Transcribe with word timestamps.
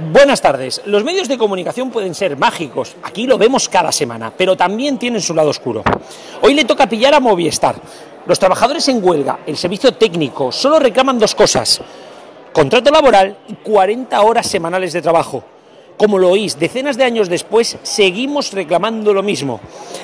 Buenas 0.00 0.40
tardes. 0.40 0.80
Los 0.84 1.02
medios 1.02 1.26
de 1.26 1.36
comunicación 1.36 1.90
pueden 1.90 2.14
ser 2.14 2.36
mágicos, 2.36 2.94
aquí 3.02 3.26
lo 3.26 3.36
vemos 3.36 3.68
cada 3.68 3.90
semana, 3.90 4.32
pero 4.36 4.56
también 4.56 4.96
tienen 4.96 5.20
su 5.20 5.34
lado 5.34 5.50
oscuro. 5.50 5.82
Hoy 6.40 6.54
le 6.54 6.64
toca 6.64 6.88
pillar 6.88 7.14
a 7.14 7.20
Movistar. 7.20 7.74
Los 8.24 8.38
trabajadores 8.38 8.86
en 8.86 9.04
huelga, 9.04 9.40
el 9.44 9.56
servicio 9.56 9.94
técnico, 9.94 10.52
solo 10.52 10.78
reclaman 10.78 11.18
dos 11.18 11.34
cosas, 11.34 11.80
contrato 12.52 12.92
laboral 12.92 13.38
y 13.48 13.54
40 13.54 14.20
horas 14.22 14.46
semanales 14.46 14.92
de 14.92 15.02
trabajo. 15.02 15.42
Como 15.98 16.16
lo 16.16 16.30
oís, 16.30 16.60
decenas 16.60 16.96
de 16.96 17.02
años 17.02 17.28
después 17.28 17.76
seguimos 17.82 18.52
reclamando 18.52 19.12
lo 19.12 19.24
mismo. 19.24 19.58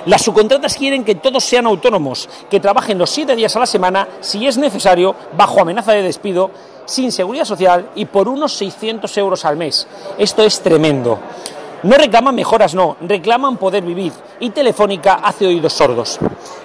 Las 0.06 0.22
subcontratas 0.22 0.76
quieren 0.76 1.04
que 1.04 1.14
todos 1.14 1.44
sean 1.44 1.66
autónomos, 1.66 2.28
que 2.50 2.58
trabajen 2.58 2.98
los 2.98 3.10
siete 3.10 3.36
días 3.36 3.54
a 3.54 3.60
la 3.60 3.66
semana, 3.66 4.08
si 4.20 4.44
es 4.44 4.58
necesario, 4.58 5.14
bajo 5.36 5.60
amenaza 5.60 5.92
de 5.92 6.02
despido, 6.02 6.50
sin 6.84 7.12
seguridad 7.12 7.44
social 7.44 7.90
y 7.94 8.06
por 8.06 8.28
unos 8.28 8.52
600 8.54 9.16
euros 9.18 9.44
al 9.44 9.56
mes. 9.56 9.86
Esto 10.18 10.42
es 10.42 10.60
tremendo. 10.60 11.20
No 11.84 11.96
reclaman 11.96 12.34
mejoras, 12.34 12.74
no, 12.74 12.96
reclaman 13.00 13.56
poder 13.56 13.84
vivir. 13.84 14.12
Y 14.40 14.50
Telefónica 14.50 15.20
hace 15.22 15.46
oídos 15.46 15.74
sordos. 15.74 16.18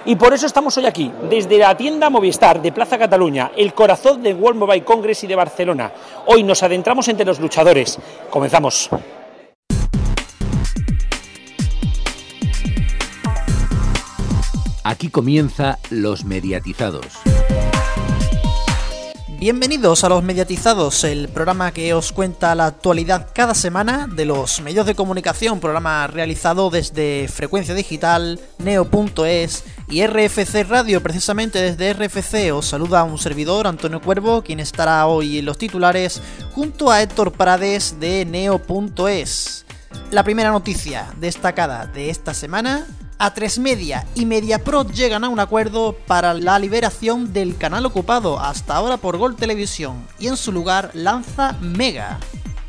Y 0.06 0.16
por 0.16 0.34
eso 0.34 0.46
estamos 0.46 0.76
hoy 0.78 0.86
aquí, 0.86 1.12
desde 1.28 1.58
la 1.58 1.76
tienda 1.76 2.10
Movistar 2.10 2.60
de 2.60 2.72
Plaza 2.72 2.98
Cataluña, 2.98 3.52
el 3.54 3.74
corazón 3.74 4.22
del 4.22 4.34
World 4.34 4.58
Mobile 4.58 4.82
Congress 4.82 5.22
y 5.22 5.26
de 5.28 5.36
Barcelona. 5.36 5.92
Hoy 6.26 6.42
nos 6.42 6.64
adentramos 6.64 7.06
entre 7.08 7.26
los 7.26 7.38
luchadores. 7.38 7.98
Comenzamos. 8.28 8.90
Aquí 14.82 15.10
comienza 15.10 15.78
Los 15.90 16.24
Mediatizados. 16.24 17.06
Bienvenidos 19.38 20.04
a 20.04 20.08
Los 20.08 20.22
Mediatizados, 20.22 21.04
el 21.04 21.28
programa 21.28 21.72
que 21.72 21.92
os 21.92 22.12
cuenta 22.12 22.54
la 22.54 22.66
actualidad 22.66 23.28
cada 23.34 23.54
semana 23.54 24.06
de 24.06 24.24
los 24.24 24.60
medios 24.60 24.86
de 24.86 24.94
comunicación, 24.94 25.60
programa 25.60 26.06
realizado 26.06 26.70
desde 26.70 27.28
Frecuencia 27.28 27.74
Digital, 27.74 28.40
Neo.es 28.58 29.64
y 29.88 30.06
RFC 30.06 30.64
Radio, 30.68 31.02
precisamente 31.02 31.58
desde 31.58 31.92
RFC 31.92 32.52
os 32.52 32.66
saluda 32.66 33.04
un 33.04 33.18
servidor, 33.18 33.66
Antonio 33.66 34.00
Cuervo, 34.00 34.42
quien 34.42 34.60
estará 34.60 35.06
hoy 35.06 35.38
en 35.38 35.46
los 35.46 35.58
titulares, 35.58 36.22
junto 36.52 36.90
a 36.90 37.02
Héctor 37.02 37.32
Prades 37.32 37.98
de 38.00 38.24
Neo.es. 38.24 39.64
La 40.10 40.24
primera 40.24 40.50
noticia 40.50 41.12
destacada 41.18 41.86
de 41.86 42.10
esta 42.10 42.34
semana 42.34 42.86
a3 43.20 43.60
Media 43.60 44.06
y 44.14 44.24
MediaPro 44.24 44.86
llegan 44.88 45.24
a 45.24 45.28
un 45.28 45.38
acuerdo 45.38 45.94
para 46.06 46.34
la 46.34 46.58
liberación 46.58 47.32
del 47.32 47.56
canal 47.56 47.84
ocupado 47.84 48.40
hasta 48.40 48.74
ahora 48.74 48.96
por 48.96 49.18
Gol 49.18 49.36
Televisión 49.36 50.02
y 50.18 50.28
en 50.28 50.36
su 50.36 50.50
lugar 50.50 50.90
lanza 50.94 51.52
Mega. 51.60 52.18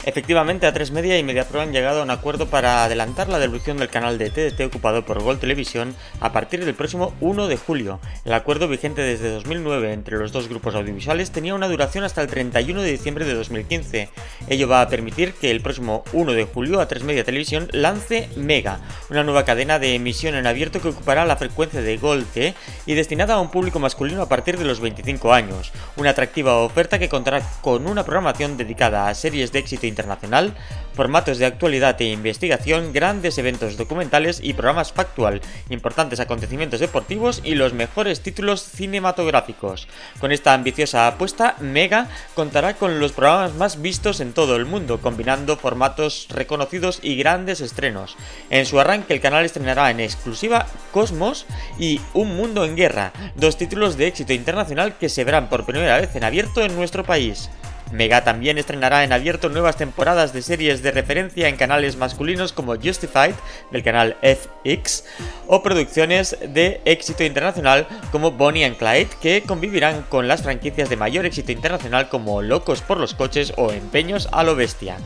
Efectivamente, 0.03 0.67
A3 0.67 0.91
Media 0.91 1.19
y 1.19 1.23
MediaPro 1.23 1.61
han 1.61 1.73
llegado 1.73 1.99
a 1.99 2.03
un 2.03 2.09
acuerdo 2.09 2.47
para 2.47 2.83
adelantar 2.83 3.29
la 3.29 3.37
devolución 3.37 3.77
del 3.77 3.89
canal 3.89 4.17
de 4.17 4.31
TDT 4.31 4.61
ocupado 4.61 5.05
por 5.05 5.21
Gol 5.21 5.37
Televisión 5.37 5.95
a 6.19 6.31
partir 6.31 6.65
del 6.65 6.73
próximo 6.73 7.13
1 7.21 7.47
de 7.47 7.55
julio. 7.55 7.99
El 8.25 8.33
acuerdo 8.33 8.67
vigente 8.67 9.03
desde 9.03 9.29
2009 9.29 9.93
entre 9.93 10.17
los 10.17 10.31
dos 10.31 10.49
grupos 10.49 10.73
audiovisuales 10.73 11.29
tenía 11.29 11.53
una 11.53 11.67
duración 11.67 12.03
hasta 12.03 12.23
el 12.23 12.29
31 12.29 12.81
de 12.81 12.91
diciembre 12.91 13.25
de 13.25 13.35
2015. 13.35 14.09
Ello 14.49 14.67
va 14.67 14.81
a 14.81 14.89
permitir 14.89 15.33
que 15.33 15.51
el 15.51 15.61
próximo 15.61 16.03
1 16.13 16.33
de 16.33 16.45
julio 16.45 16.81
A3 16.81 17.03
Media 17.03 17.23
Televisión 17.23 17.67
lance 17.71 18.27
Mega, 18.35 18.79
una 19.11 19.23
nueva 19.23 19.45
cadena 19.45 19.77
de 19.77 19.93
emisión 19.93 20.33
en 20.33 20.47
abierto 20.47 20.81
que 20.81 20.89
ocupará 20.89 21.25
la 21.25 21.37
frecuencia 21.37 21.79
de 21.79 21.97
Gol 21.97 22.25
T 22.25 22.55
y 22.87 22.95
destinada 22.95 23.35
a 23.35 23.39
un 23.39 23.51
público 23.51 23.77
masculino 23.77 24.23
a 24.23 24.29
partir 24.29 24.57
de 24.57 24.65
los 24.65 24.79
25 24.79 25.31
años. 25.31 25.71
Una 25.95 26.09
atractiva 26.09 26.57
oferta 26.57 26.97
que 26.97 27.09
contará 27.09 27.41
con 27.61 27.85
una 27.85 28.03
programación 28.03 28.57
dedicada 28.57 29.07
a 29.07 29.13
series 29.13 29.51
de 29.51 29.59
éxito 29.59 29.90
internacional, 29.91 30.55
formatos 30.93 31.37
de 31.37 31.45
actualidad 31.45 32.01
e 32.01 32.09
investigación, 32.09 32.93
grandes 32.93 33.37
eventos 33.37 33.77
documentales 33.77 34.39
y 34.41 34.53
programas 34.53 34.91
factual, 34.91 35.41
importantes 35.69 36.19
acontecimientos 36.19 36.79
deportivos 36.79 37.41
y 37.43 37.55
los 37.55 37.73
mejores 37.73 38.21
títulos 38.21 38.63
cinematográficos. 38.63 39.87
Con 40.19 40.31
esta 40.31 40.53
ambiciosa 40.53 41.07
apuesta, 41.07 41.55
Mega 41.59 42.07
contará 42.33 42.75
con 42.75 42.99
los 42.99 43.11
programas 43.11 43.53
más 43.55 43.81
vistos 43.81 44.19
en 44.19 44.33
todo 44.33 44.55
el 44.55 44.65
mundo, 44.65 44.99
combinando 44.99 45.57
formatos 45.57 46.27
reconocidos 46.29 46.99
y 47.01 47.15
grandes 47.15 47.61
estrenos. 47.61 48.17
En 48.49 48.65
su 48.65 48.79
arranque, 48.79 49.13
el 49.13 49.21
canal 49.21 49.45
estrenará 49.45 49.91
en 49.91 49.99
exclusiva 49.99 50.67
Cosmos 50.91 51.45
y 51.79 52.01
Un 52.13 52.35
Mundo 52.35 52.65
en 52.65 52.75
Guerra, 52.75 53.13
dos 53.35 53.57
títulos 53.57 53.97
de 53.97 54.07
éxito 54.07 54.33
internacional 54.33 54.97
que 54.97 55.09
se 55.09 55.23
verán 55.23 55.49
por 55.49 55.65
primera 55.65 55.99
vez 55.99 56.15
en 56.15 56.23
abierto 56.23 56.61
en 56.61 56.75
nuestro 56.75 57.03
país. 57.03 57.49
Mega 57.91 58.23
también 58.23 58.57
estrenará 58.57 59.03
en 59.03 59.13
abierto 59.13 59.49
nuevas 59.49 59.77
temporadas 59.77 60.33
de 60.33 60.41
series 60.41 60.81
de 60.81 60.91
referencia 60.91 61.47
en 61.47 61.57
canales 61.57 61.97
masculinos 61.97 62.53
como 62.53 62.75
Justified 62.75 63.33
del 63.71 63.83
canal 63.83 64.17
FX 64.21 65.05
o 65.47 65.61
producciones 65.61 66.37
de 66.41 66.81
éxito 66.85 67.23
internacional 67.23 67.87
como 68.11 68.31
Bonnie 68.31 68.63
and 68.63 68.77
Clyde 68.77 69.09
que 69.21 69.43
convivirán 69.43 70.03
con 70.09 70.27
las 70.27 70.41
franquicias 70.41 70.89
de 70.89 70.95
mayor 70.95 71.25
éxito 71.25 71.51
internacional 71.51 72.09
como 72.09 72.41
Locos 72.41 72.81
por 72.81 72.97
los 72.97 73.13
coches 73.13 73.53
o 73.57 73.71
Empeños 73.71 74.29
a 74.31 74.43
lo 74.43 74.55
bestia. 74.55 74.97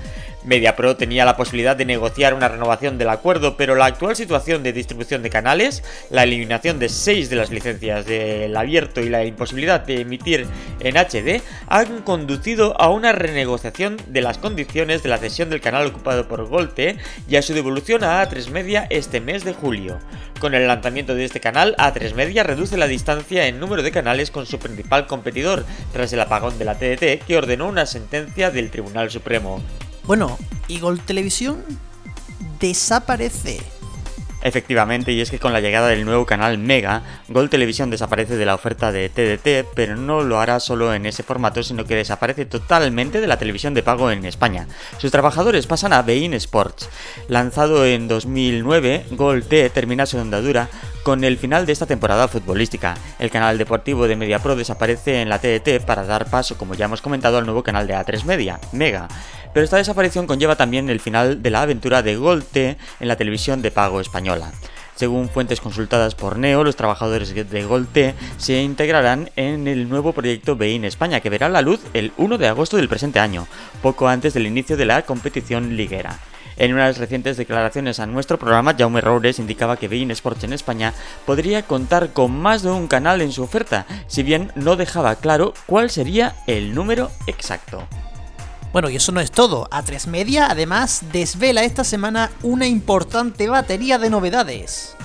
MediaPro 0.45 0.95
tenía 0.95 1.25
la 1.25 1.38
posibilidad 1.38 1.75
de 1.75 1.85
negociar 1.85 2.33
una 2.33 2.47
renovación 2.47 2.97
del 2.97 3.09
acuerdo, 3.09 3.57
pero 3.57 3.75
la 3.75 3.85
actual 3.85 4.16
situación 4.16 4.63
de 4.63 4.73
distribución 4.73 5.23
de 5.23 5.29
canales, 5.29 5.83
la 6.09 6.23
eliminación 6.23 6.79
de 6.79 6.89
6 6.89 7.29
de 7.29 7.35
las 7.35 7.50
licencias 7.50 8.06
del 8.06 8.56
abierto 8.56 9.01
y 9.01 9.09
la 9.09 9.25
imposibilidad 9.25 9.81
de 9.81 10.01
emitir 10.01 10.47
en 10.79 10.95
HD 10.95 11.41
han 11.67 12.01
conducido 12.01 12.79
a 12.79 12.89
una 12.89 13.11
renegociación 13.11 13.97
de 14.07 14.22
las 14.22 14.38
condiciones 14.38 15.03
de 15.03 15.09
la 15.09 15.17
cesión 15.17 15.50
del 15.50 15.61
canal 15.61 15.88
ocupado 15.88 16.28
por 16.28 16.47
Golte 16.47 16.97
y 17.27 17.35
a 17.35 17.41
su 17.41 17.53
devolución 17.53 18.03
a 18.03 18.23
A3 18.23 18.50
Media 18.50 18.88
este 18.89 19.22
mes 19.22 19.44
de 19.44 19.53
julio. 19.53 20.00
Con 20.39 20.53
el 20.53 20.67
lanzamiento 20.67 21.16
de 21.16 21.25
este 21.25 21.39
canal, 21.39 21.75
A3 21.77 22.13
Media 22.13 22.44
reduce 22.44 22.77
la 22.77 22.88
distancia 22.88 23.47
en 23.47 23.59
número 23.59 23.83
de 23.83 23.91
canales 23.91 24.31
con 24.31 24.45
su 24.45 24.59
principal 24.59 25.07
competidor, 25.07 25.66
tras 25.94 26.12
el 26.13 26.19
apagón 26.19 26.57
de 26.59 26.66
la 26.66 26.75
TDT 26.75 27.25
que 27.25 27.38
ordenó 27.38 27.67
una 27.67 27.85
sentencia 27.85 28.51
del 28.51 28.69
Tribunal 28.69 29.09
Supremo. 29.09 29.62
Bueno, 30.07 30.38
y 30.67 30.79
Gol 30.79 30.99
Televisión 30.99 31.63
desaparece. 32.59 33.59
Efectivamente, 34.43 35.11
y 35.11 35.21
es 35.21 35.31
que 35.31 35.39
con 35.39 35.53
la 35.53 35.59
llegada 35.59 35.88
del 35.88 36.05
nuevo 36.05 36.27
canal 36.27 36.59
Mega, 36.59 37.01
Gol 37.29 37.49
Televisión 37.49 37.89
desaparece 37.89 38.38
de 38.38 38.45
la 38.45 38.53
oferta 38.53 38.91
de 38.91 39.09
TDT, 39.09 39.67
pero 39.73 39.95
no 39.95 40.21
lo 40.21 40.39
hará 40.39 40.59
solo 40.59 40.94
en 40.94 41.07
ese 41.07 41.23
formato, 41.23 41.63
sino 41.63 41.85
que 41.85 41.95
desaparece 41.95 42.45
totalmente 42.45 43.19
de 43.19 43.25
la 43.25 43.39
televisión 43.39 43.73
de 43.73 43.81
pago 43.81 44.11
en 44.11 44.23
España. 44.25 44.67
Sus 44.99 45.09
trabajadores 45.09 45.65
pasan 45.65 45.94
a 45.94 46.03
Bein 46.03 46.35
Sports. 46.35 46.88
Lanzado 47.27 47.88
en 47.88 48.07
2009, 48.07 49.07
Gol 49.13 49.45
T 49.45 49.71
termina 49.71 50.05
su 50.05 50.19
andadura 50.19 50.69
con 51.01 51.23
el 51.23 51.39
final 51.39 51.65
de 51.65 51.73
esta 51.73 51.88
temporada 51.88 52.27
futbolística. 52.27 52.95
El 53.17 53.31
canal 53.31 53.57
deportivo 53.57 54.07
de 54.07 54.15
MediaPro 54.15 54.55
desaparece 54.55 55.23
en 55.23 55.29
la 55.29 55.39
TDT 55.39 55.83
para 55.83 56.03
dar 56.03 56.29
paso, 56.29 56.55
como 56.55 56.75
ya 56.75 56.85
hemos 56.85 57.01
comentado, 57.01 57.39
al 57.39 57.45
nuevo 57.45 57.63
canal 57.63 57.88
de 57.88 57.95
A3 57.95 58.25
Media, 58.25 58.59
Mega 58.71 59.07
pero 59.55 59.63
esta 59.63 59.77
desaparición 59.77 60.27
conlleva 60.27 60.57
también 60.57 60.89
el 60.89 60.99
final 60.99 61.41
de 61.41 61.49
la 61.49 61.61
aventura 61.61 62.01
de 62.01 62.17
Golte 62.17 62.75
en 62.99 63.07
la 63.07 63.16
televisión 63.16 63.61
de 63.61 63.71
pago 63.71 64.01
española. 64.01 64.51
Según 64.97 65.29
fuentes 65.29 65.61
consultadas 65.61 66.13
por 66.13 66.38
Neo, 66.38 66.66
los 66.66 66.75
trabajadores 66.75 67.33
de 67.33 67.63
Golte 67.63 68.15
se 68.35 68.61
integrarán 68.61 69.29
en 69.38 69.69
el 69.69 69.88
nuevo 69.88 70.11
proyecto 70.11 70.57
Bein 70.57 70.83
España, 70.83 71.21
que 71.21 71.29
verá 71.29 71.47
la 71.47 71.61
luz 71.61 71.79
el 71.94 72.11
1 72.17 72.38
de 72.38 72.49
agosto 72.49 72.75
del 72.75 72.89
presente 72.89 73.21
año, 73.21 73.47
poco 73.81 74.09
antes 74.09 74.33
del 74.33 74.45
inicio 74.45 74.75
de 74.75 74.88
la 74.88 75.03
competición 75.03 75.77
liguera. 75.77 76.19
En 76.57 76.73
unas 76.73 76.97
recientes 76.97 77.38
declaraciones 77.38 78.01
a 78.01 78.07
nuestro 78.07 78.38
programa, 78.38 78.75
Jaume 78.77 78.99
Roures 78.99 79.39
indicaba 79.39 79.77
que 79.77 79.88
Bein 79.88 80.11
Sports 80.11 80.44
en 80.44 80.51
España 80.51 80.94
podría 81.25 81.63
contar 81.63 82.11
con 82.11 82.38
más 82.38 82.61
de 82.61 82.71
un 82.71 82.88
canal 82.88 83.21
en 83.21 83.31
su 83.31 83.44
oferta, 83.44 83.85
si 84.07 84.21
bien 84.21 84.51
no 84.55 84.75
dejaba 84.75 85.15
claro 85.15 85.53
cuál 85.65 85.89
sería 85.89 86.35
el 86.45 86.75
número 86.75 87.09
exacto. 87.25 87.88
Bueno, 88.75 88.90
y 88.90 88.97
eso 88.97 89.13
no 89.13 89.22
es 89.22 89.31
todo. 89.31 89.69
A3 89.69 90.08
Media 90.08 90.48
además 90.51 91.04
desvela 91.13 91.63
esta 91.63 91.86
semana 91.86 92.30
una 92.44 92.68
importante 92.68 93.48
batería 93.48 93.98
de 93.98 94.10
novedades. 94.10 94.98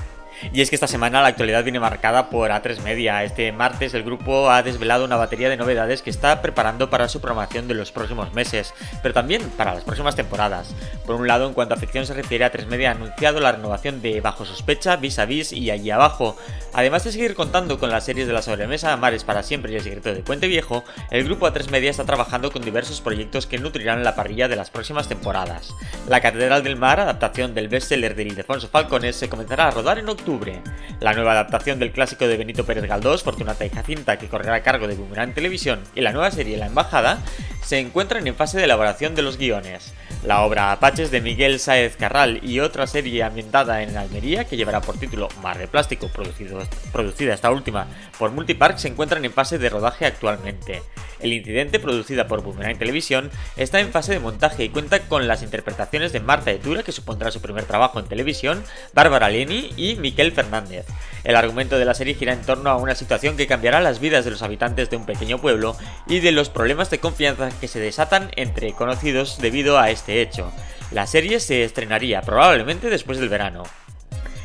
Y 0.53 0.63
es 0.63 0.71
que 0.71 0.77
esta 0.77 0.87
semana 0.87 1.23
la 1.23 1.29
actualidad 1.29 1.63
viene 1.63 1.81
marcada 1.81 2.31
por 2.31 2.51
A3 2.51 2.81
Media. 2.83 3.23
Este 3.25 3.53
martes 3.53 3.95
el 3.95 4.03
grupo 4.03 4.51
ha 4.51 4.63
desvelado 4.63 5.05
una 5.05 5.17
batería 5.17 5.49
de 5.49 5.57
novedades 5.57 6.03
que 6.03 6.11
está 6.11 6.41
preparando 6.41 6.91
para 6.91 7.09
su 7.09 7.21
programación 7.21 7.69
de 7.69 7.75
los 7.75 7.93
próximos 7.93 8.33
meses, 8.33 8.73
pero 9.03 9.15
también 9.15 9.43
para 9.57 9.75
las 9.75 9.85
próximas 9.85 10.17
temporadas. 10.17 10.75
Por 11.07 11.17
un 11.17 11.29
lado, 11.29 11.47
en 11.47 11.55
cuanto 11.55 11.75
a 11.75 11.77
ficción 11.77 12.07
se 12.07 12.15
refiere, 12.15 12.47
A3 12.47 12.67
Media 12.67 12.91
ha 12.91 12.95
anunciado 12.95 13.39
la 13.41 13.53
renovación 13.53 14.01
de 14.01 14.21
Bajo 14.21 14.45
Sospecha, 14.45 14.97
Vis 14.97 15.19
a 15.19 15.27
Vis 15.27 15.53
y 15.53 15.71
Allí 15.71 15.91
Abajo. 15.91 16.37
Además 16.73 17.05
de 17.05 17.13
seguir 17.13 17.35
contando 17.35 17.79
con 17.79 17.91
las 17.91 18.05
series 18.05 18.27
de 18.27 18.33
la 18.33 18.43
sobremesa 18.43 18.97
Mares 18.97 19.25
para 19.25 19.43
siempre 19.43 19.73
y 19.73 19.77
El 19.77 19.83
secreto 19.83 20.15
de 20.15 20.23
Puente 20.23 20.49
Viejo, 20.49 20.85
el 21.11 21.25
grupo 21.25 21.47
A3 21.47 21.71
Media 21.71 21.91
está 21.91 22.05
trabajando 22.05 22.51
con 22.51 22.63
diversos 22.63 23.01
proyectos 23.01 23.47
que 23.47 23.59
nutrirán 23.59 24.05
la 24.05 24.15
parrilla 24.15 24.49
de 24.49 24.57
las 24.57 24.71
próximas 24.71 25.09
temporadas. 25.09 25.75
La 26.09 26.21
Catedral 26.21 26.63
del 26.63 26.77
Mar, 26.77 26.99
adaptación 26.99 27.55
del 27.55 27.69
bestseller 27.69 28.15
de 28.15 28.23
Ildefonso 28.23 28.69
Falcones, 28.69 29.17
se 29.17 29.29
comenzará 29.29 29.69
a 29.69 29.71
rodar 29.71 29.99
en 29.99 30.09
octubre 30.09 30.30
octubre. 30.31 30.63
La 31.01 31.13
nueva 31.13 31.33
adaptación 31.33 31.79
del 31.79 31.91
clásico 31.91 32.29
de 32.29 32.37
Benito 32.37 32.65
Pérez 32.65 32.85
Galdós, 32.85 33.25
Fortunata 33.25 33.67
y 33.67 33.71
Jacinta, 33.71 34.17
que 34.19 34.29
correrá 34.29 34.55
a 34.55 34.63
cargo 34.63 34.87
de 34.87 34.95
Boomerang 34.95 35.35
Televisión, 35.35 35.81
y 35.95 36.03
la 36.03 36.13
nueva 36.13 36.31
serie 36.31 36.57
La 36.57 36.67
Embajada, 36.67 37.19
se 37.65 37.79
encuentran 37.79 38.27
en 38.27 38.37
fase 38.37 38.59
de 38.59 38.65
elaboración 38.65 39.15
de 39.15 39.23
los 39.23 39.39
guiones. 39.39 39.93
La 40.25 40.43
obra 40.43 40.71
Apaches 40.71 41.11
de 41.11 41.21
Miguel 41.21 41.59
Sáez 41.59 41.97
Carral 41.97 42.41
y 42.45 42.61
otra 42.61 42.87
serie 42.87 43.23
ambientada 43.23 43.83
en 43.83 43.97
Almería, 43.97 44.45
que 44.45 44.57
llevará 44.57 44.81
por 44.81 44.99
título 44.99 45.29
Mar 45.43 45.59
de 45.59 45.67
Plástico, 45.67 46.09
producida 46.09 47.35
esta 47.35 47.51
última 47.51 47.87
por 48.19 48.31
Multipark, 48.31 48.79
se 48.79 48.89
encuentran 48.89 49.25
en 49.25 49.33
fase 49.33 49.59
de 49.59 49.71
rodaje 49.71 50.05
actualmente. 50.05 50.83
El 51.21 51.33
incidente, 51.33 51.79
producida 51.79 52.27
por 52.27 52.43
Boomerang 52.43 52.79
Televisión, 52.79 53.31
está 53.57 53.81
en 53.81 53.91
fase 53.91 54.13
de 54.13 54.21
montaje 54.21 54.65
y 54.65 54.69
cuenta 54.71 55.01
con 55.01 55.29
las 55.29 55.43
interpretaciones 55.43 56.13
de 56.13 56.21
Marta 56.21 56.51
Etura, 56.51 56.83
que 56.83 56.93
supondrá 56.93 57.31
su 57.31 57.41
primer 57.41 57.65
trabajo 57.65 57.99
en 57.99 58.07
televisión, 58.07 58.63
Bárbara 58.95 59.29
Leni 59.29 59.71
y 59.77 59.97
Miquel 59.97 60.20
Fernández. 60.33 60.87
El 61.25 61.37
argumento 61.37 61.79
de 61.79 61.85
la 61.85 61.95
serie 61.95 62.15
gira 62.15 62.33
en 62.33 62.43
torno 62.43 62.71
a 62.71 62.77
una 62.77 62.95
situación 62.95 63.37
que 63.37 63.47
cambiará 63.47 63.81
las 63.81 64.01
vidas 64.01 64.25
de 64.25 64.31
los 64.31 64.43
habitantes 64.43 64.91
de 64.91 64.97
un 64.97 65.07
pequeño 65.07 65.39
pueblo 65.39 65.77
y 66.07 66.21
de 66.21 66.33
los 66.33 66.49
problemas 66.49 66.91
de 66.91 66.99
confianza 66.99 67.51
que 67.61 67.69
se 67.69 67.81
desatan 67.81 68.31
entre 68.37 68.73
conocidos 68.73 69.39
debido 69.39 69.79
a 69.79 69.91
este 69.91 70.23
hecho. 70.23 70.53
La 70.93 71.07
serie 71.07 71.41
se 71.41 71.65
estrenaría 71.65 72.23
probablemente 72.23 72.91
después 72.91 73.19
del 73.19 73.29
verano. 73.29 73.65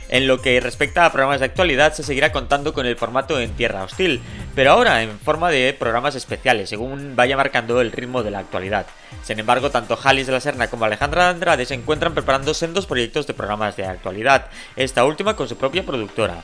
En 0.10 0.28
lo 0.28 0.42
que 0.42 0.60
respecta 0.60 1.06
a 1.06 1.12
programas 1.12 1.40
de 1.40 1.48
actualidad, 1.48 1.94
se 1.94 2.04
seguirá 2.04 2.32
contando 2.32 2.74
con 2.74 2.86
el 2.86 2.96
formato 2.96 3.40
en 3.40 3.52
Tierra 3.52 3.84
Hostil, 3.84 4.22
pero 4.56 4.72
ahora 4.72 5.04
en 5.04 5.20
forma 5.20 5.50
de 5.52 5.76
programas 5.78 6.16
especiales, 6.16 6.70
según 6.70 7.16
vaya 7.16 7.36
marcando 7.36 7.82
el 7.82 7.92
ritmo 7.92 8.24
de 8.24 8.32
la 8.32 8.40
actualidad. 8.40 8.86
Sin 9.24 9.38
embargo, 9.40 9.70
tanto 9.70 9.98
Jalis 9.98 10.28
de 10.28 10.34
la 10.34 10.40
Serna 10.40 10.70
como 10.70 10.86
Alejandra 10.86 11.30
Andrade 11.30 11.66
se 11.66 11.74
encuentran 11.74 12.14
preparando 12.14 12.54
sendos 12.54 12.86
proyectos 12.86 13.28
de 13.28 13.34
programas 13.34 13.76
de 13.76 13.86
actualidad, 13.86 14.48
esta 14.76 15.06
última 15.06 15.36
con 15.36 15.50
su 15.50 15.58
propia 15.58 15.84
productora. 15.84 16.42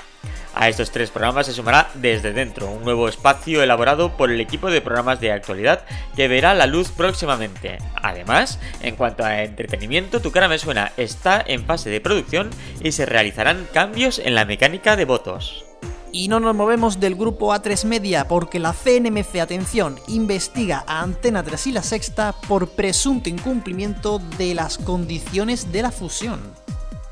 A 0.53 0.67
estos 0.67 0.91
tres 0.91 1.09
programas 1.11 1.45
se 1.45 1.53
sumará 1.53 1.89
Desde 1.93 2.33
Dentro, 2.33 2.69
un 2.69 2.83
nuevo 2.83 3.07
espacio 3.07 3.63
elaborado 3.63 4.17
por 4.17 4.29
el 4.29 4.41
equipo 4.41 4.69
de 4.69 4.81
programas 4.81 5.21
de 5.21 5.31
actualidad 5.31 5.85
que 6.15 6.27
verá 6.27 6.53
la 6.53 6.67
luz 6.67 6.91
próximamente. 6.91 7.77
Además, 7.95 8.59
en 8.81 8.95
cuanto 8.97 9.23
a 9.23 9.43
entretenimiento, 9.43 10.19
Tu 10.19 10.31
cara 10.31 10.49
me 10.49 10.59
suena 10.59 10.91
está 10.97 11.41
en 11.45 11.65
fase 11.65 11.89
de 11.89 12.01
producción 12.01 12.49
y 12.83 12.91
se 12.91 13.05
realizarán 13.05 13.67
cambios 13.73 14.19
en 14.19 14.35
la 14.35 14.45
mecánica 14.45 14.97
de 14.97 15.05
votos. 15.05 15.70
Y 16.13 16.27
no 16.27 16.39
nos 16.39 16.55
movemos 16.55 16.99
del 16.99 17.15
grupo 17.15 17.53
A3 17.53 17.85
Media 17.85 18.27
porque 18.27 18.59
la 18.59 18.73
CNMC, 18.73 19.39
atención, 19.39 19.97
investiga 20.07 20.83
a 20.85 21.01
Antena 21.01 21.41
3 21.41 21.67
y 21.67 21.71
la 21.71 21.83
Sexta 21.83 22.35
por 22.47 22.67
presunto 22.67 23.29
incumplimiento 23.29 24.19
de 24.37 24.53
las 24.53 24.77
condiciones 24.77 25.71
de 25.71 25.81
la 25.83 25.91
fusión. 25.91 26.60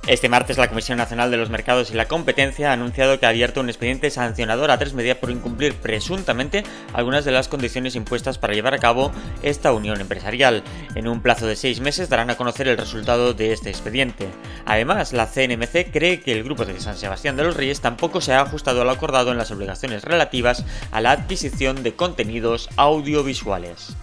Este 0.09 0.27
martes 0.27 0.57
la 0.57 0.69
Comisión 0.69 0.97
Nacional 0.97 1.29
de 1.29 1.38
los 1.38 1.51
Mercados 1.51 1.91
y 1.91 1.94
la 1.94 2.07
Competencia 2.07 2.71
ha 2.71 2.73
anunciado 2.73 3.19
que 3.19 3.27
ha 3.27 3.29
abierto 3.29 3.59
un 3.59 3.69
expediente 3.69 4.09
sancionador 4.09 4.71
a 4.71 4.79
tres 4.79 4.95
medias 4.95 5.17
por 5.17 5.29
incumplir 5.29 5.75
presuntamente 5.75 6.63
algunas 6.94 7.25
de 7.25 7.31
las 7.31 7.47
condiciones 7.47 7.95
impuestas 7.95 8.39
para 8.39 8.56
llevar 8.56 8.73
a 8.73 8.79
cabo 8.79 9.11
esta 9.44 9.71
unión 9.71 10.01
empresarial. 10.01 10.63
En 10.95 11.07
un 11.07 11.21
plazo 11.21 11.45
de 11.45 11.56
seis 11.56 11.79
meses 11.79 12.09
darán 12.09 12.31
a 12.31 12.38
conocer 12.38 12.67
el 12.67 12.79
resultado 12.79 13.35
de 13.35 13.53
este 13.53 13.69
expediente. 13.69 14.27
Además, 14.65 15.13
la 15.13 15.27
CNMC 15.27 15.91
cree 15.91 16.21
que 16.21 16.31
el 16.31 16.44
grupo 16.44 16.65
de 16.65 16.79
San 16.79 16.97
Sebastián 16.97 17.38
de 17.38 17.44
los 17.44 17.55
Reyes 17.55 17.79
tampoco 17.79 18.19
se 18.19 18.33
ha 18.33 18.41
ajustado 18.41 18.81
a 18.81 18.85
lo 18.85 18.91
acordado 18.91 19.31
en 19.31 19.38
las 19.38 19.51
obligaciones 19.51 20.03
relativas 20.03 20.65
a 20.91 21.01
la 21.01 21.12
adquisición 21.12 21.83
de 21.83 21.94
contenidos 21.94 22.67
audiovisuales. 22.77 23.95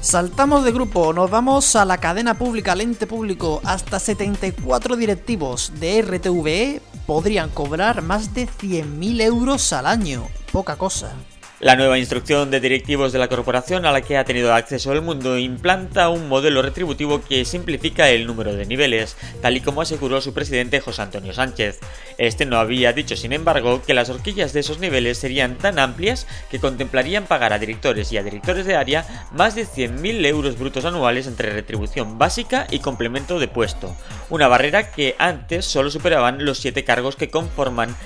Saltamos 0.00 0.64
de 0.64 0.70
grupo, 0.70 1.12
nos 1.12 1.28
vamos 1.28 1.74
a 1.74 1.84
la 1.84 1.98
cadena 1.98 2.38
pública, 2.38 2.72
al 2.72 2.80
ente 2.80 3.06
público. 3.06 3.60
Hasta 3.64 3.98
74 3.98 4.96
directivos 4.96 5.72
de 5.80 6.02
RTVE 6.02 6.80
podrían 7.04 7.50
cobrar 7.50 8.00
más 8.02 8.32
de 8.32 8.46
100.000 8.46 9.20
euros 9.22 9.72
al 9.72 9.86
año. 9.86 10.28
Poca 10.52 10.76
cosa. 10.76 11.12
La 11.60 11.74
nueva 11.74 11.98
instrucción 11.98 12.52
de 12.52 12.60
directivos 12.60 13.12
de 13.12 13.18
la 13.18 13.26
corporación 13.26 13.84
a 13.84 13.90
la 13.90 14.00
que 14.00 14.16
ha 14.16 14.22
tenido 14.22 14.54
acceso 14.54 14.92
el 14.92 15.02
mundo 15.02 15.36
implanta 15.36 16.08
un 16.08 16.28
modelo 16.28 16.62
retributivo 16.62 17.20
que 17.20 17.44
simplifica 17.44 18.08
el 18.10 18.28
número 18.28 18.54
de 18.54 18.64
niveles, 18.64 19.16
tal 19.42 19.56
y 19.56 19.60
como 19.60 19.80
aseguró 19.82 20.20
su 20.20 20.32
presidente 20.32 20.78
José 20.78 21.02
Antonio 21.02 21.32
Sánchez. 21.32 21.80
Este 22.16 22.46
no 22.46 22.58
había 22.58 22.92
dicho, 22.92 23.16
sin 23.16 23.32
embargo, 23.32 23.82
que 23.84 23.92
las 23.92 24.08
horquillas 24.08 24.52
de 24.52 24.60
esos 24.60 24.78
niveles 24.78 25.18
serían 25.18 25.58
tan 25.58 25.80
amplias 25.80 26.28
que 26.48 26.60
contemplarían 26.60 27.26
pagar 27.26 27.52
a 27.52 27.58
directores 27.58 28.12
y 28.12 28.18
a 28.18 28.22
directores 28.22 28.64
de 28.64 28.76
área 28.76 29.26
más 29.32 29.56
de 29.56 29.66
100.000 29.66 30.26
euros 30.26 30.56
brutos 30.56 30.84
anuales 30.84 31.26
entre 31.26 31.50
retribución 31.50 32.18
básica 32.18 32.68
y 32.70 32.78
complemento 32.78 33.40
de 33.40 33.48
puesto, 33.48 33.96
una 34.30 34.46
barrera 34.46 34.92
que 34.92 35.16
antes 35.18 35.64
solo 35.64 35.90
superaban 35.90 36.44
los 36.44 36.60
7 36.60 36.84
cargos 36.84 37.16
que 37.16 37.30
conforman 37.30 37.96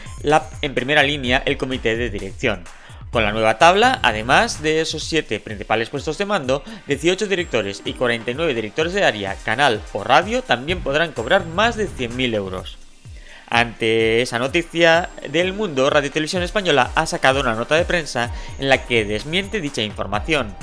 en 0.63 0.75
primera 0.75 1.03
línea 1.03 1.43
el 1.45 1.59
comité 1.59 1.97
de 1.97 2.09
dirección. 2.09 2.65
Con 3.13 3.25
la 3.25 3.33
nueva 3.33 3.59
tabla, 3.59 3.99
además 4.03 4.63
de 4.63 4.81
esos 4.81 5.05
7 5.05 5.39
principales 5.39 5.91
puestos 5.91 6.17
de 6.17 6.25
mando, 6.25 6.65
18 6.87 7.27
directores 7.27 7.83
y 7.85 7.93
49 7.93 8.55
directores 8.55 8.95
de 8.95 9.05
área, 9.05 9.37
canal 9.45 9.83
o 9.93 10.03
radio 10.03 10.41
también 10.41 10.81
podrán 10.81 11.13
cobrar 11.13 11.45
más 11.45 11.77
de 11.77 11.91
100.000 11.91 12.35
euros. 12.35 12.79
Ante 13.51 14.23
esa 14.23 14.39
noticia 14.39 15.11
del 15.29 15.53
mundo, 15.53 15.91
Radio 15.91 16.11
Televisión 16.11 16.43
Española 16.43 16.91
ha 16.95 17.05
sacado 17.05 17.41
una 17.41 17.55
nota 17.55 17.75
de 17.75 17.85
prensa 17.85 18.31
en 18.59 18.71
la 18.71 18.87
que 18.87 19.05
desmiente 19.05 19.61
dicha 19.61 19.83
información 19.83 20.57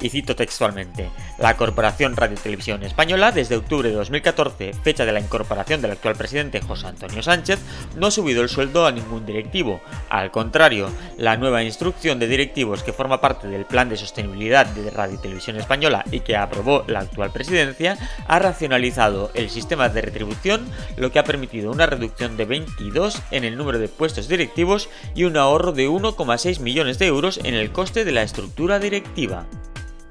y 0.00 0.10
cito 0.10 0.36
textualmente, 0.36 1.10
la 1.38 1.56
Corporación 1.56 2.16
Radio 2.16 2.36
Televisión 2.36 2.82
Española 2.82 3.32
desde 3.32 3.56
octubre 3.56 3.88
de 3.88 3.94
2014, 3.94 4.72
fecha 4.82 5.04
de 5.04 5.12
la 5.12 5.20
incorporación 5.20 5.80
del 5.80 5.92
actual 5.92 6.16
presidente 6.16 6.60
José 6.60 6.88
Antonio 6.88 7.22
Sánchez, 7.22 7.58
no 7.96 8.08
ha 8.08 8.10
subido 8.10 8.42
el 8.42 8.48
sueldo 8.48 8.86
a 8.86 8.92
ningún 8.92 9.26
directivo. 9.26 9.80
Al 10.10 10.30
contrario, 10.30 10.90
la 11.16 11.36
nueva 11.36 11.62
instrucción 11.62 12.18
de 12.18 12.28
directivos 12.28 12.82
que 12.82 12.92
forma 12.92 13.20
parte 13.20 13.48
del 13.48 13.64
plan 13.64 13.88
de 13.88 13.96
sostenibilidad 13.96 14.66
de 14.66 14.90
Radio 14.90 15.18
Televisión 15.18 15.56
Española 15.56 16.04
y 16.10 16.20
que 16.20 16.36
aprobó 16.36 16.84
la 16.86 17.00
actual 17.00 17.30
presidencia, 17.30 17.96
ha 18.26 18.38
racionalizado 18.38 19.30
el 19.34 19.50
sistema 19.50 19.88
de 19.88 20.02
retribución, 20.02 20.68
lo 20.96 21.12
que 21.12 21.18
ha 21.18 21.24
permitido 21.24 21.70
una 21.70 21.86
reducción 21.86 22.36
de 22.36 22.44
22 22.44 23.22
en 23.30 23.44
el 23.44 23.56
número 23.56 23.78
de 23.78 23.88
puestos 23.88 24.28
directivos 24.28 24.88
y 25.14 25.24
un 25.24 25.36
ahorro 25.36 25.72
de 25.72 25.88
1,6 25.88 26.60
millones 26.60 26.98
de 26.98 27.06
euros 27.06 27.38
en 27.42 27.54
el 27.54 27.72
coste 27.72 28.04
de 28.04 28.12
la 28.12 28.22
estructura 28.22 28.78
directiva. 28.78 29.46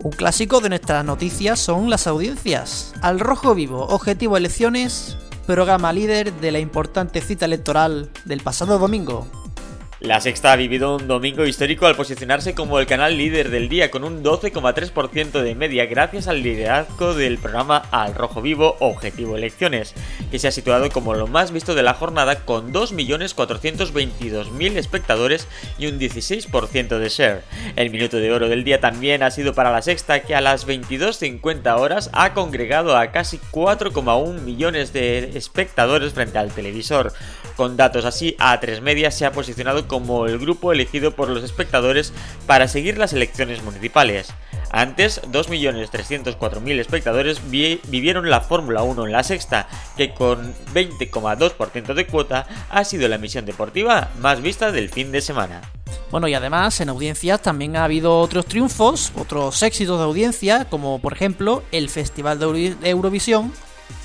Un 0.03 0.11
clásico 0.11 0.59
de 0.59 0.67
nuestras 0.67 1.05
noticias 1.05 1.61
son 1.61 1.89
las 1.89 2.07
audiencias. 2.07 2.93
Al 3.01 3.21
rojo 3.21 3.55
vivo, 3.55 3.87
objetivo 3.87 4.35
elecciones, 4.35 5.15
programa 5.47 5.93
líder 5.93 6.33
de 6.33 6.51
la 6.51 6.59
importante 6.59 7.21
cita 7.21 7.45
electoral 7.45 8.09
del 8.25 8.41
pasado 8.41 8.79
domingo. 8.79 9.42
La 10.03 10.19
Sexta 10.19 10.51
ha 10.51 10.57
vivido 10.57 10.97
un 10.97 11.07
domingo 11.07 11.45
histórico 11.45 11.87
al 11.87 11.95
posicionarse 11.95 12.53
como 12.53 12.77
el 12.77 12.85
canal 12.85 13.17
líder 13.17 13.49
del 13.49 13.69
día 13.69 13.89
con 13.89 14.03
un 14.03 14.21
12,3% 14.21 15.41
de 15.41 15.55
media 15.55 15.85
gracias 15.85 16.27
al 16.27 16.43
liderazgo 16.43 17.13
del 17.13 17.37
programa 17.37 17.77
Al 17.89 18.13
Rojo 18.13 18.41
Vivo 18.41 18.75
Objetivo 18.81 19.37
Elecciones, 19.37 19.93
que 20.29 20.39
se 20.39 20.49
ha 20.49 20.51
situado 20.51 20.89
como 20.89 21.13
lo 21.13 21.27
más 21.27 21.53
visto 21.53 21.73
de 21.73 21.83
la 21.83 21.93
jornada 21.93 22.41
con 22.41 22.73
2.422.000 22.73 24.75
espectadores 24.75 25.47
y 25.77 25.87
un 25.87 25.97
16% 25.97 26.97
de 26.97 27.07
share. 27.07 27.43
El 27.77 27.89
minuto 27.89 28.17
de 28.17 28.33
oro 28.33 28.49
del 28.49 28.65
día 28.65 28.81
también 28.81 29.23
ha 29.23 29.31
sido 29.31 29.53
para 29.53 29.71
la 29.71 29.81
Sexta 29.81 30.23
que 30.23 30.35
a 30.35 30.41
las 30.41 30.67
22.50 30.67 31.79
horas 31.79 32.09
ha 32.11 32.33
congregado 32.33 32.97
a 32.97 33.13
casi 33.13 33.39
4,1 33.53 34.41
millones 34.41 34.91
de 34.91 35.37
espectadores 35.37 36.11
frente 36.11 36.39
al 36.39 36.51
televisor. 36.51 37.13
Con 37.55 37.77
datos 37.77 38.05
así, 38.05 38.35
A3 38.39 38.81
Media 38.81 39.11
se 39.11 39.25
ha 39.25 39.31
posicionado 39.31 39.87
como 39.87 40.25
el 40.25 40.39
grupo 40.39 40.71
elegido 40.71 41.11
por 41.11 41.29
los 41.29 41.43
espectadores 41.43 42.13
para 42.47 42.67
seguir 42.67 42.97
las 42.97 43.13
elecciones 43.13 43.63
municipales. 43.63 44.33
Antes, 44.71 45.21
2.304.000 45.31 46.79
espectadores 46.79 47.41
vivieron 47.49 48.31
la 48.31 48.41
Fórmula 48.41 48.81
1 48.81 49.05
en 49.05 49.11
la 49.11 49.23
sexta, 49.23 49.67
que 49.95 50.15
con 50.15 50.55
20,2% 50.73 51.93
de 51.93 52.07
cuota 52.07 52.47
ha 52.71 52.83
sido 52.83 53.07
la 53.07 53.15
emisión 53.15 53.45
deportiva 53.45 54.09
más 54.19 54.41
vista 54.41 54.71
del 54.71 54.89
fin 54.89 55.11
de 55.11 55.21
semana. 55.21 55.61
Bueno, 56.09 56.27
y 56.27 56.33
además 56.33 56.81
en 56.81 56.89
audiencias 56.89 57.41
también 57.41 57.75
ha 57.75 57.83
habido 57.83 58.19
otros 58.19 58.47
triunfos, 58.47 59.11
otros 59.15 59.61
éxitos 59.61 59.99
de 59.99 60.05
audiencia, 60.05 60.65
como 60.65 60.99
por 60.99 61.13
ejemplo 61.13 61.63
el 61.71 61.89
Festival 61.89 62.39
de 62.39 62.75
Eurovisión 62.89 63.53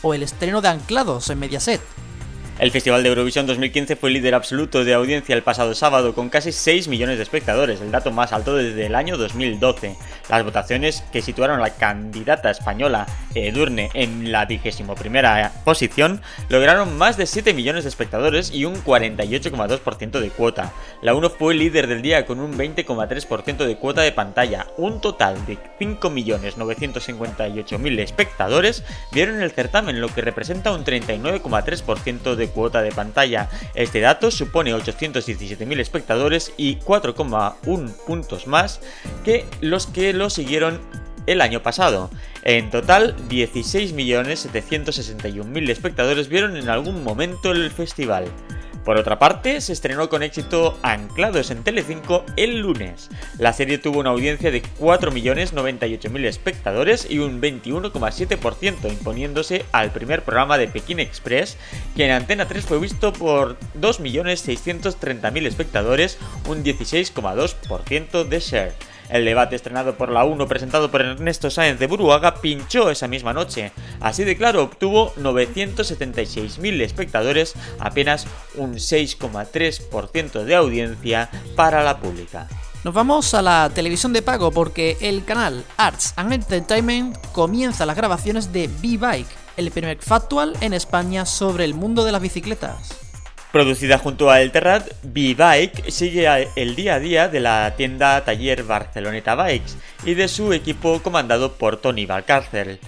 o 0.02 0.12
el 0.12 0.22
estreno 0.22 0.60
de 0.60 0.68
Anclados 0.68 1.30
en 1.30 1.38
Mediaset. 1.38 1.80
El 2.58 2.70
Festival 2.72 3.04
de 3.04 3.10
Eurovisión 3.10 3.46
2015 3.46 3.94
fue 3.94 4.10
líder 4.10 4.34
absoluto 4.34 4.84
de 4.84 4.92
audiencia 4.92 5.36
el 5.36 5.44
pasado 5.44 5.76
sábado 5.76 6.12
con 6.12 6.28
casi 6.28 6.50
6 6.50 6.88
millones 6.88 7.18
de 7.18 7.22
espectadores, 7.22 7.80
el 7.80 7.92
dato 7.92 8.10
más 8.10 8.32
alto 8.32 8.56
desde 8.56 8.86
el 8.86 8.96
año 8.96 9.16
2012. 9.16 9.94
Las 10.28 10.42
votaciones 10.42 11.04
que 11.12 11.22
situaron 11.22 11.60
a 11.60 11.62
la 11.62 11.76
candidata 11.76 12.50
española 12.50 13.06
Edurne 13.36 13.90
en 13.94 14.32
la 14.32 14.44
21 14.44 14.96
posición 15.64 16.20
lograron 16.48 16.98
más 16.98 17.16
de 17.16 17.26
7 17.26 17.54
millones 17.54 17.84
de 17.84 17.90
espectadores 17.90 18.50
y 18.52 18.64
un 18.64 18.82
48,2% 18.82 20.18
de 20.18 20.30
cuota. 20.30 20.72
La 21.00 21.14
1 21.14 21.30
fue 21.30 21.54
líder 21.54 21.86
del 21.86 22.02
día 22.02 22.26
con 22.26 22.40
un 22.40 22.58
20,3% 22.58 23.66
de 23.66 23.76
cuota 23.76 24.00
de 24.00 24.10
pantalla. 24.10 24.66
Un 24.76 25.00
total 25.00 25.46
de 25.46 25.58
5.958.000 25.78 28.00
espectadores 28.00 28.82
vieron 29.12 29.42
el 29.42 29.52
certamen, 29.52 30.00
lo 30.00 30.08
que 30.08 30.22
representa 30.22 30.72
un 30.72 30.84
39,3% 30.84 32.34
de 32.34 32.47
cuota 32.48 32.82
de 32.82 32.92
pantalla. 32.92 33.48
Este 33.74 34.00
dato 34.00 34.30
supone 34.30 34.74
817.000 34.74 35.80
espectadores 35.80 36.52
y 36.56 36.76
4,1 36.76 37.92
puntos 38.06 38.46
más 38.46 38.80
que 39.24 39.44
los 39.60 39.86
que 39.86 40.12
lo 40.12 40.30
siguieron 40.30 40.80
el 41.26 41.40
año 41.40 41.60
pasado. 41.62 42.10
En 42.42 42.70
total, 42.70 43.16
16.761.000 43.28 45.70
espectadores 45.70 46.28
vieron 46.28 46.56
en 46.56 46.70
algún 46.70 47.04
momento 47.04 47.52
el 47.52 47.70
festival. 47.70 48.24
Por 48.84 48.96
otra 48.96 49.18
parte, 49.18 49.60
se 49.60 49.72
estrenó 49.72 50.08
con 50.08 50.22
éxito 50.22 50.78
Anclados 50.82 51.50
en 51.50 51.62
Telecinco 51.62 52.24
el 52.36 52.60
lunes. 52.60 53.10
La 53.38 53.52
serie 53.52 53.78
tuvo 53.78 54.00
una 54.00 54.10
audiencia 54.10 54.50
de 54.50 54.62
4.098.000 54.62 56.24
espectadores 56.24 57.06
y 57.10 57.18
un 57.18 57.40
21,7% 57.40 58.90
imponiéndose 58.90 59.64
al 59.72 59.90
primer 59.90 60.22
programa 60.22 60.58
de 60.58 60.68
Pekín 60.68 61.00
Express, 61.00 61.56
que 61.96 62.06
en 62.06 62.12
Antena 62.12 62.48
3 62.48 62.64
fue 62.64 62.78
visto 62.78 63.12
por 63.12 63.58
2.630.000 63.78 65.46
espectadores, 65.46 66.18
un 66.46 66.64
16,2% 66.64 68.24
de 68.24 68.40
share. 68.40 68.97
El 69.08 69.24
debate 69.24 69.56
estrenado 69.56 69.96
por 69.96 70.10
la 70.10 70.24
1 70.24 70.46
presentado 70.46 70.90
por 70.90 71.00
Ernesto 71.00 71.50
Sáenz 71.50 71.78
de 71.78 71.86
Buruaga 71.86 72.40
pinchó 72.40 72.90
esa 72.90 73.08
misma 73.08 73.32
noche. 73.32 73.72
Así 74.00 74.24
de 74.24 74.36
claro, 74.36 74.62
obtuvo 74.62 75.14
976.000 75.14 76.82
espectadores, 76.82 77.54
apenas 77.78 78.26
un 78.54 78.74
6,3% 78.74 80.44
de 80.44 80.54
audiencia 80.54 81.30
para 81.56 81.82
la 81.82 81.98
pública. 81.98 82.48
Nos 82.84 82.94
vamos 82.94 83.34
a 83.34 83.42
la 83.42 83.70
televisión 83.74 84.12
de 84.12 84.22
pago 84.22 84.52
porque 84.52 84.96
el 85.00 85.24
canal 85.24 85.64
Arts 85.76 86.12
and 86.16 86.32
Entertainment 86.32 87.16
comienza 87.32 87.86
las 87.86 87.96
grabaciones 87.96 88.52
de 88.52 88.68
B-Bike, 88.68 89.26
el 89.56 89.70
primer 89.72 89.98
factual 89.98 90.56
en 90.60 90.72
España 90.74 91.26
sobre 91.26 91.64
el 91.64 91.74
mundo 91.74 92.04
de 92.04 92.12
las 92.12 92.22
bicicletas. 92.22 93.07
Producida 93.58 93.98
junto 93.98 94.30
a 94.30 94.40
El 94.40 94.52
Terrat, 94.52 94.86
B-Bike 95.02 95.90
sigue 95.90 96.48
el 96.54 96.76
día 96.76 96.94
a 96.94 97.00
día 97.00 97.26
de 97.26 97.40
la 97.40 97.74
tienda 97.76 98.24
taller 98.24 98.62
Barceloneta 98.62 99.34
Bikes 99.34 99.72
y 100.04 100.14
de 100.14 100.28
su 100.28 100.52
equipo 100.52 101.02
comandado 101.02 101.54
por 101.54 101.78
Tony 101.78 102.06
Valcárcel, 102.06 102.78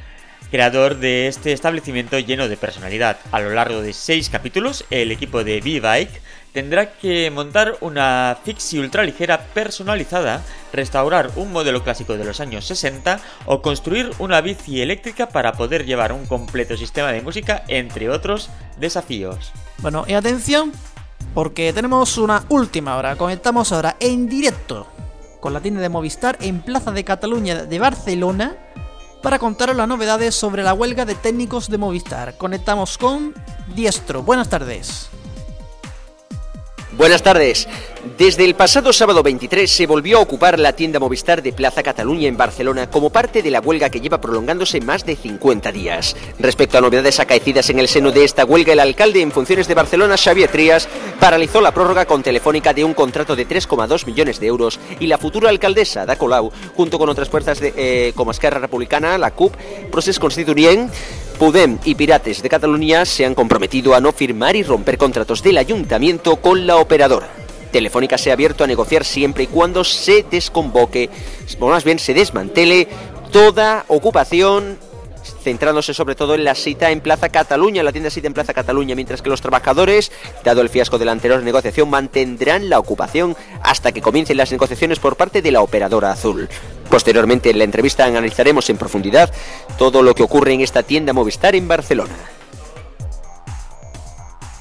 creador 0.52 0.98
de 0.98 1.26
este 1.26 1.52
establecimiento 1.52 2.20
lleno 2.20 2.46
de 2.46 2.56
personalidad. 2.56 3.18
A 3.32 3.40
lo 3.40 3.50
largo 3.50 3.82
de 3.82 3.92
seis 3.92 4.30
capítulos, 4.30 4.84
el 4.90 5.10
equipo 5.10 5.42
de 5.42 5.60
B-Bike 5.60 6.22
tendrá 6.52 6.92
que 6.92 7.32
montar 7.32 7.76
una 7.80 8.38
fixie 8.44 8.78
ultraligera 8.78 9.46
personalizada, 9.46 10.40
restaurar 10.72 11.32
un 11.34 11.50
modelo 11.50 11.82
clásico 11.82 12.16
de 12.16 12.24
los 12.24 12.38
años 12.38 12.64
60 12.66 13.18
o 13.46 13.60
construir 13.60 14.12
una 14.20 14.40
bici 14.40 14.80
eléctrica 14.80 15.30
para 15.30 15.54
poder 15.54 15.84
llevar 15.84 16.12
un 16.12 16.26
completo 16.26 16.76
sistema 16.76 17.10
de 17.10 17.22
música, 17.22 17.64
entre 17.66 18.08
otros 18.08 18.50
desafíos. 18.78 19.52
Bueno, 19.82 20.04
y 20.06 20.12
atención, 20.12 20.72
porque 21.34 21.72
tenemos 21.72 22.18
una 22.18 22.44
última 22.48 22.96
hora. 22.96 23.16
Conectamos 23.16 23.72
ahora 23.72 23.96
en 23.98 24.28
directo 24.28 24.86
con 25.40 25.54
la 25.54 25.60
tienda 25.60 25.80
de 25.80 25.88
Movistar 25.88 26.36
en 26.40 26.60
Plaza 26.60 26.92
de 26.92 27.02
Cataluña 27.02 27.64
de 27.64 27.78
Barcelona 27.78 28.56
para 29.22 29.38
contaros 29.38 29.76
las 29.76 29.88
novedades 29.88 30.34
sobre 30.34 30.62
la 30.62 30.74
huelga 30.74 31.06
de 31.06 31.14
técnicos 31.14 31.70
de 31.70 31.78
Movistar. 31.78 32.36
Conectamos 32.36 32.98
con 32.98 33.34
Diestro. 33.74 34.22
Buenas 34.22 34.48
tardes. 34.50 35.08
Buenas 36.92 37.22
tardes. 37.22 37.66
Desde 38.16 38.46
el 38.46 38.54
pasado 38.54 38.94
sábado 38.94 39.22
23 39.22 39.70
se 39.70 39.86
volvió 39.86 40.18
a 40.18 40.20
ocupar 40.22 40.58
la 40.58 40.72
tienda 40.72 40.98
Movistar 40.98 41.42
de 41.42 41.52
Plaza 41.52 41.82
Cataluña 41.82 42.28
en 42.28 42.36
Barcelona 42.36 42.88
como 42.88 43.10
parte 43.10 43.42
de 43.42 43.50
la 43.50 43.60
huelga 43.60 43.90
que 43.90 44.00
lleva 44.00 44.20
prolongándose 44.20 44.80
más 44.80 45.04
de 45.04 45.16
50 45.16 45.70
días. 45.70 46.16
Respecto 46.38 46.78
a 46.78 46.80
novedades 46.80 47.20
acaecidas 47.20 47.68
en 47.68 47.78
el 47.78 47.88
seno 47.88 48.10
de 48.10 48.24
esta 48.24 48.46
huelga, 48.46 48.72
el 48.72 48.80
alcalde 48.80 49.20
en 49.20 49.32
funciones 49.32 49.68
de 49.68 49.74
Barcelona, 49.74 50.16
Xavier 50.16 50.50
Trías, 50.50 50.88
paralizó 51.18 51.60
la 51.60 51.74
prórroga 51.74 52.06
con 52.06 52.22
Telefónica 52.22 52.72
de 52.72 52.84
un 52.84 52.94
contrato 52.94 53.36
de 53.36 53.46
3,2 53.46 54.06
millones 54.06 54.40
de 54.40 54.46
euros 54.46 54.80
y 54.98 55.06
la 55.06 55.18
futura 55.18 55.50
alcaldesa, 55.50 56.02
Ada 56.02 56.16
Colau, 56.16 56.50
junto 56.74 56.98
con 56.98 57.10
otras 57.10 57.28
fuerzas 57.28 57.60
de, 57.60 57.74
eh, 57.76 58.12
como 58.14 58.30
Esquerra 58.30 58.60
Republicana, 58.60 59.18
la 59.18 59.32
CUP, 59.32 59.54
Procés 59.90 60.18
Constituyent, 60.18 60.90
Podem 61.38 61.78
y 61.84 61.94
Pirates 61.94 62.42
de 62.42 62.48
Cataluña 62.48 63.04
se 63.04 63.26
han 63.26 63.34
comprometido 63.34 63.94
a 63.94 64.00
no 64.00 64.12
firmar 64.12 64.56
y 64.56 64.62
romper 64.62 64.96
contratos 64.96 65.42
del 65.42 65.58
ayuntamiento 65.58 66.36
con 66.36 66.66
la 66.66 66.76
operadora. 66.76 67.28
Telefónica 67.70 68.18
se 68.18 68.30
ha 68.30 68.34
abierto 68.34 68.64
a 68.64 68.66
negociar 68.66 69.04
siempre 69.04 69.44
y 69.44 69.46
cuando 69.46 69.84
se 69.84 70.24
desconvoque, 70.30 71.10
o 71.58 71.68
más 71.68 71.84
bien 71.84 71.98
se 71.98 72.14
desmantele 72.14 72.88
toda 73.30 73.84
ocupación 73.88 74.78
centrándose 75.42 75.94
sobre 75.94 76.14
todo 76.14 76.34
en 76.34 76.44
la 76.44 76.54
cita 76.54 76.90
en 76.90 77.00
Plaza 77.00 77.28
Cataluña, 77.28 77.82
la 77.82 77.92
tienda 77.92 78.10
cita 78.10 78.26
en 78.26 78.34
Plaza 78.34 78.54
Cataluña, 78.54 78.94
mientras 78.94 79.22
que 79.22 79.30
los 79.30 79.40
trabajadores, 79.40 80.12
dado 80.44 80.60
el 80.60 80.68
fiasco 80.68 80.98
de 80.98 81.04
la 81.04 81.12
anterior 81.12 81.42
negociación, 81.42 81.90
mantendrán 81.90 82.68
la 82.68 82.78
ocupación 82.78 83.36
hasta 83.62 83.92
que 83.92 84.02
comiencen 84.02 84.36
las 84.36 84.50
negociaciones 84.50 84.98
por 84.98 85.16
parte 85.16 85.42
de 85.42 85.52
la 85.52 85.62
operadora 85.62 86.12
azul. 86.12 86.48
Posteriormente 86.88 87.50
en 87.50 87.58
la 87.58 87.64
entrevista 87.64 88.04
analizaremos 88.04 88.68
en 88.70 88.76
profundidad 88.76 89.32
todo 89.78 90.02
lo 90.02 90.14
que 90.14 90.22
ocurre 90.22 90.52
en 90.54 90.60
esta 90.60 90.82
tienda 90.82 91.12
Movistar 91.12 91.54
en 91.54 91.68
Barcelona. 91.68 92.39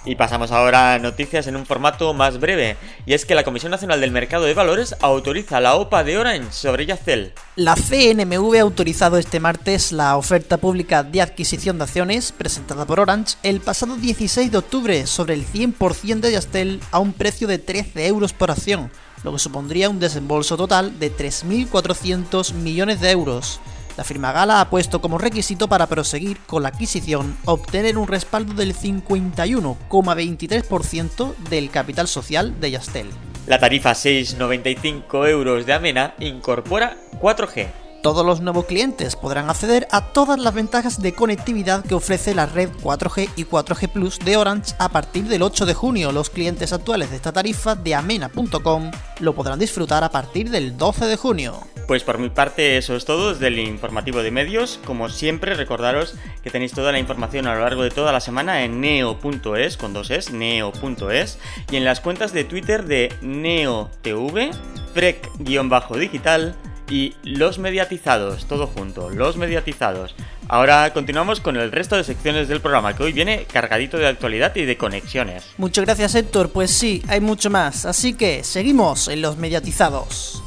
Y 0.09 0.15
pasamos 0.15 0.51
ahora 0.51 0.95
a 0.95 0.97
noticias 0.97 1.45
en 1.45 1.55
un 1.55 1.67
formato 1.67 2.15
más 2.15 2.39
breve, 2.39 2.77
y 3.05 3.13
es 3.13 3.25
que 3.25 3.35
la 3.35 3.43
Comisión 3.43 3.69
Nacional 3.69 4.01
del 4.01 4.09
Mercado 4.09 4.45
de 4.45 4.55
Valores 4.55 4.95
autoriza 5.01 5.59
la 5.59 5.75
OPA 5.75 6.03
de 6.03 6.17
Orange 6.17 6.51
sobre 6.51 6.87
Yacel. 6.87 7.31
La 7.55 7.75
CNMV 7.75 8.55
ha 8.55 8.61
autorizado 8.61 9.19
este 9.19 9.39
martes 9.39 9.91
la 9.91 10.17
oferta 10.17 10.57
pública 10.57 11.03
de 11.03 11.21
adquisición 11.21 11.77
de 11.77 11.83
acciones 11.83 12.31
presentada 12.31 12.87
por 12.87 12.99
Orange 12.99 13.35
el 13.43 13.61
pasado 13.61 13.97
16 13.97 14.51
de 14.51 14.57
octubre 14.57 15.05
sobre 15.05 15.35
el 15.35 15.45
100% 15.45 16.21
de 16.21 16.31
Yastel 16.31 16.79
a 16.89 16.97
un 16.97 17.13
precio 17.13 17.47
de 17.47 17.59
13 17.59 18.07
euros 18.07 18.33
por 18.33 18.49
acción, 18.49 18.89
lo 19.23 19.33
que 19.33 19.37
supondría 19.37 19.91
un 19.91 19.99
desembolso 19.99 20.57
total 20.57 20.97
de 20.97 21.15
3.400 21.15 22.53
millones 22.53 22.99
de 22.99 23.11
euros. 23.11 23.59
La 23.99 24.05
firma 24.05 24.31
Gala 24.31 24.61
ha 24.61 24.69
puesto 24.69 25.01
como 25.01 25.17
requisito 25.17 25.67
para 25.67 25.87
proseguir 25.87 26.37
con 26.47 26.63
la 26.63 26.69
adquisición 26.69 27.35
obtener 27.43 27.97
un 27.97 28.07
respaldo 28.07 28.53
del 28.53 28.73
51,23% 28.73 31.35
del 31.49 31.69
capital 31.69 32.07
social 32.07 32.57
de 32.61 32.71
Yastel. 32.71 33.09
La 33.45 33.59
tarifa 33.59 33.91
6,95 33.91 35.27
euros 35.27 35.65
de 35.65 35.73
Amena 35.73 36.15
incorpora 36.17 36.95
4G, 37.19 37.67
todos 38.01 38.25
los 38.25 38.39
nuevos 38.39 38.67
clientes 38.67 39.17
podrán 39.17 39.49
acceder 39.49 39.85
a 39.91 40.13
todas 40.13 40.39
las 40.39 40.53
ventajas 40.53 41.01
de 41.01 41.13
conectividad 41.13 41.83
que 41.83 41.95
ofrece 41.95 42.33
la 42.33 42.45
red 42.45 42.69
4G 42.81 43.31
y 43.35 43.43
4G 43.43 43.89
Plus 43.89 44.19
de 44.19 44.37
Orange 44.37 44.75
a 44.79 44.87
partir 44.87 45.25
del 45.25 45.41
8 45.41 45.65
de 45.65 45.73
junio. 45.73 46.13
Los 46.13 46.29
clientes 46.29 46.71
actuales 46.71 47.09
de 47.09 47.17
esta 47.17 47.33
tarifa 47.33 47.75
de 47.75 47.95
amena.com 47.95 48.91
lo 49.19 49.35
podrán 49.35 49.59
disfrutar 49.59 50.05
a 50.05 50.09
partir 50.09 50.49
del 50.49 50.77
12 50.77 51.07
de 51.07 51.17
junio. 51.17 51.59
Pues 51.89 52.03
por 52.03 52.19
mi 52.19 52.29
parte 52.29 52.77
eso 52.77 52.95
es 52.95 53.03
todo 53.03 53.33
desde 53.33 53.47
el 53.47 53.57
informativo 53.57 54.21
de 54.21 54.29
medios. 54.29 54.79
Como 54.85 55.09
siempre 55.09 55.55
recordaros 55.55 56.13
que 56.43 56.51
tenéis 56.51 56.71
toda 56.71 56.91
la 56.91 56.99
información 56.99 57.47
a 57.47 57.55
lo 57.55 57.61
largo 57.61 57.81
de 57.81 57.89
toda 57.89 58.11
la 58.11 58.19
semana 58.19 58.63
en 58.63 58.79
neo.es 58.79 59.75
con 59.75 59.91
dos 59.91 60.11
es, 60.11 60.31
neo.es 60.31 61.39
y 61.71 61.77
en 61.77 61.85
las 61.85 61.99
cuentas 61.99 62.31
de 62.31 62.43
Twitter 62.43 62.85
de 62.85 63.11
neotv, 63.23 64.51
frec-digital 64.93 66.55
y 66.91 67.15
los 67.23 67.57
mediatizados, 67.57 68.45
todo 68.45 68.67
junto, 68.67 69.09
los 69.09 69.37
mediatizados. 69.37 70.13
Ahora 70.47 70.93
continuamos 70.93 71.39
con 71.39 71.57
el 71.57 71.71
resto 71.71 71.95
de 71.95 72.03
secciones 72.03 72.47
del 72.47 72.61
programa, 72.61 72.95
que 72.95 73.01
hoy 73.01 73.13
viene 73.13 73.45
cargadito 73.51 73.97
de 73.97 74.05
actualidad 74.05 74.55
y 74.55 74.65
de 74.65 74.77
conexiones. 74.77 75.43
Muchas 75.57 75.85
gracias 75.85 76.13
Héctor, 76.13 76.51
pues 76.51 76.69
sí, 76.69 77.01
hay 77.07 77.19
mucho 77.19 77.49
más, 77.49 77.87
así 77.87 78.13
que 78.13 78.43
seguimos 78.43 79.07
en 79.07 79.23
los 79.23 79.37
mediatizados. 79.37 80.43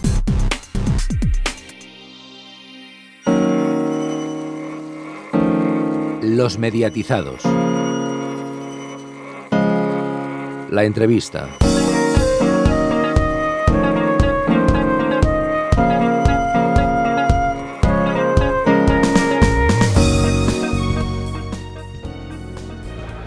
Los 6.35 6.57
mediatizados. 6.57 7.43
La 10.71 10.85
entrevista. 10.85 11.47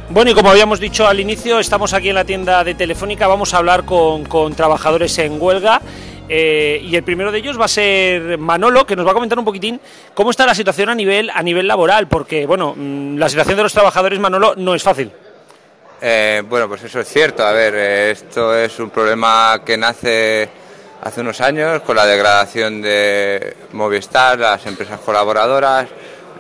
Bueno, 0.10 0.32
y 0.32 0.34
como 0.34 0.50
habíamos 0.50 0.80
dicho 0.80 1.06
al 1.06 1.20
inicio, 1.20 1.60
estamos 1.60 1.94
aquí 1.94 2.10
en 2.10 2.16
la 2.16 2.26
tienda 2.26 2.64
de 2.64 2.74
Telefónica, 2.74 3.28
vamos 3.28 3.54
a 3.54 3.58
hablar 3.58 3.86
con, 3.86 4.56
trabajadores 4.56 5.16
en 5.20 5.40
huelga. 5.40 5.80
Eh, 6.28 6.82
y 6.84 6.96
el 6.96 7.04
primero 7.04 7.32
de 7.32 7.38
ellos 7.38 7.60
va 7.60 7.66
a 7.66 7.70
ser 7.70 8.38
Manolo, 8.38 8.86
que 8.86 8.96
nos 8.96 9.06
va 9.06 9.12
a 9.12 9.14
comentar 9.14 9.38
un 9.38 9.46
poquitín 9.46 9.80
cómo 10.14 10.32
está 10.32 10.46
la 10.46 10.56
situación 10.56 10.90
a 10.90 10.96
nivel, 10.96 11.30
a 11.30 11.44
nivel 11.44 11.68
laboral, 11.68 12.08
porque 12.08 12.46
bueno, 12.48 12.74
mm, 12.76 13.18
la 13.18 13.30
situación 13.30 13.58
de 13.58 13.64
los 13.64 13.74
trabajadores, 13.74 14.20
Manolo, 14.20 14.56
no 14.58 14.74
es 14.74 14.82
fácil. 14.82 15.12
Eh, 16.02 16.44
bueno, 16.48 16.68
pues 16.68 16.84
eso 16.84 17.00
es 17.00 17.08
cierto. 17.08 17.46
A 17.46 17.52
ver, 17.52 17.74
eh, 17.76 18.12
esto 18.12 18.56
es 18.56 18.80
un 18.80 18.90
problema 18.90 19.62
que 19.64 19.78
nace 19.78 20.50
hace 21.04 21.22
unos 21.22 21.40
años 21.42 21.82
con 21.82 21.96
la 21.96 22.06
degradación 22.06 22.82
de 22.82 23.56
Movistar, 23.74 24.40
las 24.40 24.66
empresas 24.66 25.00
colaboradoras, 25.02 25.88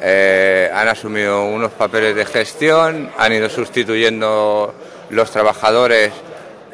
han 0.01 0.87
asumido 0.87 1.45
unos 1.45 1.71
papeles 1.71 2.15
de 2.15 2.25
gestión, 2.25 3.11
han 3.17 3.33
ido 3.33 3.47
sustituyendo 3.49 4.73
los 5.09 5.31
trabajadores, 5.31 6.11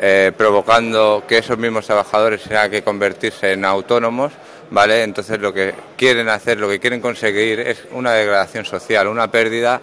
eh, 0.03 0.31
provocando 0.35 1.23
que 1.27 1.37
esos 1.37 1.59
mismos 1.59 1.85
trabajadores 1.85 2.41
tengan 2.41 2.71
que 2.71 2.81
convertirse 2.81 3.53
en 3.53 3.63
autónomos, 3.63 4.33
¿vale? 4.71 5.03
Entonces 5.03 5.39
lo 5.39 5.53
que 5.53 5.75
quieren 5.95 6.27
hacer, 6.27 6.59
lo 6.59 6.67
que 6.67 6.79
quieren 6.79 7.01
conseguir 7.01 7.59
es 7.59 7.83
una 7.91 8.13
degradación 8.13 8.65
social, 8.65 9.07
una 9.07 9.29
pérdida 9.29 9.79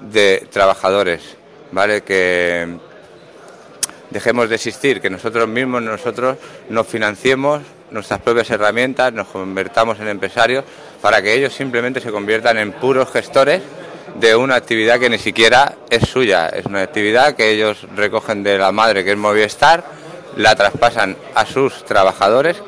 de 0.00 0.48
trabajadores, 0.50 1.36
¿vale? 1.70 2.00
Que 2.00 2.76
dejemos 4.10 4.48
de 4.48 4.56
existir, 4.56 5.00
que 5.00 5.08
nosotros 5.08 5.46
mismos, 5.46 5.80
nosotros 5.80 6.38
nos 6.68 6.84
financiemos 6.88 7.62
nuestras 7.92 8.20
propias 8.20 8.50
herramientas, 8.50 9.12
nos 9.12 9.28
convertamos 9.28 10.00
en 10.00 10.08
empresarios 10.08 10.64
para 11.00 11.22
que 11.22 11.34
ellos 11.34 11.54
simplemente 11.54 12.00
se 12.00 12.10
conviertan 12.10 12.58
en 12.58 12.72
puros 12.72 13.12
gestores 13.12 13.62
de 14.16 14.36
una 14.36 14.56
actividad 14.56 15.00
que 15.00 15.10
ni 15.10 15.18
siquiera 15.18 15.74
es 15.90 16.08
suya, 16.08 16.48
es 16.48 16.66
una 16.66 16.82
actividad 16.82 17.34
que 17.34 17.50
ellos 17.50 17.86
recogen 17.94 18.42
de 18.42 18.58
la 18.58 18.72
madre 18.72 19.04
que 19.04 19.12
es 19.12 19.16
Movistar, 19.16 19.84
la 20.36 20.54
traspasan 20.54 21.16
a 21.34 21.46
sus 21.46 21.84
trabajadores, 21.84 22.62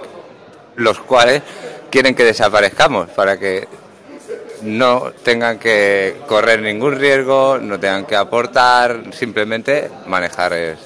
los 0.76 1.00
cuales 1.00 1.42
quieren 1.90 2.14
que 2.14 2.24
desaparezcamos 2.24 3.10
para 3.10 3.38
que 3.38 3.68
no 4.62 5.12
tengan 5.22 5.58
que 5.58 6.16
correr 6.26 6.62
ningún 6.62 6.98
riesgo, 6.98 7.58
no 7.58 7.78
tengan 7.78 8.06
que 8.06 8.16
aportar, 8.16 9.02
simplemente 9.12 9.90
manejar 10.06 10.52
es 10.54 10.78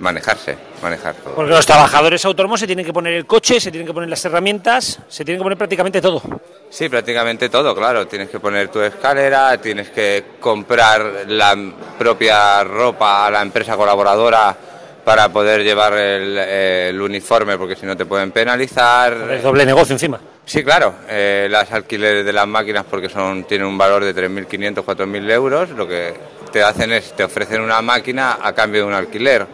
manejarse, 0.00 0.56
manejar 0.82 1.14
todo. 1.14 1.34
Porque 1.34 1.52
los 1.52 1.64
trabajadores 1.64 2.24
autónomos 2.24 2.58
se 2.58 2.66
tienen 2.66 2.84
que 2.84 2.92
poner 2.92 3.12
el 3.12 3.26
coche, 3.26 3.60
se 3.60 3.70
tienen 3.70 3.86
que 3.86 3.92
poner 3.92 4.08
las 4.08 4.24
herramientas, 4.24 4.98
se 5.08 5.24
tienen 5.24 5.38
que 5.38 5.44
poner 5.44 5.58
prácticamente 5.58 6.00
todo. 6.00 6.22
Sí, 6.70 6.88
prácticamente 6.88 7.48
todo, 7.48 7.74
claro. 7.74 8.06
Tienes 8.06 8.28
que 8.30 8.40
poner 8.40 8.68
tu 8.68 8.80
escalera, 8.80 9.58
tienes 9.58 9.90
que 9.90 10.24
comprar 10.40 11.24
la 11.28 11.56
propia 11.98 12.64
ropa 12.64 13.26
a 13.26 13.30
la 13.30 13.42
empresa 13.42 13.76
colaboradora 13.76 14.56
para 15.04 15.28
poder 15.30 15.62
llevar 15.62 15.94
el, 15.94 16.38
el 16.38 17.00
uniforme, 17.00 17.56
porque 17.58 17.76
si 17.76 17.86
no 17.86 17.96
te 17.96 18.06
pueden 18.06 18.32
penalizar. 18.32 19.30
Es 19.30 19.42
doble 19.42 19.64
negocio 19.66 19.94
encima. 19.94 20.20
Sí, 20.44 20.64
claro. 20.64 20.94
Eh, 21.08 21.48
las 21.50 21.70
alquileres 21.72 22.24
de 22.24 22.32
las 22.32 22.46
máquinas, 22.46 22.84
porque 22.88 23.08
son 23.08 23.44
tienen 23.44 23.66
un 23.66 23.78
valor 23.78 24.04
de 24.04 24.14
3.500, 24.14 24.84
4.000 24.84 25.30
euros, 25.30 25.70
lo 25.70 25.86
que 25.86 26.14
te 26.50 26.62
hacen 26.62 26.92
es 26.92 27.14
te 27.14 27.24
ofrecen 27.24 27.60
una 27.60 27.80
máquina 27.82 28.38
a 28.42 28.52
cambio 28.52 28.82
de 28.82 28.86
un 28.88 28.94
alquiler 28.94 29.46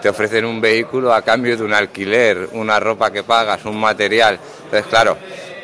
te 0.00 0.08
ofrecen 0.08 0.44
un 0.44 0.60
vehículo 0.60 1.12
a 1.12 1.22
cambio 1.22 1.56
de 1.56 1.64
un 1.64 1.72
alquiler, 1.72 2.48
una 2.52 2.78
ropa 2.80 3.10
que 3.10 3.22
pagas, 3.22 3.64
un 3.64 3.78
material. 3.78 4.38
Entonces, 4.64 4.86
claro, 4.86 5.16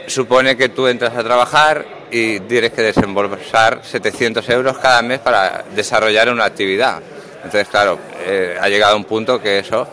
supone 0.06 0.56
que 0.56 0.68
tú 0.68 0.86
entras 0.86 1.16
a 1.16 1.22
trabajar 1.22 1.84
y 2.10 2.40
tienes 2.40 2.72
que 2.72 2.82
desembolsar 2.82 3.80
700 3.82 4.48
euros 4.50 4.78
cada 4.78 5.02
mes 5.02 5.20
para 5.20 5.64
desarrollar 5.74 6.30
una 6.30 6.44
actividad. 6.44 7.00
Entonces, 7.36 7.68
claro, 7.68 7.98
eh, 8.24 8.56
ha 8.60 8.68
llegado 8.68 8.96
un 8.96 9.04
punto 9.04 9.40
que 9.40 9.58
eso 9.58 9.86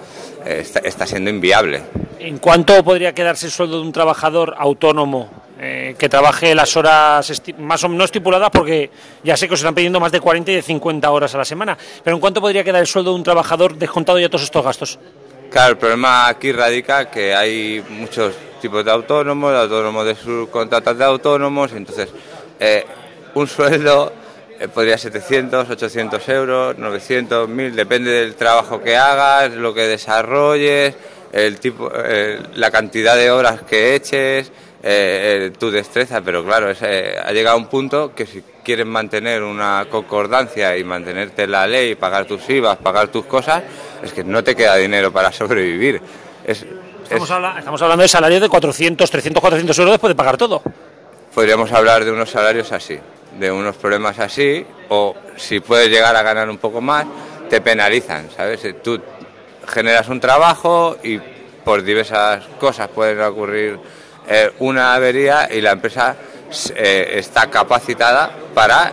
eh, 0.45 0.59
está, 0.61 0.79
está 0.79 1.07
siendo 1.07 1.29
inviable. 1.29 1.81
¿En 2.19 2.37
cuánto 2.37 2.83
podría 2.83 3.13
quedarse 3.13 3.45
el 3.45 3.51
sueldo 3.51 3.77
de 3.77 3.83
un 3.83 3.93
trabajador 3.93 4.55
autónomo 4.57 5.38
eh, 5.59 5.95
que 5.99 6.07
trabaje 6.09 6.55
las 6.55 6.75
horas 6.77 7.29
esti- 7.29 7.55
más 7.57 7.83
o 7.83 7.89
menos 7.89 8.05
estipuladas, 8.05 8.49
porque 8.49 8.89
ya 9.23 9.35
sé 9.35 9.47
que 9.47 9.53
os 9.55 9.59
están 9.59 9.75
pidiendo 9.75 9.99
más 9.99 10.11
de 10.11 10.19
40 10.21 10.51
y 10.51 10.55
de 10.55 10.61
50 10.61 11.11
horas 11.11 11.35
a 11.35 11.37
la 11.37 11.45
semana, 11.45 11.77
pero 12.03 12.15
¿en 12.15 12.21
cuánto 12.21 12.39
podría 12.41 12.63
quedar 12.63 12.81
el 12.81 12.87
sueldo 12.87 13.11
de 13.11 13.17
un 13.17 13.23
trabajador 13.23 13.75
descontado 13.75 14.19
ya 14.19 14.29
todos 14.29 14.43
estos 14.43 14.63
gastos? 14.63 14.99
Claro, 15.51 15.71
el 15.71 15.77
problema 15.77 16.27
aquí 16.27 16.51
radica 16.51 17.09
que 17.09 17.33
hay 17.35 17.83
muchos 17.89 18.33
tipos 18.61 18.85
de 18.85 18.91
autónomos, 18.91 19.53
autónomos 19.53 20.05
de 20.05 20.15
subcontratas 20.15 20.97
de 20.97 21.03
autónomos, 21.05 21.71
entonces 21.73 22.09
eh, 22.59 22.85
un 23.33 23.47
sueldo 23.47 24.13
eh, 24.59 24.67
podría 24.67 24.97
ser 24.97 25.11
700, 25.13 25.69
800 25.69 26.29
euros, 26.29 26.77
900, 26.77 27.49
1000, 27.49 27.75
depende 27.75 28.11
del 28.11 28.35
trabajo 28.35 28.81
que 28.81 28.95
hagas, 28.95 29.51
lo 29.53 29.73
que 29.73 29.81
desarrolles, 29.87 30.93
el 31.31 31.59
tipo, 31.59 31.91
eh, 31.95 32.39
la 32.55 32.71
cantidad 32.71 33.15
de 33.15 33.29
horas 33.31 33.61
que 33.63 33.95
eches, 33.95 34.51
eh, 34.81 35.47
eh, 35.47 35.51
tu 35.59 35.69
destreza, 35.69 36.21
pero 36.21 36.43
claro, 36.45 36.69
es, 36.69 36.79
eh, 36.81 37.15
ha 37.23 37.31
llegado 37.31 37.57
un 37.57 37.67
punto 37.67 38.13
que 38.15 38.25
si 38.25 38.41
quieres 38.63 38.85
mantener 38.85 39.43
una 39.43 39.85
concordancia 39.89 40.77
y 40.77 40.83
mantenerte 40.83 41.43
en 41.43 41.51
la 41.51 41.67
ley, 41.67 41.95
pagar 41.95 42.25
tus 42.25 42.49
IVAs, 42.49 42.77
pagar 42.77 43.09
tus 43.09 43.25
cosas, 43.25 43.63
es 44.03 44.13
que 44.13 44.23
no 44.23 44.43
te 44.43 44.55
queda 44.55 44.75
dinero 44.77 45.11
para 45.11 45.31
sobrevivir. 45.33 46.01
Es, 46.45 46.65
Estamos, 47.03 47.27
es- 47.29 47.31
habla- 47.35 47.55
estamos 47.59 47.81
hablando 47.81 48.01
de 48.03 48.07
salarios 48.07 48.41
de 48.41 48.49
400, 48.49 49.09
300, 49.11 49.41
400 49.41 49.79
euros 49.79 49.93
después 49.93 50.11
de 50.11 50.15
pagar 50.15 50.37
todo. 50.37 50.61
podríamos 51.33 51.71
hablar 51.71 52.05
de 52.05 52.11
unos 52.11 52.29
salarios 52.29 52.71
así, 52.71 52.97
de 53.39 53.51
unos 53.51 53.75
problemas 53.75 54.17
así, 54.19 54.65
o 54.89 55.15
si 55.35 55.59
puedes 55.59 55.89
llegar 55.89 56.15
a 56.15 56.21
ganar 56.23 56.49
un 56.49 56.57
poco 56.57 56.81
más, 56.81 57.05
te 57.49 57.61
penalizan, 57.61 58.29
¿sabes? 58.35 58.61
Tú 58.83 58.99
generas 59.69 60.09
un 60.09 60.19
trabajo 60.19 60.97
y 61.03 61.19
por 61.63 61.83
diversas 61.83 62.45
cosas 62.59 62.89
pueden 62.89 63.21
ocurrir 63.21 63.79
eh, 64.27 64.51
una 64.59 64.93
avería 64.95 65.49
y 65.51 65.61
la 65.61 65.71
empresa 65.71 66.15
eh, 66.75 67.13
está 67.15 67.49
capacitada 67.49 68.31
para 68.53 68.91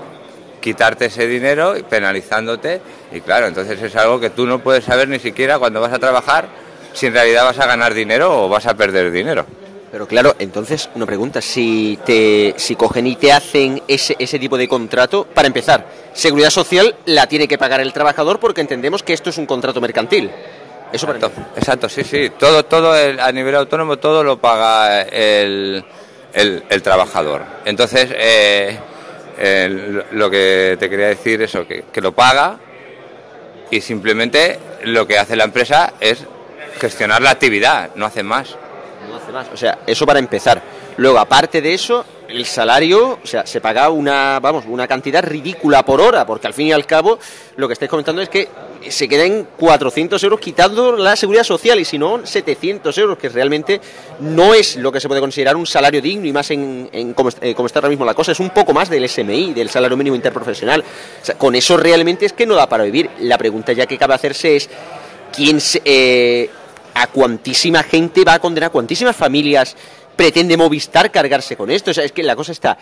quitarte 0.61 1.07
ese 1.07 1.27
dinero 1.27 1.77
y 1.77 1.83
penalizándote 1.83 2.81
y 3.13 3.21
claro, 3.21 3.47
entonces 3.47 3.81
es 3.81 3.97
algo 3.97 4.21
que 4.21 4.31
tú 4.31 4.47
no 4.47 4.59
puedes 4.59 4.85
saber 4.85 5.09
ni 5.09 5.19
siquiera 5.19 5.59
cuando 5.59 5.81
vas 5.81 5.93
a 5.93 5.99
trabajar 5.99 6.49
si 6.93 7.07
en 7.07 7.13
realidad 7.13 7.45
vas 7.45 7.59
a 7.59 7.67
ganar 7.67 7.95
dinero 7.95 8.45
o 8.45 8.49
vas 8.49 8.67
a 8.67 8.75
perder 8.75 9.11
dinero. 9.11 9.47
Pero 9.93 10.09
claro, 10.09 10.35
entonces, 10.39 10.91
una 10.95 11.07
pregunta, 11.07 11.41
si 11.41 11.99
te 12.05 12.55
si 12.57 12.75
cogen 12.75 13.07
y 13.07 13.17
te 13.17 13.33
hacen 13.33 13.83
ese, 13.87 14.17
ese 14.19 14.39
tipo 14.39 14.59
de 14.59 14.67
contrato, 14.67 15.27
para 15.33 15.47
empezar, 15.47 15.87
seguridad 16.13 16.51
social 16.51 16.97
la 17.07 17.27
tiene 17.27 17.47
que 17.47 17.57
pagar 17.57 17.81
el 17.81 17.93
trabajador 17.93 18.41
porque 18.41 18.61
entendemos 18.61 19.03
que 19.03 19.13
esto 19.13 19.31
es 19.31 19.39
un 19.39 19.47
contrato 19.47 19.81
mercantil. 19.81 20.31
Eso 20.93 21.07
para 21.07 21.19
Exacto, 21.19 21.43
exacto, 21.57 21.89
sí, 21.89 22.05
sí. 22.05 22.31
Todo, 22.39 22.65
todo 22.65 22.97
el- 22.97 23.19
a 23.21 23.31
nivel 23.33 23.55
autónomo, 23.57 23.99
todo 23.99 24.23
lo 24.23 24.39
paga 24.39 25.03
el, 25.03 25.85
el- 26.33 26.65
el 26.69 26.83
trabajador. 26.83 27.43
Entonces, 27.65 28.09
eh, 28.15 28.79
el- 29.39 30.05
lo 30.13 30.31
que 30.31 30.77
te 30.79 30.89
quería 30.89 31.09
decir 31.09 31.43
es 31.43 31.53
que, 31.69 31.85
que 31.93 32.01
lo 32.01 32.13
paga 32.13 32.57
y 33.71 33.81
simplemente 33.81 34.59
lo 34.85 35.07
que 35.07 35.19
hace 35.19 35.35
la 35.37 35.45
empresa 35.45 35.95
es 36.01 36.25
gestionar 36.81 37.21
la 37.21 37.31
actividad, 37.31 37.91
no 37.97 38.07
hace 38.07 38.23
más. 38.23 38.55
No 39.09 39.17
hace 39.17 39.33
más. 39.33 39.49
O 39.53 39.57
sea, 39.57 39.79
eso 39.87 40.07
para 40.07 40.19
empezar. 40.19 40.63
Luego, 40.99 41.19
aparte 41.19 41.61
de 41.61 41.75
eso, 41.75 42.05
el 42.29 42.47
salario, 42.47 43.19
o 43.23 43.27
sea, 43.27 43.47
se 43.47 43.61
paga 43.61 43.89
una, 43.91 44.39
vamos, 44.41 44.65
una 44.67 44.87
cantidad 44.87 45.23
ridícula 45.23 45.85
por 45.85 46.01
hora, 46.01 46.25
porque 46.25 46.47
al 46.47 46.55
fin 46.55 46.69
y 46.69 46.73
al 46.73 46.87
cabo, 46.87 47.19
lo 47.57 47.67
que 47.67 47.73
estáis 47.75 47.91
comentando 47.91 48.23
es 48.23 48.29
que 48.29 48.49
se 48.89 49.09
queden 49.09 49.49
400 49.57 50.23
euros 50.25 50.41
quitando 50.41 50.97
la 50.97 51.17
seguridad 51.17 51.45
social 51.45 51.79
y 51.81 51.85
si 51.85 51.99
no, 51.99 52.25
700 52.27 52.97
euros, 52.99 53.19
que 53.19 53.29
realmente 53.29 53.81
no 54.21 54.55
es 54.55 54.77
lo 54.77 54.91
que 54.93 55.01
se 55.01 55.09
puede 55.09 55.21
considerar 55.21 55.57
un 55.57 55.67
salario 55.67 56.01
digno 56.01 56.27
y 56.27 56.33
más 56.33 56.51
en, 56.51 56.89
en 56.93 57.15
est- 57.27 57.43
eh, 57.43 57.55
está 57.67 57.79
ahora 57.79 57.89
mismo 57.89 58.05
la 58.05 58.15
cosa, 58.15 58.33
es 58.33 58.41
un 58.41 58.51
poco 58.51 58.73
más 58.73 58.89
del 58.89 59.09
SMI, 59.09 59.53
del 59.53 59.69
salario 59.71 59.97
mínimo 59.97 60.17
interprofesional. 60.17 60.81
O 60.83 61.25
sea, 61.25 61.37
con 61.37 61.55
eso 61.55 61.77
realmente 61.77 62.27
es 62.27 62.33
que 62.33 62.47
no 62.47 62.55
da 62.55 62.69
para 62.69 62.85
vivir. 62.85 63.11
La 63.21 63.39
pregunta 63.39 63.73
ya 63.73 63.87
que 63.87 63.99
cabe 63.99 64.15
hacerse 64.15 64.57
es, 64.57 64.69
¿quién 65.35 65.61
se, 65.61 65.83
eh, 65.85 66.51
a 66.95 67.07
cuantísima 67.09 67.83
gente 67.83 68.25
va 68.25 68.35
a 68.35 68.39
condenar, 68.39 68.69
a 68.69 68.73
cuantísimas 68.73 69.15
familias 69.15 69.77
pretende 70.17 70.57
Movistar 70.57 71.11
cargarse 71.11 71.57
con 71.57 71.71
esto. 71.71 71.91
O 71.91 71.95
sea, 71.95 72.05
es 72.05 72.13
que 72.13 72.23
la 72.23 72.35
cosa 72.35 72.53
está. 72.53 72.79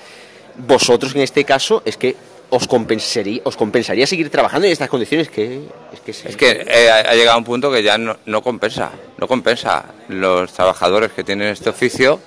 Vosotros 0.57 1.15
en 1.17 1.23
este 1.23 1.43
caso 1.45 1.83
es 1.85 1.97
que 1.97 2.15
os 2.51 2.69
compensaría, 2.69 3.41
os 3.45 3.57
compensaría 3.57 4.07
seguir 4.07 4.31
trabajando 4.31 4.67
en 4.67 4.73
estas 4.73 4.89
condiciones 4.89 5.29
que 5.29 5.63
es 5.93 6.01
que, 6.01 6.11
Es 6.11 6.37
que 6.37 6.65
eh, 6.67 6.91
ha 6.91 7.11
ha 7.11 7.15
llegado 7.15 7.39
un 7.39 7.45
punto 7.45 7.71
que 7.71 7.83
ya 7.83 7.99
no, 7.99 8.17
no 8.27 8.43
compensa, 8.43 8.91
no 9.19 9.27
compensa. 9.27 9.85
Los 10.09 10.53
trabajadores 10.53 11.13
que 11.13 11.25
tienen 11.25 11.49
este 11.49 11.71
oficio 11.71 12.21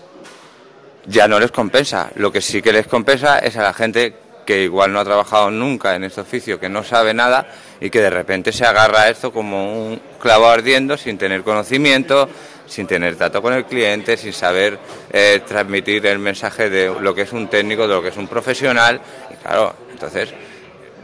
ya 1.05 1.27
no 1.27 1.39
les 1.39 1.51
compensa. 1.51 2.11
Lo 2.15 2.31
que 2.31 2.41
sí 2.41 2.61
que 2.61 2.73
les 2.73 2.87
compensa 2.87 3.39
es 3.39 3.55
a 3.57 3.63
la 3.63 3.73
gente 3.73 4.13
que 4.45 4.63
igual 4.63 4.93
no 4.93 4.99
ha 4.99 5.05
trabajado 5.05 5.51
nunca 5.51 5.95
en 5.95 6.05
este 6.05 6.21
oficio, 6.21 6.59
que 6.59 6.69
no 6.69 6.83
sabe 6.83 7.13
nada 7.13 7.47
y 7.81 7.89
que 7.89 8.01
de 8.01 8.09
repente 8.09 8.53
se 8.53 8.65
agarra 8.65 9.01
a 9.01 9.09
esto 9.09 9.33
como 9.33 9.89
un 9.89 10.01
clavo 10.19 10.47
ardiendo 10.47 10.97
sin 10.97 11.17
tener 11.17 11.43
conocimiento, 11.43 12.29
sin 12.65 12.87
tener 12.87 13.17
trato 13.17 13.41
con 13.41 13.53
el 13.53 13.65
cliente, 13.65 14.15
sin 14.15 14.31
saber 14.31 14.79
eh, 15.11 15.41
transmitir 15.45 16.05
el 16.05 16.19
mensaje 16.19 16.69
de 16.69 16.93
lo 16.99 17.13
que 17.13 17.23
es 17.23 17.33
un 17.33 17.49
técnico, 17.49 17.87
de 17.87 17.95
lo 17.95 18.01
que 18.01 18.09
es 18.09 18.17
un 18.17 18.27
profesional. 18.27 19.01
Y 19.31 19.35
claro, 19.35 19.75
entonces 19.97 20.29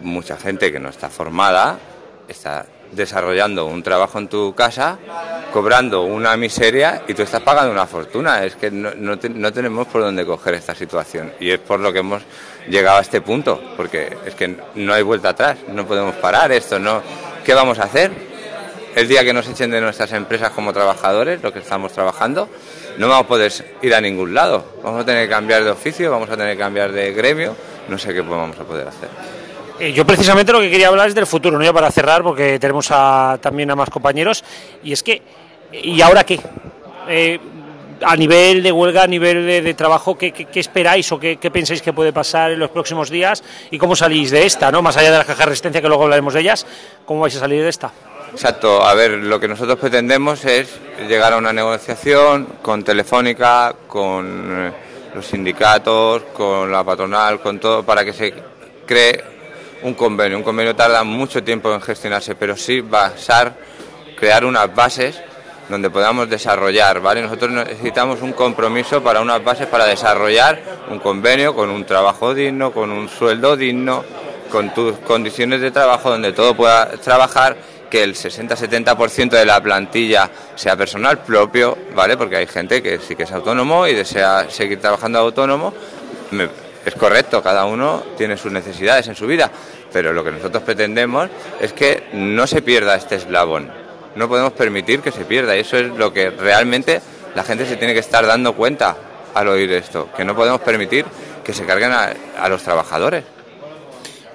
mucha 0.03 0.37
gente 0.37 0.71
que 0.71 0.79
no 0.79 0.89
está 0.89 1.09
formada 1.09 1.79
está 2.27 2.67
desarrollando 2.91 3.65
un 3.65 3.81
trabajo 3.81 4.19
en 4.19 4.27
tu 4.27 4.53
casa, 4.53 4.99
cobrando 5.51 6.03
una 6.03 6.37
miseria 6.37 7.01
y 7.07 7.15
tú 7.15 7.23
estás 7.23 7.41
pagando 7.41 7.71
una 7.71 7.87
fortuna. 7.87 8.43
Es 8.45 8.55
que 8.55 8.69
no, 8.69 8.91
no 8.95 9.17
no 9.17 9.51
tenemos 9.51 9.87
por 9.87 10.01
dónde 10.01 10.27
coger 10.27 10.53
esta 10.53 10.75
situación 10.75 11.33
y 11.39 11.49
es 11.49 11.59
por 11.59 11.79
lo 11.79 11.91
que 11.91 11.99
hemos 11.99 12.21
llegado 12.69 12.99
a 12.99 13.01
este 13.01 13.21
punto, 13.21 13.59
porque 13.75 14.15
es 14.27 14.35
que 14.35 14.55
no 14.75 14.93
hay 14.93 15.01
vuelta 15.01 15.29
atrás, 15.29 15.57
no 15.69 15.87
podemos 15.87 16.13
parar 16.17 16.51
esto, 16.51 16.77
no. 16.77 17.01
¿Qué 17.43 17.55
vamos 17.55 17.79
a 17.79 17.85
hacer? 17.85 18.11
El 18.95 19.07
día 19.07 19.23
que 19.23 19.33
nos 19.33 19.47
echen 19.47 19.71
de 19.71 19.81
nuestras 19.81 20.11
empresas 20.11 20.51
como 20.51 20.71
trabajadores, 20.71 21.41
lo 21.41 21.51
que 21.51 21.59
estamos 21.59 21.91
trabajando, 21.93 22.47
no 22.99 23.07
vamos 23.09 23.25
a 23.25 23.27
poder 23.27 23.51
ir 23.81 23.95
a 23.95 23.99
ningún 23.99 24.35
lado. 24.35 24.63
Vamos 24.83 25.01
a 25.01 25.05
tener 25.05 25.27
que 25.27 25.33
cambiar 25.33 25.63
de 25.63 25.71
oficio, 25.71 26.11
vamos 26.11 26.29
a 26.29 26.37
tener 26.37 26.53
que 26.53 26.59
cambiar 26.59 26.91
de 26.91 27.11
gremio 27.11 27.55
no 27.87 27.97
sé 27.97 28.13
qué 28.13 28.21
vamos 28.21 28.59
a 28.59 28.63
poder 28.63 28.87
hacer. 28.87 29.09
Eh, 29.79 29.91
yo 29.91 30.05
precisamente 30.05 30.51
lo 30.51 30.59
que 30.59 30.69
quería 30.69 30.87
hablar 30.87 31.09
es 31.09 31.15
del 31.15 31.25
futuro, 31.25 31.57
¿no? 31.57 31.63
Ya 31.63 31.73
para 31.73 31.91
cerrar, 31.91 32.23
porque 32.23 32.59
tenemos 32.59 32.87
a, 32.91 33.37
también 33.41 33.71
a 33.71 33.75
más 33.75 33.89
compañeros, 33.89 34.43
y 34.83 34.93
es 34.93 35.01
que, 35.01 35.21
¿y 35.71 35.99
ahora 36.01 36.23
qué? 36.23 36.39
Eh, 37.07 37.39
a 38.05 38.15
nivel 38.15 38.61
de 38.61 38.71
huelga, 38.71 39.03
a 39.03 39.07
nivel 39.07 39.45
de, 39.45 39.61
de 39.61 39.73
trabajo, 39.73 40.17
¿qué, 40.17 40.31
qué, 40.31 40.45
qué 40.45 40.59
esperáis 40.59 41.11
o 41.11 41.19
qué, 41.19 41.37
qué, 41.37 41.49
pensáis 41.51 41.81
que 41.81 41.93
puede 41.93 42.11
pasar 42.11 42.51
en 42.51 42.59
los 42.59 42.69
próximos 42.69 43.09
días 43.09 43.43
y 43.71 43.77
cómo 43.77 43.95
salís 43.95 44.31
de 44.31 44.45
esta, 44.45 44.71
¿no? 44.71 44.81
Más 44.81 44.97
allá 44.97 45.11
de 45.11 45.17
las 45.17 45.25
cajas 45.25 45.45
de 45.45 45.49
resistencia, 45.49 45.81
que 45.81 45.87
luego 45.87 46.03
hablaremos 46.03 46.33
de 46.33 46.41
ellas, 46.41 46.65
¿cómo 47.05 47.21
vais 47.21 47.35
a 47.35 47.39
salir 47.39 47.63
de 47.63 47.69
esta? 47.69 47.91
Exacto, 48.31 48.83
a 48.83 48.93
ver, 48.95 49.11
lo 49.11 49.39
que 49.39 49.47
nosotros 49.47 49.77
pretendemos 49.77 50.43
es 50.45 50.79
llegar 51.07 51.33
a 51.33 51.37
una 51.37 51.53
negociación 51.53 52.47
con 52.61 52.83
Telefónica, 52.83 53.75
con 53.87 54.67
eh, 54.67 54.71
los 55.13 55.25
sindicatos, 55.25 56.23
con 56.33 56.71
la 56.71 56.83
patronal, 56.83 57.39
con 57.39 57.59
todo, 57.59 57.83
para 57.83 58.03
que 58.03 58.13
se 58.13 58.33
cree 58.85 59.23
un 59.83 59.93
convenio. 59.93 60.37
Un 60.37 60.43
convenio 60.43 60.75
tarda 60.75 61.03
mucho 61.03 61.43
tiempo 61.43 61.73
en 61.73 61.81
gestionarse, 61.81 62.35
pero 62.35 62.55
sí 62.55 62.81
basar, 62.81 63.53
crear 64.17 64.45
unas 64.45 64.73
bases 64.73 65.21
donde 65.69 65.89
podamos 65.89 66.29
desarrollar, 66.29 66.99
¿vale? 66.99 67.21
Nosotros 67.21 67.51
necesitamos 67.51 68.21
un 68.21 68.33
compromiso 68.33 69.01
para 69.01 69.21
unas 69.21 69.43
bases 69.43 69.67
para 69.67 69.85
desarrollar 69.85 70.59
un 70.89 70.99
convenio 70.99 71.55
con 71.55 71.69
un 71.69 71.85
trabajo 71.85 72.33
digno, 72.33 72.71
con 72.71 72.91
un 72.91 73.07
sueldo 73.07 73.55
digno, 73.55 74.03
con 74.51 74.73
tus 74.73 74.97
condiciones 74.99 75.61
de 75.61 75.71
trabajo 75.71 76.09
donde 76.09 76.33
todo 76.33 76.55
pueda 76.55 76.91
trabajar, 76.97 77.55
que 77.93 78.01
el 78.01 78.15
60-70% 78.15 79.29
de 79.29 79.45
la 79.45 79.61
plantilla 79.61 80.27
sea 80.55 80.75
personal 80.75 81.19
propio, 81.19 81.77
¿vale? 81.93 82.17
Porque 82.17 82.37
hay 82.37 82.47
gente 82.47 82.81
que 82.81 82.97
sí 82.97 83.15
que 83.15 83.21
es 83.21 83.31
autónomo 83.31 83.85
y 83.85 83.93
desea 83.93 84.49
seguir 84.49 84.81
trabajando 84.81 85.19
autónomo. 85.19 85.71
Es 86.83 86.95
correcto, 86.95 87.43
cada 87.43 87.65
uno 87.65 88.01
tiene 88.17 88.35
sus 88.35 88.51
necesidades 88.51 89.07
en 89.09 89.15
su 89.15 89.27
vida, 89.27 89.51
pero 89.91 90.11
lo 90.11 90.23
que 90.23 90.31
nosotros 90.31 90.63
pretendemos 90.63 91.29
es 91.61 91.71
que 91.73 92.05
no 92.13 92.47
se 92.47 92.63
pierda 92.63 92.95
este 92.95 93.17
eslabón, 93.17 93.71
no 94.15 94.27
podemos 94.27 94.53
permitir 94.53 95.01
que 95.01 95.11
se 95.11 95.25
pierda 95.25 95.55
y 95.55 95.59
eso 95.59 95.77
es 95.77 95.89
lo 95.89 96.11
que 96.11 96.31
realmente 96.31 96.99
la 97.35 97.43
gente 97.43 97.67
se 97.67 97.75
tiene 97.75 97.93
que 97.93 97.99
estar 97.99 98.25
dando 98.25 98.53
cuenta 98.53 98.97
al 99.35 99.49
oír 99.49 99.71
esto, 99.71 100.09
que 100.17 100.25
no 100.25 100.35
podemos 100.35 100.61
permitir 100.61 101.05
que 101.43 101.53
se 101.53 101.63
carguen 101.63 101.91
a, 101.91 102.11
a 102.39 102.49
los 102.49 102.63
trabajadores. 102.63 103.32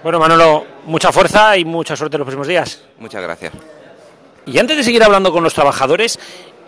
Bueno, 0.03 0.21
Manolo, 0.21 0.65
mucha 0.87 1.11
fuerza 1.11 1.57
y 1.57 1.65
mucha 1.65 1.97
suerte 1.97 2.17
en 2.17 2.21
los 2.21 2.27
próximos 2.27 2.47
días. 2.47 2.83
Muchas 2.99 3.23
gracias. 3.23 3.53
Y 4.47 4.59
antes 4.59 4.77
de 4.77 4.85
seguir 4.85 5.03
hablando 5.03 5.33
con 5.33 5.43
los 5.43 5.55
trabajadores, 5.55 6.19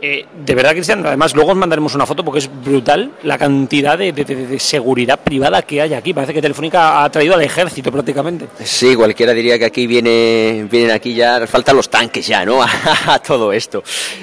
eh, 0.03 0.27
de 0.45 0.55
verdad, 0.55 0.73
Cristian, 0.73 1.05
además 1.07 1.35
luego 1.35 1.51
os 1.51 1.57
mandaremos 1.57 1.95
una 1.95 2.07
foto 2.07 2.25
porque 2.25 2.39
es 2.39 2.51
brutal 2.65 3.13
la 3.23 3.37
cantidad 3.37 3.99
de, 3.99 4.13
de, 4.13 4.25
de, 4.25 4.59
seguridad 4.59 5.21
privada 5.21 5.63
que 5.63 5.83
hay 5.83 5.95
aquí. 5.95 6.15
Parece 6.15 6.33
que 6.33 6.43
Telefónica 6.43 7.05
ha 7.05 7.11
traído 7.11 7.35
al 7.35 7.43
ejército 7.43 7.93
prácticamente. 7.93 8.47
Sí, 8.65 8.95
cualquiera 8.95 9.33
diría 9.33 9.59
que 9.59 9.67
aquí 9.67 9.87
viene, 9.87 10.67
vienen 10.71 10.91
aquí 10.91 11.15
ya, 11.15 11.47
faltan 11.47 11.77
los 11.77 11.91
tanques 11.91 12.27
ya, 12.27 12.45
¿no? 12.45 12.61
a 13.07 13.19
todo 13.19 13.53
esto. 13.53 13.83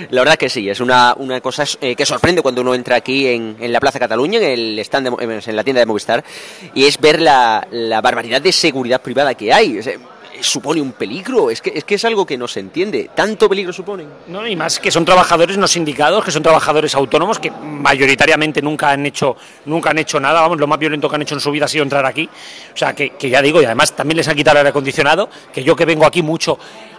La 0.09 0.21
verdad 0.21 0.35
que 0.35 0.49
sí, 0.49 0.69
es 0.69 0.79
una, 0.79 1.13
una 1.17 1.41
cosa 1.41 1.63
eh, 1.81 1.95
que 1.95 2.05
sorprende 2.05 2.41
cuando 2.41 2.61
uno 2.61 2.73
entra 2.73 2.95
aquí 2.95 3.27
en, 3.27 3.55
en, 3.59 3.71
la 3.71 3.79
Plaza 3.79 3.99
Cataluña, 3.99 4.39
en 4.39 4.45
el 4.45 4.79
stand 4.79 5.09
de, 5.09 5.41
en 5.45 5.55
la 5.55 5.63
tienda 5.63 5.79
de 5.79 5.85
Movistar, 5.85 6.23
y 6.73 6.85
es 6.85 6.99
ver 6.99 7.21
la, 7.21 7.67
la 7.71 8.01
barbaridad 8.01 8.41
de 8.41 8.51
seguridad 8.51 9.01
privada 9.01 9.35
que 9.35 9.53
hay. 9.53 9.79
Supone 10.41 10.81
un 10.81 10.91
peligro. 10.93 11.49
Es 11.49 11.61
que, 11.61 11.71
es 11.75 11.83
que 11.83 11.95
es 11.95 12.05
algo 12.05 12.25
que 12.25 12.37
no 12.37 12.47
se 12.47 12.59
entiende. 12.59 13.09
¿Tanto 13.15 13.49
peligro 13.49 13.73
suponen? 13.73 14.07
No, 14.27 14.47
y 14.47 14.55
más 14.55 14.79
que 14.79 14.91
son 14.91 15.05
trabajadores 15.05 15.57
no 15.57 15.67
sindicados, 15.67 16.23
que 16.23 16.31
son 16.31 16.43
trabajadores 16.43 16.95
autónomos, 16.95 17.39
que 17.39 17.51
mayoritariamente 17.51 18.61
nunca 18.61 18.91
han 18.91 19.05
hecho, 19.05 19.35
nunca 19.65 19.91
han 19.91 19.97
hecho 19.97 20.19
nada. 20.19 20.41
Vamos, 20.41 20.59
lo 20.59 20.67
más 20.67 20.79
violento 20.79 21.09
que 21.09 21.15
han 21.15 21.21
hecho 21.21 21.35
en 21.35 21.41
su 21.41 21.51
vida 21.51 21.65
ha 21.65 21.67
sido 21.67 21.83
entrar 21.83 22.05
aquí. 22.05 22.29
O 22.73 22.77
sea, 22.77 22.93
que, 22.93 23.11
que 23.11 23.29
ya 23.29 23.41
digo, 23.41 23.61
y 23.61 23.65
además 23.65 23.95
también 23.95 24.17
les 24.17 24.27
han 24.27 24.35
quitado 24.35 24.55
el 24.55 24.59
aire 24.59 24.69
acondicionado, 24.69 25.29
que 25.53 25.63
yo 25.63 25.75
que 25.75 25.85
vengo 25.85 26.05
aquí 26.05 26.21
mucho 26.21 26.57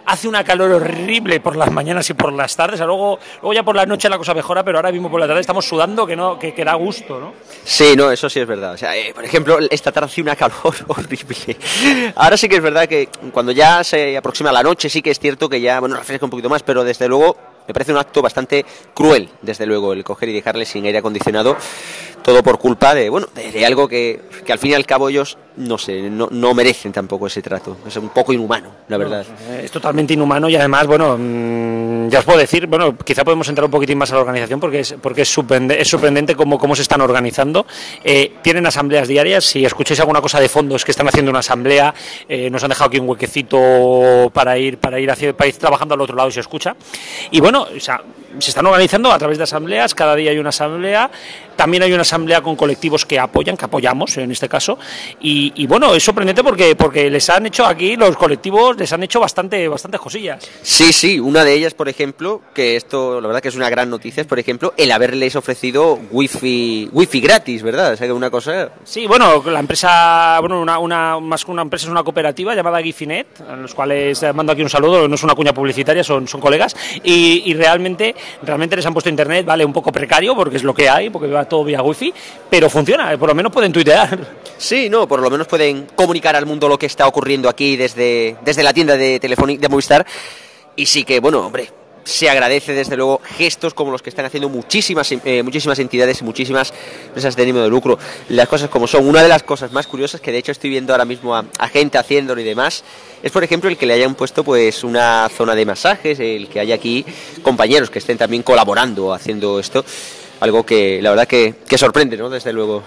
hace 0.09 0.27
una 0.27 0.43
calor 0.43 0.73
horrible 0.73 1.39
por 1.41 1.55
las 1.55 1.71
mañanas 1.71 2.09
y 2.09 2.15
por 2.15 2.33
las 2.33 2.57
tardes, 2.57 2.81
luego, 2.81 3.19
luego 3.43 3.53
ya 3.53 3.63
por 3.63 3.77
la 3.77 3.85
noche 3.85 4.09
la 4.09 4.17
cosa 4.17 4.33
mejora, 4.33 4.65
pero 4.65 4.79
ahora 4.79 4.91
mismo 4.91 5.11
por 5.11 5.21
la 5.21 5.27
tarde 5.27 5.43
estamos 5.43 5.67
sudando 5.67 6.07
que 6.07 6.17
no 6.17 6.39
que, 6.39 6.55
que 6.55 6.65
da 6.65 6.75
gusto, 6.75 7.21
¿no? 7.21 7.35
Sí, 7.63 7.95
no, 7.95 8.11
eso 8.11 8.31
sí 8.31 8.41
es 8.41 8.47
verdad. 8.47 8.73
O 8.73 8.77
sea, 8.79 8.97
eh, 8.97 9.13
por 9.15 9.25
ejemplo, 9.25 9.59
esta 9.71 9.93
tarde 9.93 10.07
hace 10.07 10.23
una 10.23 10.35
calor 10.35 10.75
horrible. 10.89 11.57
Ahora 12.17 12.37
sí 12.39 12.49
que 12.49 12.57
es 12.57 12.63
verdad 12.63 12.89
que 12.89 13.09
cuando 13.33 13.53
ya 13.53 13.85
se 13.85 14.17
aproxima 14.17 14.51
la 14.51 14.63
noche 14.63 14.89
sí 14.89 15.03
que 15.03 15.11
es 15.11 15.19
cierto 15.19 15.49
que 15.49 15.61
ya, 15.61 15.79
bueno, 15.81 15.97
refresca 15.97 16.25
un 16.25 16.31
poquito 16.31 16.49
más, 16.49 16.63
pero 16.63 16.85
desde 16.85 17.07
luego 17.07 17.37
me 17.69 17.75
parece 17.75 17.93
un 17.93 17.99
acto 17.99 18.23
bastante 18.23 18.65
cruel, 18.95 19.29
desde 19.43 19.67
luego, 19.67 19.93
el 19.93 20.03
coger 20.03 20.31
y 20.31 20.33
dejarle 20.33 20.65
sin 20.65 20.87
aire 20.87 20.99
acondicionado, 20.99 21.55
todo 22.23 22.43
por 22.43 22.59
culpa 22.59 22.95
de, 22.95 23.09
bueno, 23.09 23.29
de, 23.35 23.65
algo 23.65 23.89
que, 23.89 24.21
que, 24.45 24.53
al 24.53 24.59
fin 24.59 24.73
y 24.73 24.75
al 24.75 24.87
cabo 24.87 25.09
ellos, 25.09 25.39
no 25.57 25.79
sé, 25.79 26.11
no, 26.11 26.29
no, 26.31 26.55
merecen 26.55 26.93
tampoco 26.93 27.27
ese 27.27 27.43
trato. 27.43 27.77
Es 27.87 27.97
un 27.97 28.11
poco 28.11 28.33
inhumano, 28.33 28.71
la 28.89 28.97
verdad. 28.97 29.27
No, 29.49 29.55
es 29.55 29.71
totalmente 29.71 30.15
inhumano 30.15 30.49
y 30.49 30.57
además, 30.57 30.87
bueno, 30.87 31.17
mmm, 31.19 32.09
ya 32.09 32.21
os 32.21 32.25
puedo 32.25 32.39
decir, 32.39 32.67
bueno, 32.67 32.97
quizá 32.99 33.25
podemos 33.25 33.49
entrar 33.49 33.65
un 33.65 33.71
poquitín 33.71 33.99
más 33.99 34.11
a 34.13 34.15
la 34.15 34.21
organización 34.21 34.61
porque 34.61 34.81
es, 34.81 34.95
porque 35.01 35.23
es, 35.23 35.33
sorprendente, 35.33 35.81
es 35.81 35.89
sorprendente 35.89 36.35
cómo, 36.35 36.59
cómo 36.59 36.77
se 36.77 36.83
están 36.83 37.01
organizando. 37.01 37.67
Eh, 38.05 38.35
tienen 38.43 38.67
asambleas 38.67 39.09
diarias, 39.09 39.45
si 39.45 39.65
escucháis 39.65 40.01
alguna 40.01 40.21
cosa 40.21 40.41
de 40.41 40.49
fondo 40.49 40.77
es 40.77 40.85
que 40.85 40.91
están 40.91 41.09
haciendo 41.09 41.31
una 41.31 41.41
asamblea, 41.41 41.95
eh, 42.29 42.51
nos 42.51 42.63
han 42.63 42.71
dejado 42.71 42.89
aquí 42.89 42.99
un 42.99 43.09
huequecito 43.09 44.31
para 44.33 44.59
ir, 44.59 44.79
para 44.79 45.01
ir, 45.01 45.11
hacia, 45.11 45.37
para 45.37 45.49
ir 45.49 45.57
trabajando 45.57 45.95
al 45.95 46.01
otro 46.01 46.17
lado 46.17 46.29
y 46.29 46.33
se 46.33 46.41
escucha. 46.41 46.77
Y 47.31 47.41
bueno, 47.41 47.67
o 47.75 47.81
sea, 47.81 48.03
se 48.39 48.51
están 48.51 48.67
organizando 48.67 49.11
a 49.11 49.19
través 49.19 49.39
de 49.39 49.45
asambleas, 49.45 49.95
cada 49.95 50.15
día 50.15 50.31
hay 50.31 50.39
una 50.39 50.51
asamblea, 50.51 51.11
también 51.57 51.83
hay 51.83 51.93
una 51.93 52.03
asamblea 52.09 52.41
con 52.41 52.57
colectivos 52.57 53.05
que 53.05 53.19
apoyan, 53.19 53.57
que 53.57 53.67
apoyamos 53.67 54.17
en 54.17 54.31
este 54.31 54.49
caso, 54.49 54.79
y, 55.21 55.53
y, 55.57 55.67
bueno, 55.67 55.95
es 55.95 56.03
sorprendente 56.03 56.43
porque, 56.43 56.75
porque 56.75 57.11
les 57.11 57.29
han 57.31 57.47
hecho 57.47 57.67
aquí, 57.67 57.97
los 57.97 58.17
colectivos 58.17 58.77
les 58.77 58.93
han 58.93 59.03
hecho 59.03 59.21
bastante, 59.21 59.69
bastantes 59.69 60.01
cosillas. 60.01 60.49
Sí, 60.63 60.93
sí, 60.93 61.21
una 61.21 61.45
de 61.45 61.55
ellas, 61.55 61.75
por 61.75 61.89
ejemplo, 61.89 62.41
que 62.55 62.77
esto 62.77 63.21
la 63.21 63.27
verdad 63.29 63.43
que 63.43 63.49
es 63.49 63.57
una 63.57 63.69
gran 63.69 63.91
noticia, 63.91 64.23
es 64.23 64.27
por 64.27 64.39
ejemplo 64.39 64.73
el 64.77 64.91
haberles 64.91 65.37
ofrecido 65.37 65.99
wifi, 66.11 66.89
wifi 66.93 67.21
gratis, 67.21 67.63
¿verdad? 67.63 67.93
O 67.93 67.97
sea, 67.97 68.07
que 68.07 68.13
una 68.13 68.31
cosa... 68.31 68.71
Sí, 68.85 69.07
bueno, 69.07 69.43
la 69.47 69.61
empresa, 69.61 70.39
bueno, 70.41 70.61
una, 70.61 70.79
una, 70.79 71.21
más 71.21 71.45
que 71.45 71.51
una 71.51 71.63
empresa 71.63 71.87
es 71.87 71.91
una 71.91 72.03
cooperativa 72.03 72.55
llamada 72.55 72.81
Gifinet, 72.83 73.41
a 73.49 73.57
los 73.57 73.75
cuales 73.75 74.25
mando 74.35 74.53
aquí 74.53 74.63
un 74.63 74.71
saludo, 74.71 75.07
no 75.07 75.15
es 75.15 75.23
una 75.23 75.35
cuña 75.35 75.53
publicitaria, 75.53 76.03
son, 76.03 76.27
son 76.27 76.41
colegas, 76.41 76.75
y, 77.05 77.43
y 77.47 77.55
realmente, 77.55 78.15
realmente 78.43 78.77
les 78.77 78.87
han 78.87 78.93
puesto 78.93 79.11
internet, 79.11 79.45
vale, 79.45 79.65
un 79.65 79.73
poco 79.73 79.93
precario, 79.93 80.35
porque 80.35 80.57
es 80.57 80.63
lo 80.63 80.75
que 80.75 80.89
hay, 80.89 81.11
porque 81.11 81.29
va 81.29 81.45
todo 81.45 81.65
vía 81.65 81.83
wifi, 81.83 81.98
pero 82.51 82.71
funciona, 82.71 83.17
por 83.17 83.29
lo 83.29 83.35
menos 83.35 83.53
pueden 83.53 83.73
tuitear. 83.73 84.19
Sí, 84.57 84.89
no, 84.91 85.07
por 85.07 85.21
lo 85.21 85.31
menos 85.31 85.47
pueden 85.47 85.87
comunicar 85.95 86.35
al 86.35 86.47
mundo 86.47 86.69
lo 86.69 86.79
que 86.79 86.87
está 86.87 87.07
ocurriendo 87.07 87.49
aquí 87.49 87.77
desde, 87.77 88.37
desde 88.45 88.63
la 88.63 88.73
tienda 88.73 88.97
de 88.97 89.21
Telefónica 89.21 89.63
de 89.63 89.69
Movistar. 89.69 90.07
Y 90.75 90.87
sí 90.87 91.05
que, 91.05 91.21
bueno, 91.21 91.47
hombre, 91.47 91.71
se 92.09 92.31
agradece 92.31 92.73
desde 92.73 92.97
luego 92.97 93.21
gestos 93.37 93.75
como 93.75 93.93
los 93.93 94.01
que 94.01 94.09
están 94.09 94.25
haciendo 94.25 94.49
muchísimas, 94.49 95.13
eh, 95.13 95.43
muchísimas 95.43 95.79
entidades 95.79 96.21
y 96.23 96.25
muchísimas 96.25 96.73
empresas 97.07 97.37
de 97.37 97.43
ánimo 97.43 97.61
de 97.61 97.69
lucro. 97.69 97.99
Las 98.31 98.49
cosas 98.49 98.71
como 98.71 98.87
son. 98.87 99.07
Una 99.07 99.23
de 99.23 99.29
las 99.29 99.43
cosas 99.43 99.73
más 99.73 99.87
curiosas 99.87 100.21
que 100.21 100.33
de 100.33 100.39
hecho 100.39 100.53
estoy 100.53 100.71
viendo 100.71 100.93
ahora 100.93 101.05
mismo 101.05 101.37
a, 101.37 101.45
a, 101.59 101.69
gente 101.69 101.99
haciéndolo 101.99 102.41
y 102.41 102.45
demás 102.45 102.83
es 103.23 103.31
por 103.31 103.45
ejemplo 103.45 103.69
el 103.69 103.77
que 103.77 103.85
le 103.85 103.95
hayan 103.95 104.15
puesto 104.15 104.43
pues 104.43 104.85
una 104.85 105.29
zona 105.29 105.55
de 105.55 105.67
masajes, 105.67 106.19
el 106.19 106.49
que 106.49 106.61
haya 106.61 106.75
aquí 106.75 107.05
compañeros 107.43 107.91
que 107.91 107.99
estén 107.99 108.17
también 108.17 108.43
colaborando 108.43 109.13
haciendo 109.13 109.61
esto. 109.61 109.85
Algo 110.41 110.65
que 110.65 111.03
la 111.03 111.11
verdad 111.11 111.27
que, 111.27 111.55
sorprende, 111.77 112.17
¿no? 112.17 112.31
Desde 112.31 112.53
luego. 112.53 112.83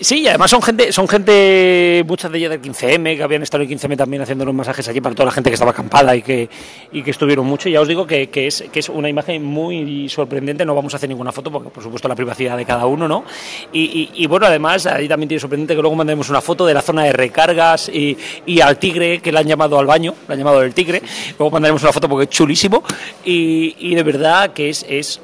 Sí, 0.00 0.20
y 0.20 0.28
además 0.28 0.50
son 0.50 0.62
gente, 0.62 0.92
son 0.92 1.08
gente, 1.08 2.04
muchas 2.06 2.30
de 2.30 2.38
ellas 2.38 2.50
del 2.50 2.60
15M, 2.60 3.16
que 3.16 3.22
habían 3.22 3.42
estado 3.42 3.62
en 3.62 3.70
el 3.70 3.78
15M 3.78 3.96
también 3.96 4.22
haciendo 4.22 4.44
los 4.44 4.54
masajes 4.54 4.86
aquí 4.88 5.00
para 5.00 5.14
toda 5.14 5.26
la 5.26 5.32
gente 5.32 5.50
que 5.50 5.54
estaba 5.54 5.70
acampada 5.70 6.14
y 6.14 6.22
que, 6.22 6.48
y 6.92 7.02
que 7.02 7.10
estuvieron 7.10 7.46
mucho. 7.46 7.68
Ya 7.68 7.80
os 7.80 7.88
digo 7.88 8.06
que, 8.06 8.28
que, 8.28 8.46
es, 8.46 8.64
que 8.72 8.80
es 8.80 8.88
una 8.88 9.08
imagen 9.08 9.44
muy 9.44 10.08
sorprendente, 10.08 10.64
no 10.64 10.74
vamos 10.74 10.92
a 10.94 10.96
hacer 10.96 11.08
ninguna 11.08 11.32
foto 11.32 11.50
porque 11.50 11.70
por 11.70 11.82
supuesto 11.82 12.08
la 12.08 12.14
privacidad 12.14 12.56
de 12.56 12.64
cada 12.64 12.86
uno, 12.86 13.08
¿no? 13.08 13.24
Y, 13.72 14.10
y, 14.14 14.26
bueno, 14.26 14.46
además 14.46 14.86
ahí 14.86 15.08
también 15.08 15.28
tiene 15.28 15.40
sorprendente 15.40 15.74
que 15.74 15.80
luego 15.80 15.96
mandemos 15.96 16.28
una 16.28 16.40
foto 16.40 16.66
de 16.66 16.74
la 16.74 16.82
zona 16.82 17.04
de 17.04 17.12
recargas 17.12 17.88
y, 17.88 18.16
y 18.46 18.60
al 18.60 18.78
tigre 18.78 19.20
que 19.20 19.32
le 19.32 19.38
han 19.38 19.46
llamado 19.46 19.78
al 19.78 19.86
baño, 19.86 20.14
le 20.26 20.34
han 20.34 20.38
llamado 20.38 20.62
el 20.62 20.74
tigre, 20.74 21.02
luego 21.38 21.50
mandaremos 21.50 21.82
una 21.82 21.92
foto 21.92 22.08
porque 22.08 22.24
es 22.24 22.30
chulísimo 22.30 22.82
y, 23.24 23.74
y 23.78 23.94
de 23.94 24.02
verdad 24.02 24.52
que 24.52 24.68
es, 24.68 24.84
es 24.88 25.20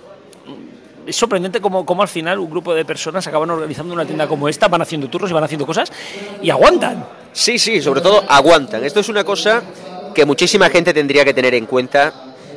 es 1.07 1.17
sorprendente 1.17 1.61
cómo, 1.61 1.85
cómo, 1.85 2.03
al 2.03 2.09
final 2.09 2.39
un 2.39 2.51
grupo 2.51 2.75
de 2.75 2.85
personas 2.85 3.27
acaban 3.27 3.51
organizando 3.51 3.95
una 3.95 4.05
tienda 4.05 4.27
como 4.27 4.49
esta, 4.49 4.69
van 4.69 4.83
haciendo 4.83 5.09
turros 5.09 5.31
y 5.31 5.35
van 5.35 5.45
haciendo 5.45 5.67
cosas 5.67 5.93
y 6.43 6.51
aguantan. 6.51 7.07
Sí, 7.33 7.59
sí, 7.59 7.83
sobre 7.83 8.01
todo 8.01 8.25
aguantan. 8.29 8.85
Esto 8.85 9.01
es 9.01 9.09
una 9.09 9.25
cosa 9.25 9.63
que 10.15 10.25
muchísima 10.25 10.71
gente 10.71 10.95
tendría 10.95 11.25
que 11.25 11.35
tener 11.35 11.55
en 11.55 11.67
cuenta 11.67 12.13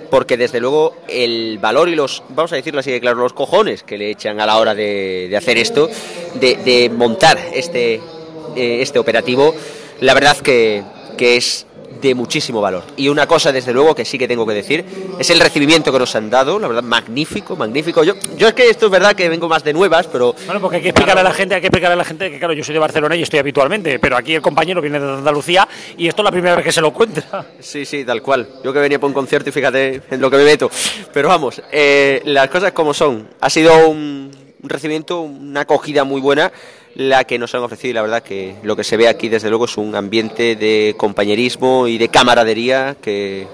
porque 0.10 0.38
desde 0.38 0.60
luego 0.60 0.96
el 1.08 1.58
valor 1.60 1.90
y 1.90 1.96
los, 1.96 2.24
vamos 2.30 2.54
a 2.54 2.56
decirlo 2.56 2.80
así 2.80 2.92
de 2.92 3.02
claro, 3.02 3.18
los 3.18 3.34
cojones 3.34 3.84
que 3.84 3.98
le 3.98 4.10
echan 4.10 4.40
a 4.40 4.46
la 4.46 4.58
hora 4.58 4.74
de, 4.74 5.28
de 5.30 5.38
hacer 5.38 5.58
esto, 5.58 5.90
de, 6.36 6.56
de 6.58 6.90
montar 6.90 7.38
este, 7.54 7.96
eh, 7.96 8.82
este 8.82 9.00
operativo, 9.00 9.54
la 10.00 10.14
verdad 10.14 10.38
que, 10.38 10.84
que 11.18 11.38
es 11.38 11.66
de 12.02 12.16
muchísimo 12.16 12.62
valor. 12.62 12.84
Y 12.96 13.10
una 13.10 13.28
cosa, 13.28 13.52
desde 13.52 13.74
luego, 13.74 13.96
que 13.96 14.06
sí 14.06 14.18
que 14.18 14.28
tengo 14.28 14.46
que 14.46 14.54
decir, 14.54 14.86
es 15.20 15.30
el 15.30 15.40
recibimiento 15.40 15.92
que 15.92 16.00
nos 16.00 16.16
han 16.16 16.30
dado, 16.30 16.60
la 16.60 16.68
verdad, 16.68 16.84
magnífico, 16.84 17.56
magnífico. 17.56 18.04
Yo, 18.04 18.14
yo 18.38 18.48
es 18.48 18.54
que 18.54 18.70
esto 18.70 18.86
es 18.88 18.92
verdad 18.92 19.16
que 19.16 19.30
vengo 19.30 19.48
más 19.48 19.64
de 19.64 19.74
nuevas, 19.74 20.08
pero... 20.08 20.36
Bueno, 20.46 20.62
porque 20.62 20.78
hay 20.78 20.82
que 20.82 20.90
explicar 20.90 21.18
a 21.18 21.24
la 21.24 21.34
gente, 21.34 21.56
hay 21.56 21.62
que 21.62 21.68
explicar 21.68 21.92
a 21.92 21.96
la 21.96 22.06
gente 22.06 22.32
que, 22.32 22.40
claro, 22.40 22.54
yo 22.54 22.64
soy 22.64 22.74
de 22.74 22.80
Barcelona 22.80 23.16
y 23.16 23.22
estoy 23.22 23.40
habitualmente, 23.40 24.00
pero 24.00 24.18
aquí 24.18 24.36
el 24.36 24.42
compañero 24.42 24.82
viene 24.82 25.00
de 25.00 25.14
Andalucía 25.14 25.68
y 25.98 26.08
esto 26.08 26.22
es 26.22 26.26
la 26.26 26.32
primera 26.32 26.56
vez 26.56 26.66
que 26.66 26.72
se 26.72 26.82
lo 26.82 26.92
cuenta. 26.92 27.46
Sí, 27.60 27.86
sí, 27.86 28.06
tal 28.06 28.22
cual. 28.22 28.48
Yo 28.64 28.72
que 28.72 28.80
venía 28.80 29.00
por 29.00 29.08
un 29.08 29.14
concierto 29.14 29.50
y 29.50 29.52
fíjate 29.52 30.02
en 30.10 30.22
lo 30.22 30.30
que 30.30 30.38
me 30.38 30.44
meto. 30.44 30.70
Pero 31.12 31.28
vamos, 31.28 31.62
eh, 31.72 32.22
las 32.26 32.50
cosas 32.50 32.72
como 32.72 32.94
son. 32.94 33.28
Ha 33.40 33.50
sido 33.50 33.90
un, 33.90 34.32
un 34.62 34.70
recibimiento, 34.70 35.22
una 35.22 35.62
acogida 35.62 36.04
muy 36.04 36.22
buena 36.22 36.52
la 36.96 37.26
que 37.26 37.38
nos 37.38 37.54
han 37.54 37.62
ofrecido 37.62 37.92
y 37.92 37.94
la 37.94 38.02
verdad 38.02 38.24
que 38.24 38.56
lo 38.64 38.76
que 38.76 38.84
se 38.84 38.98
ve 38.98 39.08
aquí 39.08 39.30
desde 39.30 39.50
luego 39.50 39.66
es 39.66 39.78
un 39.78 39.96
ambiente 39.96 40.56
de 40.56 40.96
compañerismo 40.98 41.88
y 41.88 41.98
de 41.98 42.10
camaradería 42.10 42.96
que, 43.00 43.48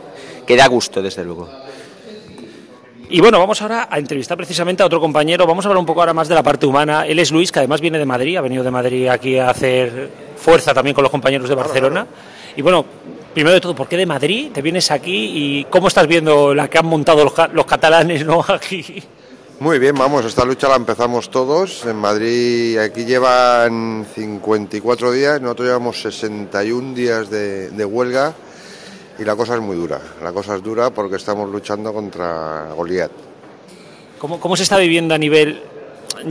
que 0.47 0.55
da 0.55 0.67
gusto 0.67 1.01
desde 1.01 1.25
luego. 1.25 1.49
Y 3.09 3.19
bueno, 3.19 3.37
vamos 3.37 3.61
ahora 3.61 3.87
a 3.91 3.99
entrevistar 3.99 4.37
precisamente 4.37 4.81
a 4.81 4.85
otro 4.85 4.99
compañero. 4.99 5.45
Vamos 5.45 5.65
a 5.65 5.67
hablar 5.67 5.79
un 5.79 5.85
poco 5.85 5.99
ahora 5.99 6.13
más 6.13 6.27
de 6.27 6.35
la 6.35 6.41
parte 6.41 6.65
humana. 6.65 7.05
Él 7.05 7.19
es 7.19 7.31
Luis, 7.31 7.51
que 7.51 7.59
además 7.59 7.81
viene 7.81 7.99
de 7.99 8.05
Madrid, 8.05 8.37
ha 8.37 8.41
venido 8.41 8.63
de 8.63 8.71
Madrid 8.71 9.07
aquí 9.07 9.37
a 9.37 9.49
hacer 9.49 10.09
fuerza 10.37 10.73
también 10.73 10.95
con 10.95 11.03
los 11.03 11.11
compañeros 11.11 11.47
de 11.47 11.53
Barcelona. 11.53 12.07
Y 12.55 12.61
bueno, 12.61 12.85
primero 13.33 13.53
de 13.53 13.61
todo, 13.61 13.75
¿por 13.75 13.87
qué 13.87 13.97
de 13.97 14.05
Madrid? 14.05 14.51
¿Te 14.51 14.61
vienes 14.61 14.89
aquí 14.89 15.31
y 15.59 15.65
cómo 15.65 15.89
estás 15.89 16.07
viendo 16.07 16.55
la 16.55 16.69
que 16.69 16.77
han 16.77 16.85
montado 16.85 17.23
los, 17.23 17.33
los 17.51 17.65
catalanes 17.65 18.25
¿no? 18.25 18.43
aquí? 18.47 19.03
Muy 19.59 19.79
bien, 19.79 19.95
vamos, 19.95 20.25
esta 20.25 20.43
lucha 20.43 20.67
la 20.67 20.75
empezamos 20.75 21.29
todos. 21.29 21.85
En 21.85 21.95
Madrid, 21.95 22.77
aquí 22.79 23.05
llevan 23.05 24.05
54 24.13 25.11
días, 25.11 25.39
nosotros 25.41 25.67
llevamos 25.67 26.01
61 26.01 26.93
días 26.93 27.29
de, 27.29 27.85
huelga 27.85 28.33
y 29.19 29.23
la 29.23 29.35
cosa 29.35 29.55
es 29.55 29.61
muy 29.61 29.77
dura. 29.77 30.01
La 30.21 30.33
cosa 30.33 30.55
es 30.55 30.63
dura 30.63 30.89
porque 30.89 31.17
estamos 31.17 31.49
luchando 31.49 31.93
contra 31.93 32.73
Goliat. 32.75 33.11
¿Cómo, 34.17 34.39
¿Cómo, 34.39 34.55
se 34.57 34.63
está 34.63 34.77
viviendo 34.77 35.13
a 35.13 35.17
nivel, 35.17 35.61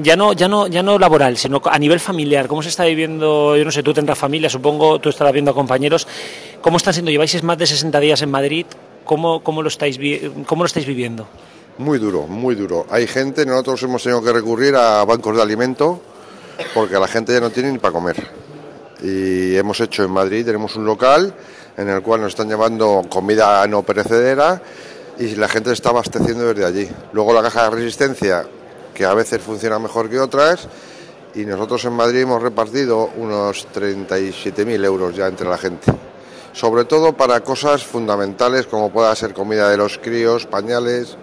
ya 0.03 0.17
no, 0.17 0.33
ya, 0.33 0.49
no, 0.49 0.67
ya 0.67 0.83
no 0.83 0.99
laboral, 0.99 1.37
sino 1.37 1.63
a 1.65 1.79
nivel 1.79 2.01
familiar? 2.01 2.49
¿Cómo 2.49 2.63
se 2.63 2.71
está 2.71 2.85
viviendo, 2.85 3.57
yo 3.57 3.65
no 3.65 3.71
sé, 3.71 3.83
tú 3.83 3.95
tendrás 3.95 4.19
familia, 4.19 4.51
supongo, 4.51 4.99
tú 4.99 5.09
estarás 5.09 5.33
viendo 5.33 5.53
a 5.53 5.55
compañeros. 5.55 6.09
¿Cómo 6.61 6.77
están 6.77 6.93
siendo? 6.93 7.11
Lleváis 7.11 7.41
más 7.45 7.57
de 7.57 7.67
60 7.67 8.01
días 8.01 8.21
en 8.21 8.31
Madrid, 8.31 8.67
¿cómo, 9.05 9.43
cómo, 9.45 9.63
lo, 9.63 9.69
estáis, 9.69 9.99
cómo 10.47 10.65
lo 10.65 10.67
estáis 10.67 10.87
viviendo? 10.87 11.29
Muy 11.79 11.99
duro, 11.99 12.27
muy 12.27 12.55
duro. 12.55 12.87
Hay 12.91 13.07
gente, 13.07 13.47
nosotros 13.47 13.83
hemos 13.85 14.03
tenido 14.03 14.23
que 14.23 14.33
recurrir 14.33 14.77
a 14.77 15.05
bancos 15.05 15.35
de 15.35 15.43
alimento 15.43 16.01
porque 16.75 16.99
la 16.99 17.09
gente 17.09 17.33
ya 17.33 17.41
no 17.41 17.51
tiene 17.51 17.73
ni 17.73 17.79
para 17.79 17.93
comer. 17.93 18.17
Y 19.03 19.57
hemos 19.57 19.81
hecho 19.81 20.05
en 20.05 20.11
Madrid, 20.11 20.45
tenemos 20.45 20.77
un 20.77 20.85
local 20.85 21.35
en 21.77 21.89
el 21.89 22.03
cual 22.03 22.21
nos 22.21 22.33
están 22.33 22.49
llevando 22.49 23.03
comida 23.09 23.67
no 23.67 23.83
perecedera 23.83 24.61
y 25.19 25.35
la 25.37 25.49
gente 25.49 25.73
está 25.73 25.89
abasteciendo 25.89 26.53
desde 26.53 26.67
allí. 26.67 26.89
Luego 27.15 27.33
la 27.33 27.43
caja 27.43 27.65
de 27.65 27.77
resistencia, 27.77 28.45
que 28.93 29.07
a 29.07 29.15
veces 29.15 29.41
funciona 29.41 29.79
mejor 29.79 30.11
que 30.11 30.21
otras, 30.21 30.69
y 31.35 31.47
nosotros 31.47 31.87
en 31.87 31.95
Madrid 31.95 32.21
hemos 32.21 32.43
repartido 32.43 33.09
unos 33.17 33.67
37.000 33.75 34.85
euros 34.85 35.17
ya 35.17 35.27
entre 35.27 35.49
la 35.49 35.57
gente 35.57 35.91
sobre 36.53 36.85
todo 36.85 37.15
para 37.15 37.41
cosas 37.41 37.85
fundamentales 37.85 38.67
como 38.67 38.93
pueda 38.93 39.15
ser 39.17 39.33
comida 39.33 39.71
de 39.71 39.77
los 39.77 39.99
críos, 39.99 40.47
pañales. 40.47 41.17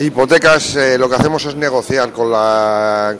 Hipotecas. 0.00 0.76
Eh, 0.76 0.96
lo 0.98 1.08
que 1.08 1.16
hacemos 1.16 1.44
es 1.44 1.54
negociar 1.54 2.12
con 2.12 2.30
la. 2.30 3.16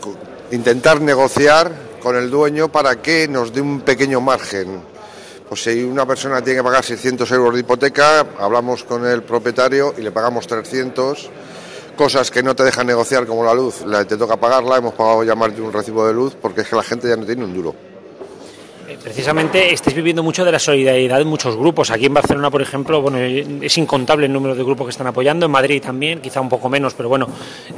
intentar 0.50 1.00
negociar 1.00 1.72
con 2.02 2.16
el 2.16 2.31
dueño 2.31 2.68
para 2.68 3.02
que 3.02 3.28
nos 3.28 3.52
dé 3.52 3.61
un 3.61 3.81
pequeño 3.81 4.20
margen. 4.20 4.81
Pues 5.48 5.64
si 5.64 5.83
una 5.83 6.07
persona 6.07 6.42
tiene 6.42 6.61
que 6.61 6.64
pagar 6.64 6.85
600 6.85 7.31
euros 7.33 7.54
de 7.54 7.61
hipoteca, 7.61 8.26
hablamos 8.38 8.85
con 8.85 9.07
el 9.07 9.22
propietario 9.22 9.94
y 9.96 10.02
le 10.02 10.11
pagamos 10.11 10.46
300. 10.46 11.31
Cosas 11.96 12.31
que 12.31 12.42
no 12.42 12.54
te 12.54 12.62
dejan 12.62 12.87
negociar 12.87 13.26
como 13.26 13.44
la 13.44 13.52
luz, 13.52 13.85
te 14.07 14.16
toca 14.16 14.37
pagarla, 14.37 14.76
hemos 14.76 14.94
pagado 14.94 15.24
ya 15.24 15.35
más 15.35 15.54
de 15.54 15.61
un 15.61 15.72
recibo 15.72 16.07
de 16.07 16.12
luz 16.12 16.37
porque 16.40 16.61
es 16.61 16.68
que 16.68 16.76
la 16.76 16.85
gente 16.85 17.09
ya 17.09 17.16
no 17.16 17.26
tiene 17.26 17.44
un 17.44 17.52
duro 17.52 17.74
precisamente 19.09 19.73
estáis 19.73 19.97
viviendo 19.97 20.23
mucho 20.23 20.44
de 20.44 20.53
la 20.53 20.59
solidaridad 20.59 21.16
de 21.16 21.25
muchos 21.25 21.57
grupos. 21.57 21.90
Aquí 21.90 22.05
en 22.05 22.12
Barcelona, 22.12 22.51
por 22.51 22.61
ejemplo, 22.61 23.01
bueno, 23.01 23.16
es 23.18 23.79
incontable 23.79 24.27
el 24.27 24.33
número 24.35 24.55
de 24.55 24.62
grupos 24.62 24.87
que 24.87 24.90
están 24.90 25.07
apoyando. 25.07 25.47
En 25.47 25.53
Madrid 25.53 25.83
también, 25.83 26.21
quizá 26.21 26.42
un 26.42 26.51
poco 26.51 26.68
menos, 26.68 26.92
pero 26.92 27.09
bueno, 27.09 27.27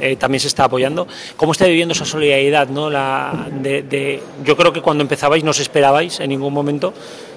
eh, 0.01 0.17
también 0.17 0.41
se 0.41 0.49
está 0.49 0.65
apoyando. 0.65 1.07
¿Cómo 1.37 1.53
está 1.53 1.67
viviendo 1.67 1.93
esa 1.93 2.03
solidaridad? 2.03 2.67
yo 2.67 4.57
creo 4.57 4.73
que 4.73 4.81
cuando 4.81 5.03
empezabais 5.03 5.41
no 5.41 5.51
os 5.51 5.59
esperabais 5.61 6.19
en 6.19 6.29
ningún 6.29 6.53
momento 6.53 6.93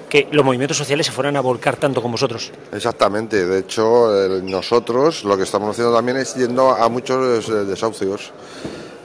que 0.09 0.27
los 0.29 0.43
movimientos 0.43 0.75
sociales 0.75 1.05
se 1.05 1.13
fueran 1.13 1.37
a 1.37 1.41
volcar 1.41 1.77
tanto 1.77 2.01
con 2.01 2.11
vosotros. 2.11 2.51
Exactamente. 2.73 3.45
De 3.45 3.59
hecho, 3.59 4.09
nosotros 4.43 5.23
lo 5.23 5.37
que 5.37 5.43
estamos 5.43 5.69
haciendo 5.69 5.95
también 5.95 6.17
es 6.17 6.35
yendo 6.35 6.71
a 6.71 6.89
muchos 6.89 7.47
desahucios. 7.65 8.33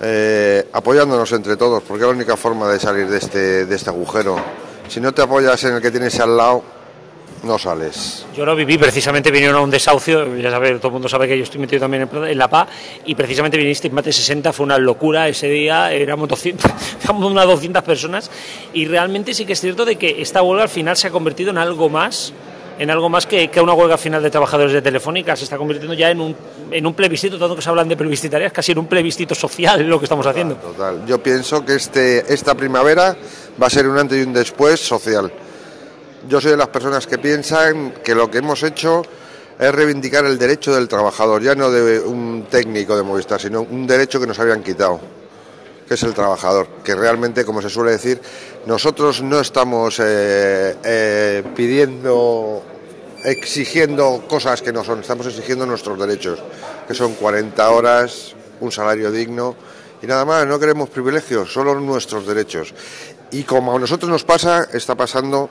Eh, 0.02 0.66
apoyándonos 0.72 1.30
entre 1.32 1.56
todos, 1.56 1.82
porque 1.82 2.02
es 2.02 2.08
la 2.08 2.16
única 2.16 2.36
forma 2.36 2.72
de 2.72 2.80
salir 2.80 3.06
de 3.06 3.18
este, 3.18 3.66
de 3.66 3.76
este 3.76 3.90
agujero. 3.90 4.36
Si 4.90 5.00
no 5.00 5.14
te 5.14 5.22
apoyas 5.22 5.62
en 5.62 5.76
el 5.76 5.80
que 5.80 5.92
tienes 5.92 6.18
al 6.18 6.36
lado, 6.36 6.64
no 7.44 7.56
sales. 7.60 8.26
Yo 8.36 8.44
lo 8.44 8.56
viví, 8.56 8.76
precisamente 8.76 9.30
vinieron 9.30 9.54
a 9.54 9.60
un 9.60 9.70
desahucio, 9.70 10.36
ya 10.36 10.50
sabes, 10.50 10.78
todo 10.78 10.88
el 10.88 10.94
mundo 10.94 11.08
sabe 11.08 11.28
que 11.28 11.38
yo 11.38 11.44
estoy 11.44 11.60
metido 11.60 11.82
también 11.82 12.08
en 12.12 12.36
la 12.36 12.50
PA, 12.50 12.66
y 13.06 13.14
precisamente 13.14 13.56
vinisteis 13.56 13.94
más 13.94 14.04
de 14.04 14.12
60, 14.12 14.52
fue 14.52 14.66
una 14.66 14.78
locura 14.78 15.28
ese 15.28 15.48
día, 15.48 15.92
éramos, 15.92 16.28
200, 16.28 16.68
éramos 17.04 17.30
unas 17.30 17.46
200 17.46 17.84
personas, 17.84 18.32
y 18.72 18.84
realmente 18.86 19.32
sí 19.32 19.46
que 19.46 19.52
es 19.52 19.60
cierto 19.60 19.84
de 19.84 19.94
que 19.94 20.20
esta 20.20 20.42
huelga 20.42 20.64
al 20.64 20.68
final 20.68 20.96
se 20.96 21.06
ha 21.06 21.12
convertido 21.12 21.50
en 21.50 21.58
algo 21.58 21.88
más 21.88 22.32
en 22.80 22.88
algo 22.88 23.10
más 23.10 23.26
que, 23.26 23.50
que 23.50 23.60
una 23.60 23.74
huelga 23.74 23.98
final 23.98 24.22
de 24.22 24.30
trabajadores 24.30 24.72
de 24.72 24.80
Telefónica, 24.80 25.36
se 25.36 25.44
está 25.44 25.58
convirtiendo 25.58 25.92
ya 25.92 26.10
en 26.10 26.18
un, 26.18 26.34
en 26.70 26.86
un 26.86 26.94
plebiscito, 26.94 27.38
tanto 27.38 27.54
que 27.54 27.60
se 27.60 27.68
hablan 27.68 27.86
de 27.86 27.94
plebiscitarias, 27.94 28.54
casi 28.54 28.72
en 28.72 28.78
un 28.78 28.86
plebiscito 28.86 29.34
social 29.34 29.86
lo 29.86 29.98
que 29.98 30.06
estamos 30.06 30.26
haciendo. 30.26 30.54
Total, 30.54 31.04
yo 31.04 31.22
pienso 31.22 31.62
que 31.62 31.74
este, 31.74 32.32
esta 32.32 32.54
primavera 32.54 33.14
va 33.62 33.66
a 33.66 33.70
ser 33.70 33.86
un 33.86 33.98
antes 33.98 34.18
y 34.18 34.22
un 34.22 34.32
después 34.32 34.80
social. 34.80 35.30
Yo 36.26 36.40
soy 36.40 36.52
de 36.52 36.56
las 36.56 36.68
personas 36.68 37.06
que 37.06 37.18
piensan 37.18 37.92
que 38.02 38.14
lo 38.14 38.30
que 38.30 38.38
hemos 38.38 38.62
hecho 38.62 39.02
es 39.58 39.74
reivindicar 39.74 40.24
el 40.24 40.38
derecho 40.38 40.74
del 40.74 40.88
trabajador, 40.88 41.42
ya 41.42 41.54
no 41.54 41.70
de 41.70 42.00
un 42.00 42.46
técnico 42.50 42.96
de 42.96 43.02
Movistar, 43.02 43.38
sino 43.38 43.60
un 43.60 43.86
derecho 43.86 44.18
que 44.18 44.26
nos 44.26 44.38
habían 44.38 44.62
quitado, 44.62 44.98
que 45.86 45.92
es 45.92 46.02
el 46.02 46.14
trabajador, 46.14 46.66
que 46.82 46.94
realmente, 46.94 47.44
como 47.44 47.60
se 47.60 47.68
suele 47.68 47.90
decir, 47.90 48.22
nosotros 48.64 49.20
no 49.20 49.38
estamos 49.38 50.00
eh, 50.00 50.76
eh, 50.82 51.42
pidiendo 51.54 52.69
exigiendo 53.24 54.24
cosas 54.28 54.62
que 54.62 54.72
no 54.72 54.84
son, 54.84 55.00
estamos 55.00 55.26
exigiendo 55.26 55.66
nuestros 55.66 55.98
derechos, 55.98 56.38
que 56.86 56.94
son 56.94 57.14
40 57.14 57.70
horas, 57.70 58.34
un 58.60 58.72
salario 58.72 59.10
digno 59.10 59.56
y 60.02 60.06
nada 60.06 60.24
más, 60.24 60.46
no 60.46 60.58
queremos 60.58 60.88
privilegios, 60.88 61.52
solo 61.52 61.78
nuestros 61.78 62.26
derechos. 62.26 62.72
Y 63.32 63.42
como 63.42 63.76
a 63.76 63.78
nosotros 63.78 64.10
nos 64.10 64.24
pasa, 64.24 64.68
está 64.72 64.94
pasando 64.94 65.50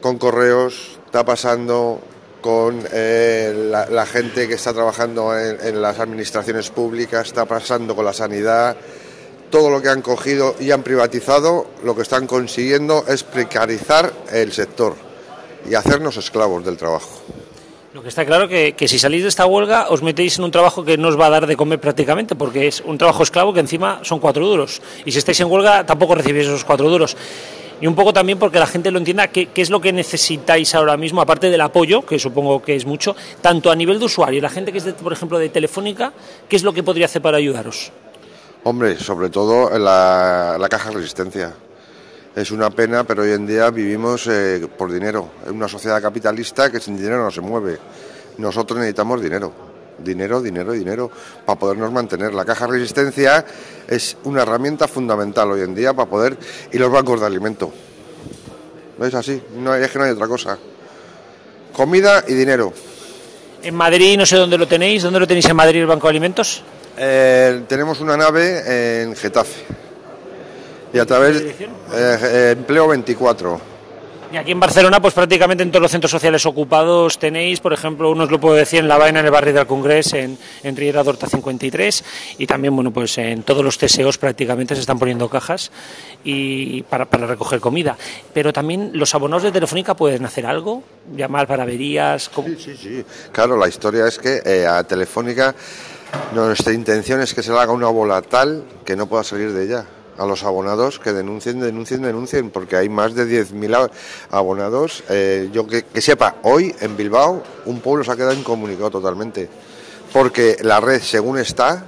con 0.00 0.18
correos, 0.18 0.98
está 1.04 1.24
pasando 1.24 2.00
con 2.40 2.82
eh, 2.92 3.70
la, 3.90 4.06
gente 4.06 4.48
que 4.48 4.54
está 4.54 4.72
trabajando 4.72 5.36
en 5.38 5.82
las 5.82 5.98
administraciones 5.98 6.70
públicas, 6.70 7.26
está 7.26 7.44
pasando 7.44 7.94
con 7.94 8.04
la 8.04 8.12
sanidad, 8.12 8.76
todo 9.50 9.68
lo 9.68 9.82
que 9.82 9.88
han 9.88 10.02
cogido 10.02 10.54
y 10.58 10.70
han 10.70 10.82
privatizado, 10.82 11.66
lo 11.84 11.94
que 11.94 12.02
están 12.02 12.26
consiguiendo 12.26 13.04
es 13.06 13.22
precarizar 13.22 14.12
el 14.32 14.52
sector 14.52 15.05
y 15.68 15.74
hacernos 15.74 16.16
esclavos 16.16 16.64
del 16.64 16.76
trabajo. 16.76 17.20
Lo 17.94 18.02
que 18.02 18.08
está 18.08 18.26
claro 18.26 18.46
que, 18.46 18.74
que 18.74 18.88
si 18.88 18.98
salís 18.98 19.22
de 19.22 19.28
esta 19.28 19.46
huelga 19.46 19.86
os 19.88 20.02
metéis 20.02 20.38
en 20.38 20.44
un 20.44 20.50
trabajo 20.50 20.84
que 20.84 20.98
no 20.98 21.08
os 21.08 21.18
va 21.18 21.26
a 21.26 21.30
dar 21.30 21.46
de 21.46 21.56
comer 21.56 21.80
prácticamente, 21.80 22.34
porque 22.34 22.66
es 22.66 22.82
un 22.84 22.98
trabajo 22.98 23.22
esclavo 23.22 23.54
que 23.54 23.60
encima 23.60 24.00
son 24.02 24.20
cuatro 24.20 24.46
duros. 24.46 24.82
Y 25.06 25.12
si 25.12 25.18
estáis 25.18 25.40
en 25.40 25.50
huelga 25.50 25.86
tampoco 25.86 26.14
recibís 26.14 26.44
esos 26.44 26.64
cuatro 26.64 26.90
duros. 26.90 27.16
Y 27.80 27.86
un 27.86 27.94
poco 27.94 28.12
también 28.12 28.38
porque 28.38 28.58
la 28.58 28.66
gente 28.66 28.90
lo 28.90 28.98
entienda, 28.98 29.28
qué, 29.28 29.46
qué 29.46 29.60
es 29.60 29.70
lo 29.70 29.80
que 29.80 29.92
necesitáis 29.92 30.74
ahora 30.74 30.96
mismo, 30.96 31.20
aparte 31.20 31.50
del 31.50 31.60
apoyo, 31.60 32.04
que 32.04 32.18
supongo 32.18 32.62
que 32.62 32.74
es 32.74 32.86
mucho, 32.86 33.14
tanto 33.42 33.70
a 33.70 33.76
nivel 33.76 33.98
de 33.98 34.06
usuario, 34.06 34.40
la 34.40 34.48
gente 34.48 34.72
que 34.72 34.78
es, 34.78 34.84
de, 34.84 34.94
por 34.94 35.12
ejemplo, 35.12 35.38
de 35.38 35.50
Telefónica, 35.50 36.12
¿qué 36.48 36.56
es 36.56 36.62
lo 36.62 36.72
que 36.72 36.82
podría 36.82 37.04
hacer 37.04 37.20
para 37.20 37.36
ayudaros? 37.36 37.92
Hombre, 38.64 38.98
sobre 38.98 39.28
todo 39.28 39.78
la, 39.78 40.56
la 40.58 40.68
caja 40.68 40.88
de 40.88 40.96
resistencia. 40.96 41.54
Es 42.36 42.50
una 42.50 42.68
pena, 42.68 43.02
pero 43.04 43.22
hoy 43.22 43.30
en 43.30 43.46
día 43.46 43.70
vivimos 43.70 44.26
eh, 44.26 44.68
por 44.76 44.92
dinero. 44.92 45.30
Es 45.42 45.50
una 45.50 45.68
sociedad 45.68 46.02
capitalista 46.02 46.70
que 46.70 46.78
sin 46.80 46.94
dinero 46.94 47.24
no 47.24 47.30
se 47.30 47.40
mueve. 47.40 47.78
Nosotros 48.36 48.78
necesitamos 48.78 49.22
dinero. 49.22 49.50
Dinero, 49.96 50.42
dinero, 50.42 50.72
dinero 50.72 51.10
para 51.46 51.58
podernos 51.58 51.90
mantener. 51.90 52.34
La 52.34 52.44
caja 52.44 52.66
de 52.66 52.72
resistencia 52.72 53.42
es 53.88 54.18
una 54.24 54.42
herramienta 54.42 54.86
fundamental 54.86 55.50
hoy 55.50 55.62
en 55.62 55.74
día 55.74 55.94
para 55.94 56.10
poder. 56.10 56.36
y 56.70 56.76
los 56.76 56.92
bancos 56.92 57.20
de 57.20 57.26
alimento. 57.26 57.72
¿Ves 58.98 59.14
así? 59.14 59.42
No, 59.56 59.74
es 59.74 59.90
que 59.90 59.98
no 59.98 60.04
hay 60.04 60.10
otra 60.10 60.28
cosa. 60.28 60.58
Comida 61.72 62.22
y 62.28 62.34
dinero. 62.34 62.70
En 63.62 63.74
Madrid, 63.74 64.18
no 64.18 64.26
sé 64.26 64.36
dónde 64.36 64.58
lo 64.58 64.68
tenéis. 64.68 65.02
¿Dónde 65.02 65.20
lo 65.20 65.26
tenéis 65.26 65.46
en 65.48 65.56
Madrid 65.56 65.80
el 65.80 65.86
Banco 65.86 66.06
de 66.06 66.10
Alimentos? 66.10 66.62
Eh, 66.98 67.62
tenemos 67.66 67.98
una 68.02 68.14
nave 68.14 69.00
en 69.04 69.16
Getafe. 69.16 69.85
Y 70.96 70.98
a 70.98 71.04
través. 71.04 71.44
Eh, 71.92 72.54
empleo 72.56 72.88
24. 72.88 73.60
Y 74.32 74.36
aquí 74.38 74.50
en 74.50 74.58
Barcelona, 74.58 74.98
pues 74.98 75.12
prácticamente 75.12 75.62
en 75.62 75.70
todos 75.70 75.82
los 75.82 75.90
centros 75.90 76.10
sociales 76.10 76.46
ocupados 76.46 77.18
tenéis, 77.18 77.60
por 77.60 77.74
ejemplo, 77.74 78.10
uno 78.10 78.24
os 78.24 78.30
lo 78.30 78.40
puedo 78.40 78.54
decir 78.54 78.78
en 78.78 78.88
La 78.88 78.96
Vaina, 78.96 79.20
en 79.20 79.26
el 79.26 79.30
barrio 79.30 79.52
del 79.52 79.66
Congreso, 79.66 80.16
en, 80.16 80.38
en 80.62 80.74
Riera 80.74 81.04
d'Horta 81.04 81.28
53, 81.28 82.04
y 82.38 82.46
también, 82.46 82.74
bueno, 82.74 82.92
pues 82.92 83.18
en 83.18 83.42
todos 83.42 83.62
los 83.62 83.76
TSEOs 83.76 84.16
prácticamente 84.16 84.74
se 84.74 84.80
están 84.80 84.98
poniendo 84.98 85.28
cajas 85.28 85.70
y 86.24 86.82
para, 86.84 87.04
para 87.04 87.26
recoger 87.26 87.60
comida. 87.60 87.96
Pero 88.32 88.50
también 88.54 88.92
los 88.94 89.14
abonados 89.14 89.42
de 89.42 89.52
Telefónica 89.52 89.94
pueden 89.94 90.24
hacer 90.24 90.46
algo, 90.46 90.82
llamar 91.14 91.46
para 91.46 91.64
averías. 91.64 92.30
¿cómo? 92.30 92.48
Sí, 92.48 92.56
sí, 92.58 92.76
sí. 92.76 93.04
Claro, 93.32 93.58
la 93.58 93.68
historia 93.68 94.08
es 94.08 94.18
que 94.18 94.40
eh, 94.46 94.66
a 94.66 94.82
Telefónica 94.82 95.54
nuestra 96.32 96.72
intención 96.72 97.20
es 97.20 97.34
que 97.34 97.42
se 97.42 97.52
le 97.52 97.58
haga 97.58 97.72
una 97.72 97.88
bola 97.88 98.22
tal 98.22 98.64
que 98.84 98.96
no 98.96 99.06
pueda 99.06 99.22
salir 99.24 99.52
de 99.52 99.62
ella. 99.62 99.86
A 100.18 100.24
los 100.24 100.44
abonados 100.44 100.98
que 100.98 101.12
denuncien, 101.12 101.60
denuncien, 101.60 102.00
denuncien, 102.02 102.50
porque 102.50 102.76
hay 102.76 102.88
más 102.88 103.14
de 103.14 103.26
10.000 103.26 103.74
a- 103.74 103.90
abonados. 104.36 105.04
Eh, 105.10 105.50
yo 105.52 105.66
que, 105.66 105.82
que 105.84 106.00
sepa, 106.00 106.36
hoy 106.44 106.74
en 106.80 106.96
Bilbao 106.96 107.42
un 107.66 107.80
pueblo 107.80 108.02
se 108.02 108.12
ha 108.12 108.16
quedado 108.16 108.32
incomunicado 108.32 108.90
totalmente, 108.90 109.48
porque 110.12 110.56
la 110.62 110.80
red, 110.80 111.02
según 111.02 111.38
está, 111.38 111.84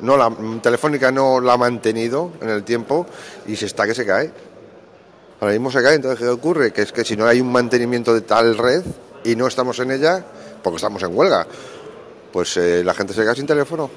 no 0.00 0.16
la, 0.16 0.32
Telefónica 0.62 1.10
no 1.12 1.40
la 1.40 1.54
ha 1.54 1.56
mantenido 1.58 2.32
en 2.40 2.48
el 2.48 2.64
tiempo 2.64 3.04
y 3.46 3.56
se 3.56 3.66
está 3.66 3.86
que 3.86 3.94
se 3.94 4.06
cae. 4.06 4.30
Ahora 5.40 5.52
mismo 5.52 5.70
se 5.70 5.82
cae, 5.82 5.96
entonces 5.96 6.18
¿qué 6.20 6.28
ocurre? 6.28 6.72
Que 6.72 6.82
es 6.82 6.92
que 6.92 7.04
si 7.04 7.16
no 7.16 7.26
hay 7.26 7.40
un 7.40 7.52
mantenimiento 7.52 8.14
de 8.14 8.22
tal 8.22 8.56
red 8.56 8.82
y 9.24 9.36
no 9.36 9.46
estamos 9.46 9.78
en 9.80 9.90
ella, 9.90 10.24
porque 10.62 10.76
estamos 10.76 11.02
en 11.02 11.14
huelga, 11.16 11.46
pues 12.32 12.56
eh, 12.56 12.82
la 12.82 12.94
gente 12.94 13.12
se 13.12 13.20
queda 13.22 13.34
sin 13.34 13.46
teléfono. 13.46 13.90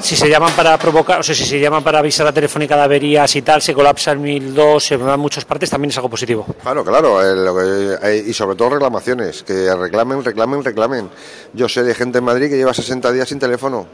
Si 0.00 0.16
se 0.16 0.28
llaman 0.28 0.52
para 0.56 0.76
provocar, 0.78 1.20
o 1.20 1.22
sea, 1.22 1.34
si 1.34 1.44
se 1.44 1.60
llaman 1.60 1.82
para 1.84 2.00
avisar 2.00 2.26
a 2.26 2.32
Telefónica 2.32 2.74
de 2.76 2.82
averías 2.82 3.36
y 3.36 3.42
tal, 3.42 3.62
se 3.62 3.72
colapsa 3.72 4.10
el 4.10 4.18
1002, 4.18 4.84
se 4.84 4.96
van 4.96 5.18
muchas 5.20 5.44
partes, 5.44 5.70
también 5.70 5.90
es 5.90 5.96
algo 5.96 6.10
positivo. 6.10 6.44
Claro, 6.60 6.84
claro, 6.84 7.22
eh, 7.22 7.36
lo 7.36 7.54
que- 7.56 7.98
eh, 8.08 8.24
y 8.26 8.32
sobre 8.32 8.56
todo 8.56 8.70
reclamaciones, 8.70 9.44
que 9.44 9.72
reclamen, 9.74 10.24
reclamen, 10.24 10.64
reclamen. 10.64 11.08
Yo 11.52 11.68
sé 11.68 11.84
de 11.84 11.94
gente 11.94 12.18
en 12.18 12.24
Madrid 12.24 12.50
que 12.50 12.56
lleva 12.56 12.74
60 12.74 13.12
días 13.12 13.28
sin 13.28 13.38
teléfono 13.38 13.86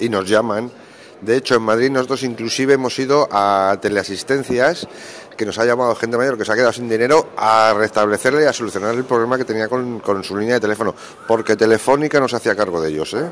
y 0.00 0.08
nos 0.08 0.28
llaman. 0.28 0.70
De 1.20 1.36
hecho, 1.36 1.54
en 1.54 1.62
Madrid 1.62 1.90
nosotros 1.90 2.24
inclusive 2.24 2.74
hemos 2.74 2.98
ido 2.98 3.28
a 3.30 3.76
teleasistencias, 3.80 4.88
que 5.36 5.46
nos 5.46 5.56
ha 5.58 5.64
llamado 5.64 5.94
gente 5.94 6.16
mayor 6.16 6.36
que 6.36 6.44
se 6.44 6.50
ha 6.52 6.56
quedado 6.56 6.72
sin 6.72 6.88
dinero, 6.88 7.28
a 7.36 7.72
restablecerle 7.78 8.42
y 8.42 8.46
a 8.46 8.52
solucionar 8.52 8.96
el 8.96 9.04
problema 9.04 9.38
que 9.38 9.44
tenía 9.44 9.68
con, 9.68 10.00
con 10.00 10.24
su 10.24 10.36
línea 10.36 10.54
de 10.54 10.60
teléfono, 10.60 10.92
porque 11.28 11.54
Telefónica 11.54 12.18
no 12.18 12.26
se 12.26 12.34
hacía 12.36 12.56
cargo 12.56 12.80
de 12.80 12.90
ellos, 12.90 13.14
¿eh? 13.14 13.26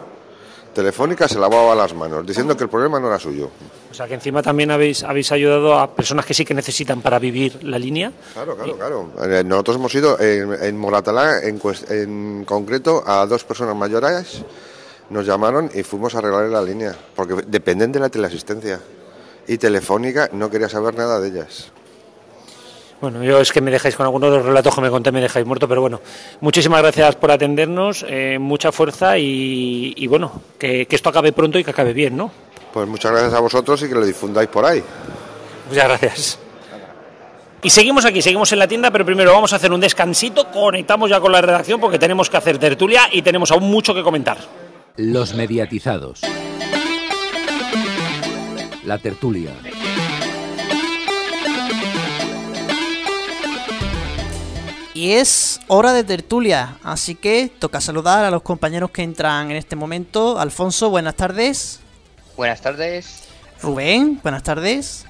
Telefónica 0.74 1.26
se 1.28 1.38
lavaba 1.38 1.74
las 1.74 1.92
manos, 1.94 2.24
diciendo 2.26 2.56
que 2.56 2.64
el 2.64 2.70
problema 2.70 3.00
no 3.00 3.08
era 3.08 3.18
suyo. 3.18 3.50
O 3.90 3.94
sea, 3.94 4.06
que 4.06 4.14
encima 4.14 4.40
también 4.42 4.70
habéis, 4.70 5.02
habéis 5.02 5.32
ayudado 5.32 5.78
a 5.78 5.94
personas 5.94 6.24
que 6.24 6.32
sí 6.32 6.44
que 6.44 6.54
necesitan 6.54 7.02
para 7.02 7.18
vivir 7.18 7.62
la 7.64 7.78
línea. 7.78 8.12
Claro, 8.34 8.56
claro, 8.56 8.76
claro. 8.76 9.10
Eh, 9.28 9.42
Nosotros 9.44 9.76
hemos 9.76 9.94
ido 9.94 10.18
en, 10.20 10.52
en 10.62 10.78
Moratalá, 10.78 11.40
en, 11.42 11.60
en 11.90 12.44
concreto, 12.44 13.02
a 13.04 13.26
dos 13.26 13.42
personas 13.44 13.74
mayores, 13.74 14.42
nos 15.10 15.26
llamaron 15.26 15.70
y 15.74 15.82
fuimos 15.82 16.14
a 16.14 16.18
arreglar 16.18 16.44
la 16.50 16.62
línea, 16.62 16.94
porque 17.16 17.34
dependen 17.48 17.90
de 17.90 17.98
la 17.98 18.08
teleasistencia. 18.08 18.80
Y 19.48 19.58
Telefónica 19.58 20.30
no 20.32 20.48
quería 20.50 20.68
saber 20.68 20.94
nada 20.94 21.18
de 21.18 21.28
ellas. 21.28 21.72
Bueno, 23.00 23.24
yo 23.24 23.40
es 23.40 23.50
que 23.50 23.60
me 23.62 23.70
dejáis 23.70 23.96
con 23.96 24.04
algunos 24.04 24.30
de 24.30 24.36
los 24.36 24.46
relatos 24.46 24.74
que 24.74 24.80
me 24.82 24.90
conté, 24.90 25.10
me 25.10 25.22
dejáis 25.22 25.46
muerto, 25.46 25.66
pero 25.66 25.80
bueno, 25.80 26.00
muchísimas 26.40 26.82
gracias 26.82 27.16
por 27.16 27.30
atendernos, 27.30 28.04
eh, 28.06 28.38
mucha 28.38 28.72
fuerza 28.72 29.16
y, 29.16 29.94
y 29.96 30.06
bueno, 30.06 30.42
que, 30.58 30.84
que 30.86 30.96
esto 30.96 31.08
acabe 31.08 31.32
pronto 31.32 31.58
y 31.58 31.64
que 31.64 31.70
acabe 31.70 31.94
bien, 31.94 32.16
¿no? 32.16 32.30
Pues 32.74 32.86
muchas 32.86 33.10
gracias 33.12 33.32
a 33.32 33.40
vosotros 33.40 33.82
y 33.82 33.88
que 33.88 33.94
lo 33.94 34.04
difundáis 34.04 34.48
por 34.48 34.66
ahí. 34.66 34.82
Muchas 35.68 35.84
gracias. 35.84 36.38
Y 37.62 37.70
seguimos 37.70 38.04
aquí, 38.04 38.22
seguimos 38.22 38.52
en 38.52 38.58
la 38.58 38.68
tienda, 38.68 38.90
pero 38.90 39.04
primero 39.04 39.32
vamos 39.32 39.52
a 39.52 39.56
hacer 39.56 39.72
un 39.72 39.80
descansito, 39.80 40.50
conectamos 40.50 41.10
ya 41.10 41.20
con 41.20 41.32
la 41.32 41.40
redacción 41.40 41.80
porque 41.80 41.98
tenemos 41.98 42.28
que 42.30 42.36
hacer 42.36 42.58
tertulia 42.58 43.02
y 43.12 43.22
tenemos 43.22 43.50
aún 43.50 43.64
mucho 43.70 43.94
que 43.94 44.02
comentar. 44.02 44.38
Los 44.96 45.34
mediatizados. 45.34 46.20
La 48.84 48.98
tertulia. 48.98 49.52
Y 55.00 55.12
es 55.12 55.62
hora 55.68 55.94
de 55.94 56.04
tertulia, 56.04 56.76
así 56.82 57.14
que 57.14 57.50
toca 57.58 57.80
saludar 57.80 58.22
a 58.26 58.30
los 58.30 58.42
compañeros 58.42 58.90
que 58.90 59.02
entran 59.02 59.50
en 59.50 59.56
este 59.56 59.74
momento. 59.74 60.38
Alfonso, 60.38 60.90
buenas 60.90 61.14
tardes. 61.14 61.80
Buenas 62.36 62.60
tardes. 62.60 63.26
Rubén, 63.62 64.20
buenas 64.22 64.42
tardes. 64.42 65.06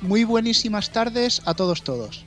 Muy 0.00 0.24
buenísimas 0.24 0.90
tardes 0.90 1.42
a 1.44 1.52
todos 1.52 1.82
todos. 1.82 2.24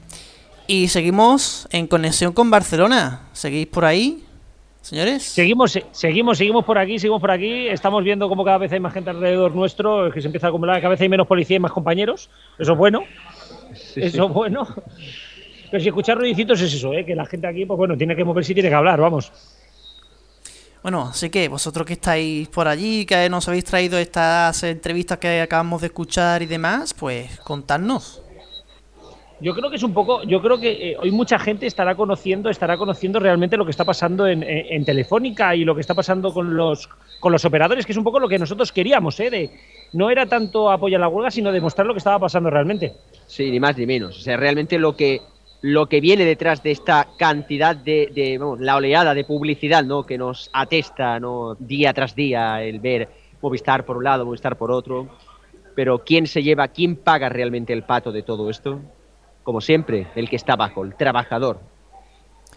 Y 0.68 0.90
seguimos 0.90 1.68
en 1.72 1.88
conexión 1.88 2.34
con 2.34 2.52
Barcelona. 2.52 3.30
¿Seguís 3.34 3.66
por 3.66 3.84
ahí, 3.84 4.24
señores? 4.84 5.24
Seguimos, 5.24 5.72
se- 5.72 5.88
seguimos, 5.92 6.38
seguimos 6.38 6.66
por 6.66 6.78
aquí, 6.78 7.00
seguimos 7.00 7.20
por 7.20 7.32
aquí. 7.32 7.68
Estamos 7.68 8.04
viendo 8.04 8.30
como 8.30 8.46
cada 8.46 8.60
vez 8.60 8.72
hay 8.72 8.80
más 8.80 8.94
gente 8.94 9.10
alrededor 9.10 9.56
nuestro, 9.56 10.12
que 10.12 10.22
se 10.22 10.28
empieza 10.28 10.46
a 10.46 10.50
acumular, 10.50 10.76
cada 10.78 10.90
vez 10.90 11.02
hay 11.02 11.10
menos 11.10 11.26
policía 11.26 11.56
y 11.56 11.60
más 11.60 11.72
compañeros. 11.72 12.30
Eso 12.60 12.74
es 12.74 12.78
bueno. 12.78 13.02
Eso 13.96 14.28
es 14.28 14.32
bueno. 14.32 14.68
Pero 15.72 15.82
si 15.82 15.88
escuchar 15.90 16.18
ruidicitos 16.18 16.62
es 16.62 16.74
eso, 16.74 16.94
¿eh? 16.94 17.06
que 17.06 17.16
la 17.16 17.26
gente 17.26 17.48
aquí, 17.48 17.66
pues 17.66 17.78
bueno, 17.78 17.98
tiene 17.98 18.16
que 18.16 18.24
moverse 18.24 18.52
y 18.52 18.56
tiene 18.56 18.70
que 18.70 18.76
hablar, 18.76 19.00
vamos. 19.00 19.32
Bueno, 20.82 21.08
así 21.10 21.30
que 21.32 21.48
vosotros 21.48 21.86
que 21.86 21.94
estáis 21.94 22.48
por 22.50 22.68
allí, 22.68 23.06
que 23.06 23.28
nos 23.30 23.48
habéis 23.48 23.66
traído 23.66 23.98
estas 23.98 24.62
entrevistas 24.64 25.18
que 25.18 25.42
acabamos 25.42 25.82
de 25.82 25.88
escuchar 25.88 26.44
y 26.44 26.46
demás, 26.46 26.94
pues 26.94 27.40
contadnos. 27.40 28.22
Yo 29.42 29.54
creo 29.54 29.70
que 29.70 29.76
es 29.76 29.84
un 29.84 29.94
poco, 29.94 30.24
yo 30.24 30.42
creo 30.42 30.58
que 30.60 30.92
eh, 30.92 30.98
hoy 30.98 31.12
mucha 31.12 31.38
gente 31.40 31.66
estará 31.66 31.96
conociendo, 31.96 32.50
estará 32.50 32.78
conociendo 32.78 33.20
realmente 33.20 33.58
lo 33.58 33.66
que 33.66 33.72
está 33.72 33.84
pasando 33.84 34.28
en, 34.28 34.44
en- 34.44 34.66
en 34.70 34.86
Telefónica 34.86 35.56
y 35.56 35.66
lo 35.66 35.76
que 35.76 35.82
está 35.82 35.94
pasando 35.94 36.32
con 36.34 36.56
los 36.56 36.88
con 37.20 37.32
los 37.32 37.44
operadores, 37.44 37.86
que 37.86 37.92
es 37.92 37.98
un 37.98 38.04
poco 38.04 38.20
lo 38.20 38.30
que 38.30 38.38
nosotros 38.40 38.72
queríamos, 38.72 39.20
¿eh? 39.20 39.30
De, 39.32 39.50
no 39.94 40.10
era 40.12 40.26
tanto 40.28 40.70
apoyar 40.72 41.02
la 41.02 41.08
huelga, 41.10 41.32
sino 41.32 41.52
demostrar 41.52 41.86
lo 41.88 41.94
que 41.94 41.98
estaba 41.98 42.20
pasando 42.20 42.50
realmente. 42.50 42.94
Sí, 43.26 43.50
ni 43.52 43.60
más 43.60 43.76
ni 43.78 43.86
menos. 43.88 44.18
O 44.18 44.22
sea, 44.22 44.38
realmente 44.38 44.78
lo 44.78 44.96
que 44.96 45.22
lo 45.68 45.90
que 45.90 46.00
viene 46.00 46.26
detrás 46.26 46.62
de 46.62 46.70
esta 46.70 47.08
cantidad 47.18 47.76
de, 47.76 48.12
de, 48.14 48.38
vamos, 48.38 48.60
la 48.60 48.76
oleada 48.76 49.16
de 49.16 49.24
publicidad, 49.24 49.84
¿no? 49.84 50.06
Que 50.06 50.16
nos 50.16 50.52
atesta, 50.54 51.20
¿no? 51.20 51.56
Día 51.56 51.92
tras 51.92 52.14
día 52.14 52.62
el 52.62 52.80
ver 52.80 53.10
Movistar 53.42 53.84
por 53.84 53.98
un 53.98 54.04
lado, 54.04 54.26
Movistar 54.26 54.60
por 54.60 54.70
otro. 54.70 55.08
Pero 55.74 56.04
quién 56.04 56.28
se 56.28 56.44
lleva, 56.44 56.68
quién 56.68 56.96
paga 56.96 57.30
realmente 57.30 57.74
el 57.74 57.82
pato 57.82 58.12
de 58.12 58.22
todo 58.22 58.52
esto? 58.52 58.80
Como 59.42 59.60
siempre, 59.60 60.06
el 60.14 60.30
que 60.30 60.36
está 60.36 60.54
abajo, 60.54 60.84
el 60.84 60.94
trabajador. 60.94 61.60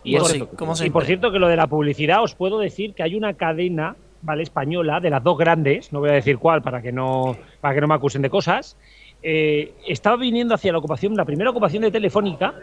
Y 0.05 0.17
eso 0.17 0.35
es 0.35 0.91
por 0.91 1.07
cierto, 1.07 1.33
que 1.33 1.39
lo 1.39 1.49
de 1.49 1.57
la 1.57 1.67
publicidad, 1.67 2.23
os 2.23 2.35
puedo 2.35 2.59
decir 2.59 2.93
que 2.93 3.03
hay 3.05 3.15
una 3.15 3.33
cadena, 3.33 3.97
¿vale? 4.21 4.43
Española, 4.43 5.01
de 5.01 5.09
las 5.09 5.25
dos 5.25 5.39
grandes, 5.39 5.95
no 5.95 6.01
voy 6.01 6.11
a 6.11 6.13
decir 6.13 6.37
cuál 6.37 6.61
para 6.61 6.83
que 6.83 6.93
no, 6.93 7.39
para 7.63 7.75
que 7.75 7.81
no 7.81 7.89
me 7.89 7.95
acusen 7.95 8.21
de 8.21 8.29
cosas. 8.29 8.77
eh, 9.23 9.73
estaba 9.87 10.17
viniendo 10.17 10.55
hacia 10.55 10.73
la 10.73 10.79
ocupación, 10.79 11.17
la 11.17 11.25
primera 11.25 11.49
ocupación 11.49 11.83
de 11.83 11.91
Telefónica, 11.91 12.55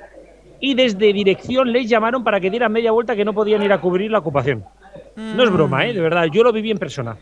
y 0.59 0.73
desde 0.73 1.11
dirección 1.13 1.71
les 1.71 1.89
llamaron 1.89 2.23
para 2.23 2.39
que 2.39 2.49
dieran 2.49 2.71
media 2.71 2.91
vuelta 2.91 3.15
que 3.15 3.25
no 3.25 3.33
podían 3.33 3.61
ir 3.63 3.71
a 3.73 3.79
cubrir 3.81 4.11
la 4.11 4.19
ocupación. 4.19 4.63
No 5.15 5.43
es 5.43 5.49
broma, 5.51 5.85
¿eh? 5.85 5.93
De 5.93 6.01
verdad, 6.01 6.25
yo 6.31 6.43
lo 6.43 6.51
viví 6.53 6.71
en 6.71 6.77
persona. 6.77 7.17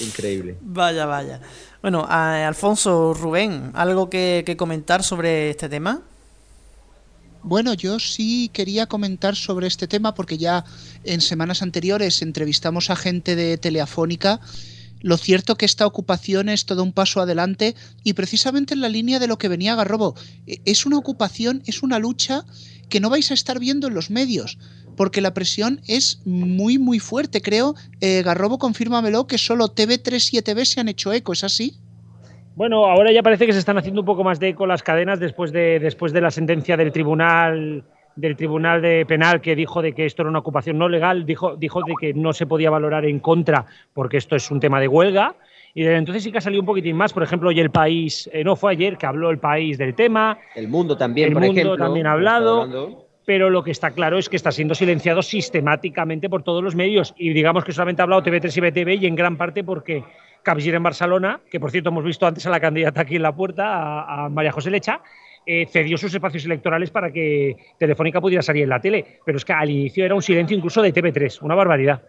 Increíble. 0.00 0.56
Vaya, 0.60 1.06
vaya. 1.06 1.40
Bueno, 1.80 2.04
a- 2.08 2.46
Alfonso, 2.46 3.14
Rubén, 3.14 3.70
¿algo 3.74 4.10
que, 4.10 4.42
que 4.44 4.56
comentar 4.56 5.02
sobre 5.02 5.50
este 5.50 5.68
tema? 5.68 6.02
Bueno, 7.42 7.74
yo 7.74 7.98
sí 7.98 8.50
quería 8.52 8.86
comentar 8.86 9.36
sobre 9.36 9.68
este 9.68 9.86
tema 9.86 10.14
porque 10.14 10.36
ya 10.36 10.64
en 11.04 11.20
semanas 11.20 11.62
anteriores 11.62 12.20
entrevistamos 12.20 12.90
a 12.90 12.96
gente 12.96 13.36
de 13.36 13.56
Teleafónica. 13.56 14.40
Lo 15.02 15.16
cierto 15.16 15.56
que 15.56 15.66
esta 15.66 15.86
ocupación 15.86 16.48
es 16.48 16.66
todo 16.66 16.82
un 16.82 16.92
paso 16.92 17.20
adelante 17.20 17.74
y 18.02 18.14
precisamente 18.14 18.74
en 18.74 18.80
la 18.80 18.88
línea 18.88 19.18
de 19.18 19.26
lo 19.26 19.38
que 19.38 19.48
venía 19.48 19.74
Garrobo. 19.74 20.14
E- 20.46 20.60
Es 20.64 20.86
una 20.86 20.98
ocupación, 20.98 21.62
es 21.66 21.82
una 21.82 21.98
lucha 21.98 22.44
que 22.88 23.00
no 23.00 23.10
vais 23.10 23.30
a 23.30 23.34
estar 23.34 23.58
viendo 23.58 23.88
en 23.88 23.94
los 23.94 24.10
medios 24.10 24.58
porque 24.96 25.20
la 25.20 25.34
presión 25.34 25.80
es 25.86 26.20
muy 26.24 26.78
muy 26.78 26.98
fuerte. 27.00 27.42
Creo, 27.42 27.74
eh, 28.00 28.22
Garrobo, 28.24 28.58
confírmamelo, 28.58 29.26
que 29.26 29.36
solo 29.38 29.68
TV3 29.68 30.32
y 30.32 30.38
ETV 30.38 30.64
se 30.64 30.80
han 30.80 30.88
hecho 30.88 31.12
eco, 31.12 31.34
¿es 31.34 31.44
así? 31.44 31.76
Bueno, 32.54 32.86
ahora 32.86 33.12
ya 33.12 33.22
parece 33.22 33.44
que 33.46 33.52
se 33.52 33.58
están 33.58 33.76
haciendo 33.76 34.00
un 34.00 34.06
poco 34.06 34.24
más 34.24 34.40
de 34.40 34.48
eco 34.48 34.66
las 34.66 34.82
cadenas 34.82 35.20
después 35.20 35.52
de, 35.52 35.78
después 35.78 36.14
de 36.14 36.22
la 36.22 36.30
sentencia 36.30 36.78
del 36.78 36.90
tribunal 36.90 37.84
del 38.16 38.34
tribunal 38.36 38.82
de 38.82 39.04
penal 39.06 39.40
que 39.40 39.54
dijo 39.54 39.82
de 39.82 39.92
que 39.92 40.06
esto 40.06 40.22
era 40.22 40.30
una 40.30 40.38
ocupación 40.40 40.78
no 40.78 40.88
legal, 40.88 41.24
dijo, 41.26 41.54
dijo 41.56 41.82
de 41.82 41.94
que 42.00 42.14
no 42.14 42.32
se 42.32 42.46
podía 42.46 42.70
valorar 42.70 43.04
en 43.04 43.20
contra 43.20 43.66
porque 43.92 44.16
esto 44.16 44.34
es 44.36 44.50
un 44.50 44.58
tema 44.60 44.80
de 44.80 44.88
huelga. 44.88 45.34
Y 45.74 45.82
desde 45.82 45.98
entonces 45.98 46.22
sí 46.24 46.32
que 46.32 46.38
ha 46.38 46.40
salido 46.40 46.62
un 46.62 46.66
poquitín 46.66 46.96
más. 46.96 47.12
Por 47.12 47.22
ejemplo, 47.22 47.50
hoy 47.50 47.60
el 47.60 47.70
país, 47.70 48.30
eh, 48.32 48.42
no 48.42 48.56
fue 48.56 48.72
ayer 48.72 48.96
que 48.96 49.04
habló 49.04 49.28
el 49.28 49.38
país 49.38 49.76
del 49.76 49.94
tema, 49.94 50.38
El 50.54 50.68
mundo 50.68 50.96
también, 50.96 51.28
El 51.28 51.34
por 51.34 51.42
Mundo 51.42 51.60
ejemplo. 51.60 51.76
también 51.84 52.06
ha 52.06 52.12
hablado. 52.12 53.06
pero 53.26 53.50
lo 53.50 53.62
que 53.62 53.72
está 53.72 53.90
claro 53.90 54.16
es 54.16 54.28
que 54.30 54.36
está 54.36 54.52
siendo 54.52 54.74
silenciado 54.74 55.20
sistemáticamente 55.20 56.30
por 56.30 56.42
todos 56.42 56.62
los 56.62 56.74
medios. 56.74 57.12
Y 57.18 57.34
digamos 57.34 57.64
que 57.64 57.72
solamente 57.72 58.00
ha 58.00 58.04
hablado 58.04 58.22
TV3 58.22 58.56
y 58.56 58.60
BTV 58.60 59.02
y 59.02 59.06
en 59.06 59.16
gran 59.16 59.36
parte 59.36 59.64
porque 59.64 60.02
Capgir 60.42 60.74
en 60.76 60.82
Barcelona, 60.82 61.40
que 61.50 61.58
por 61.58 61.70
cierto 61.72 61.90
hemos 61.90 62.04
visto 62.04 62.24
antes 62.26 62.46
a 62.46 62.50
la 62.50 62.60
candidata 62.60 63.00
aquí 63.00 63.16
en 63.16 63.22
la 63.22 63.34
puerta, 63.34 63.66
a, 63.66 64.26
a 64.26 64.28
María 64.28 64.52
José 64.52 64.70
Lecha, 64.70 65.00
eh, 65.46 65.66
cedió 65.70 65.96
sus 65.96 66.12
espacios 66.12 66.44
electorales 66.44 66.90
para 66.90 67.12
que 67.12 67.56
Telefónica 67.78 68.20
pudiera 68.20 68.42
salir 68.42 68.64
en 68.64 68.68
la 68.68 68.80
tele. 68.80 69.20
Pero 69.24 69.38
es 69.38 69.44
que 69.44 69.52
al 69.52 69.70
inicio 69.70 70.04
era 70.04 70.14
un 70.14 70.22
silencio 70.22 70.56
incluso 70.56 70.82
de 70.82 70.92
TV3, 70.92 71.40
una 71.42 71.54
barbaridad. 71.54 72.02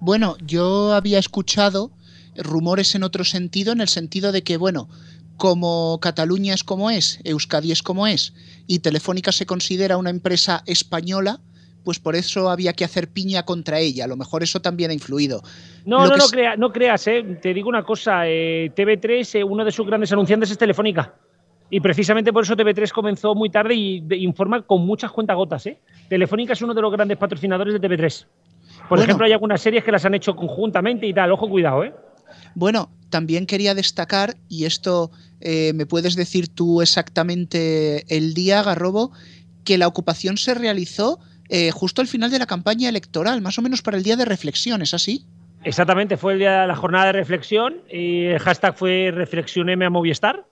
Bueno, 0.00 0.36
yo 0.44 0.92
había 0.92 1.18
escuchado 1.18 1.92
rumores 2.36 2.94
en 2.94 3.02
otro 3.02 3.24
sentido, 3.24 3.72
en 3.72 3.80
el 3.80 3.88
sentido 3.88 4.32
de 4.32 4.42
que, 4.42 4.56
bueno, 4.56 4.88
como 5.36 5.98
Cataluña 6.00 6.54
es 6.54 6.64
como 6.64 6.90
es, 6.90 7.20
Euskadi 7.24 7.72
es 7.72 7.82
como 7.82 8.06
es, 8.06 8.34
y 8.66 8.80
Telefónica 8.80 9.32
se 9.32 9.46
considera 9.46 9.96
una 9.96 10.10
empresa 10.10 10.62
española, 10.66 11.40
pues 11.84 11.98
por 11.98 12.16
eso 12.16 12.48
había 12.48 12.72
que 12.72 12.84
hacer 12.84 13.08
piña 13.08 13.44
contra 13.44 13.80
ella. 13.80 14.04
A 14.04 14.08
lo 14.08 14.16
mejor 14.16 14.42
eso 14.42 14.60
también 14.60 14.90
ha 14.90 14.94
influido. 14.94 15.42
No, 15.84 16.06
no, 16.06 16.16
no, 16.16 16.56
no, 16.56 16.72
creas, 16.72 17.06
eh. 17.08 17.38
te 17.42 17.52
digo 17.52 17.68
una 17.68 17.82
cosa, 17.82 18.28
eh, 18.28 18.70
TV3, 18.74 19.40
eh, 19.40 19.44
uno 19.44 19.64
de 19.64 19.72
sus 19.72 19.86
grandes 19.86 20.12
anunciantes 20.12 20.50
es 20.50 20.58
Telefónica. 20.58 21.14
Y 21.72 21.80
precisamente 21.80 22.34
por 22.34 22.44
eso 22.44 22.54
TV3 22.54 22.92
comenzó 22.92 23.34
muy 23.34 23.48
tarde 23.48 23.74
y 23.74 24.04
informa 24.22 24.60
con 24.60 24.84
muchas 24.84 25.10
cuentagotas. 25.10 25.64
¿eh? 25.64 25.78
Telefónica 26.06 26.52
es 26.52 26.60
uno 26.60 26.74
de 26.74 26.82
los 26.82 26.92
grandes 26.92 27.16
patrocinadores 27.16 27.72
de 27.72 27.80
TV3. 27.80 28.26
Por 28.90 29.00
ejemplo, 29.00 29.24
hay 29.24 29.32
algunas 29.32 29.62
series 29.62 29.82
que 29.82 29.90
las 29.90 30.04
han 30.04 30.14
hecho 30.14 30.36
conjuntamente 30.36 31.06
y 31.06 31.14
tal. 31.14 31.32
Ojo, 31.32 31.48
cuidado, 31.48 31.82
¿eh? 31.84 31.94
Bueno, 32.54 32.90
también 33.08 33.46
quería 33.46 33.74
destacar, 33.74 34.36
y 34.50 34.66
esto 34.66 35.12
eh, 35.40 35.72
me 35.74 35.86
puedes 35.86 36.14
decir 36.14 36.48
tú 36.48 36.82
exactamente 36.82 38.04
el 38.14 38.34
día, 38.34 38.62
Garrobo, 38.62 39.12
que 39.64 39.78
la 39.78 39.88
ocupación 39.88 40.36
se 40.36 40.52
realizó 40.52 41.20
eh, 41.48 41.70
justo 41.70 42.02
al 42.02 42.06
final 42.06 42.30
de 42.30 42.38
la 42.38 42.46
campaña 42.46 42.90
electoral, 42.90 43.40
más 43.40 43.58
o 43.58 43.62
menos 43.62 43.80
para 43.80 43.96
el 43.96 44.02
día 44.02 44.16
de 44.16 44.26
reflexión, 44.26 44.82
¿es 44.82 44.92
así? 44.92 45.24
Exactamente, 45.64 46.18
fue 46.18 46.34
el 46.34 46.38
día 46.38 46.60
de 46.62 46.66
la 46.66 46.76
jornada 46.76 47.06
de 47.06 47.12
reflexión 47.12 47.76
y 47.90 48.26
el 48.26 48.40
hashtag 48.40 48.76
fue 48.76 49.10
reflexioneme 49.10 49.86
a 49.86 49.90
Movistar. 49.90 50.44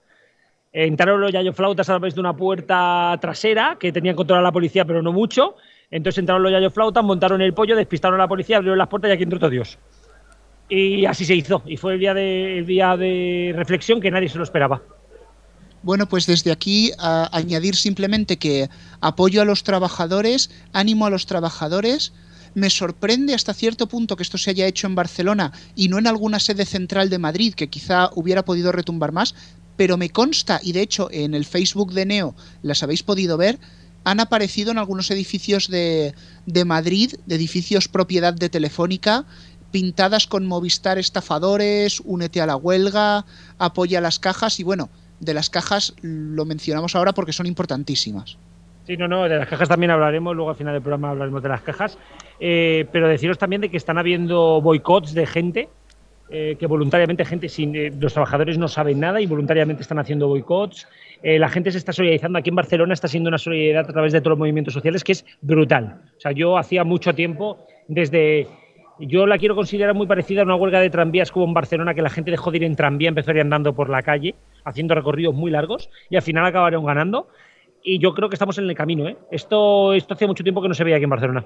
Entraron 0.73 1.19
los 1.19 1.33
Yayo 1.33 1.51
Flautas 1.51 1.89
a 1.89 1.93
través 1.93 2.15
de 2.15 2.21
una 2.21 2.35
puerta 2.35 3.17
trasera 3.19 3.77
que 3.79 3.91
tenían 3.91 4.15
controlada 4.15 4.43
la 4.43 4.53
policía, 4.53 4.85
pero 4.85 5.01
no 5.01 5.11
mucho. 5.11 5.55
Entonces 5.89 6.19
entraron 6.19 6.43
los 6.43 6.51
Yayo 6.51 6.71
Flautas, 6.71 7.03
montaron 7.03 7.41
el 7.41 7.53
pollo, 7.53 7.75
despistaron 7.75 8.19
a 8.19 8.23
la 8.23 8.27
policía, 8.29 8.57
abrieron 8.57 8.77
las 8.77 8.87
puertas 8.87 9.09
y 9.09 9.13
aquí 9.13 9.23
entró 9.23 9.39
todo 9.39 9.49
Dios. 9.49 9.77
Y 10.69 11.05
así 11.05 11.25
se 11.25 11.35
hizo. 11.35 11.61
Y 11.65 11.75
fue 11.75 11.95
el 11.95 11.99
día 11.99 12.13
de, 12.13 12.63
día 12.65 12.95
de 12.95 13.51
reflexión 13.55 13.99
que 13.99 14.09
nadie 14.09 14.29
se 14.29 14.37
lo 14.37 14.45
esperaba. 14.45 14.81
Bueno, 15.83 16.07
pues 16.07 16.25
desde 16.27 16.51
aquí 16.51 16.91
añadir 16.99 17.75
simplemente 17.75 18.37
que 18.37 18.69
apoyo 19.01 19.41
a 19.41 19.45
los 19.45 19.63
trabajadores, 19.63 20.51
ánimo 20.71 21.05
a 21.05 21.09
los 21.09 21.25
trabajadores. 21.25 22.13
Me 22.53 22.69
sorprende 22.69 23.33
hasta 23.33 23.53
cierto 23.53 23.87
punto 23.87 24.15
que 24.15 24.23
esto 24.23 24.37
se 24.37 24.51
haya 24.51 24.67
hecho 24.67 24.85
en 24.85 24.95
Barcelona 24.95 25.53
y 25.75 25.87
no 25.87 25.97
en 25.97 26.07
alguna 26.07 26.39
sede 26.39 26.65
central 26.65 27.09
de 27.09 27.17
Madrid, 27.17 27.53
que 27.53 27.69
quizá 27.69 28.09
hubiera 28.13 28.43
podido 28.43 28.73
retumbar 28.73 29.13
más, 29.13 29.35
pero 29.81 29.97
me 29.97 30.11
consta, 30.11 30.59
y 30.61 30.73
de 30.73 30.83
hecho 30.83 31.09
en 31.11 31.33
el 31.33 31.43
Facebook 31.43 31.93
de 31.93 32.05
Neo 32.05 32.35
las 32.61 32.83
habéis 32.83 33.01
podido 33.01 33.35
ver, 33.35 33.57
han 34.03 34.19
aparecido 34.19 34.69
en 34.69 34.77
algunos 34.77 35.09
edificios 35.09 35.69
de, 35.69 36.13
de 36.45 36.65
Madrid, 36.65 37.15
de 37.25 37.33
edificios 37.33 37.87
propiedad 37.87 38.31
de 38.31 38.47
Telefónica, 38.47 39.25
pintadas 39.71 40.27
con 40.27 40.45
Movistar 40.45 40.99
estafadores, 40.99 41.99
únete 42.05 42.41
a 42.41 42.45
la 42.45 42.57
huelga, 42.57 43.25
apoya 43.57 44.01
las 44.01 44.19
cajas 44.19 44.59
y 44.59 44.63
bueno, 44.63 44.89
de 45.19 45.33
las 45.33 45.49
cajas 45.49 45.95
lo 46.03 46.45
mencionamos 46.45 46.95
ahora 46.95 47.13
porque 47.13 47.33
son 47.33 47.47
importantísimas. 47.47 48.37
Sí, 48.85 48.97
no, 48.97 49.07
no, 49.07 49.23
de 49.23 49.35
las 49.35 49.47
cajas 49.47 49.67
también 49.67 49.89
hablaremos, 49.89 50.35
luego 50.35 50.51
al 50.51 50.57
final 50.57 50.73
del 50.73 50.83
programa 50.83 51.09
hablaremos 51.09 51.41
de 51.41 51.49
las 51.49 51.61
cajas, 51.61 51.97
eh, 52.39 52.87
pero 52.91 53.07
deciros 53.07 53.39
también 53.39 53.61
de 53.61 53.69
que 53.69 53.77
están 53.77 53.97
habiendo 53.97 54.61
boicots 54.61 55.15
de 55.15 55.25
gente, 55.25 55.69
eh, 56.31 56.55
que 56.59 56.65
voluntariamente 56.65 57.25
gente 57.25 57.49
sin, 57.49 57.75
eh, 57.75 57.91
los 57.99 58.13
trabajadores 58.13 58.57
no 58.57 58.67
saben 58.67 58.99
nada 58.99 59.21
y 59.21 59.25
voluntariamente 59.27 59.81
están 59.81 59.99
haciendo 59.99 60.27
boicots. 60.27 60.87
la 61.23 61.49
gente 61.49 61.71
se 61.71 61.77
está 61.77 61.93
solidarizando. 61.93 62.39
Aquí 62.39 62.49
en 62.49 62.55
Barcelona 62.55 62.93
está 62.93 63.07
siendo 63.07 63.27
una 63.27 63.37
solidaridad 63.37 63.89
a 63.89 63.93
través 63.93 64.13
de 64.13 64.21
todos 64.21 64.31
los 64.31 64.39
movimientos 64.39 64.73
sociales 64.73 65.03
que 65.03 65.11
es 65.11 65.25
brutal. 65.41 66.01
O 66.17 66.19
sea, 66.19 66.31
yo 66.31 66.57
hacía 66.57 66.83
mucho 66.83 67.13
tiempo, 67.13 67.59
desde 67.87 68.47
yo 68.99 69.25
la 69.25 69.37
quiero 69.37 69.55
considerar 69.55 69.95
muy 69.95 70.05
parecida 70.05 70.41
a 70.41 70.45
una 70.45 70.55
huelga 70.55 70.79
de 70.79 70.89
tranvías 70.89 71.31
como 71.31 71.45
en 71.45 71.53
Barcelona, 71.53 71.93
que 71.93 72.01
la 72.01 72.09
gente 72.09 72.31
dejó 72.31 72.51
de 72.51 72.57
ir 72.57 72.63
en 72.63 72.75
tranvía, 72.75 73.09
empezó 73.09 73.31
a 73.31 73.33
ir 73.33 73.41
andando 73.41 73.73
por 73.73 73.89
la 73.89 74.01
calle, 74.03 74.35
haciendo 74.63 74.93
recorridos 74.93 75.33
muy 75.33 75.49
largos 75.49 75.89
y 76.09 76.15
al 76.15 76.21
final 76.21 76.45
acabaron 76.45 76.85
ganando. 76.85 77.27
Y 77.83 77.97
yo 77.97 78.13
creo 78.13 78.29
que 78.29 78.35
estamos 78.35 78.57
en 78.59 78.69
el 78.69 78.75
camino. 78.75 79.07
¿eh? 79.07 79.17
Esto, 79.31 79.93
esto 79.93 80.13
hacía 80.13 80.27
mucho 80.27 80.43
tiempo 80.43 80.61
que 80.61 80.67
no 80.67 80.75
se 80.75 80.83
veía 80.83 80.97
aquí 80.97 81.05
en 81.05 81.09
Barcelona. 81.09 81.45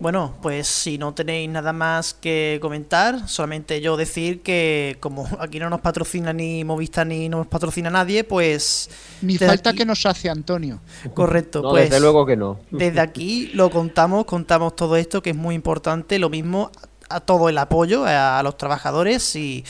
Bueno, 0.00 0.34
pues 0.40 0.66
si 0.66 0.96
no 0.96 1.12
tenéis 1.12 1.50
nada 1.50 1.74
más 1.74 2.14
que 2.14 2.58
comentar, 2.62 3.28
solamente 3.28 3.82
yo 3.82 3.98
decir 3.98 4.40
que 4.40 4.96
como 4.98 5.28
aquí 5.38 5.58
no 5.58 5.68
nos 5.68 5.82
patrocina 5.82 6.32
ni 6.32 6.64
Movistar 6.64 7.06
ni 7.06 7.28
nos 7.28 7.46
patrocina 7.46 7.90
nadie, 7.90 8.24
pues... 8.24 8.88
Ni 9.20 9.36
falta 9.36 9.74
que 9.74 9.84
nos 9.84 10.06
hace 10.06 10.30
Antonio. 10.30 10.80
Correcto, 11.12 11.60
no, 11.60 11.70
pues... 11.70 11.90
Desde 11.90 12.00
luego 12.00 12.24
que 12.24 12.34
no. 12.34 12.58
Desde 12.70 12.98
aquí 12.98 13.50
lo 13.52 13.68
contamos, 13.68 14.24
contamos 14.24 14.74
todo 14.74 14.96
esto 14.96 15.22
que 15.22 15.30
es 15.30 15.36
muy 15.36 15.54
importante, 15.54 16.18
lo 16.18 16.30
mismo 16.30 16.70
a 17.10 17.20
todo 17.20 17.50
el 17.50 17.58
apoyo 17.58 18.06
a 18.06 18.42
los 18.42 18.56
trabajadores 18.56 19.36
y 19.36 19.66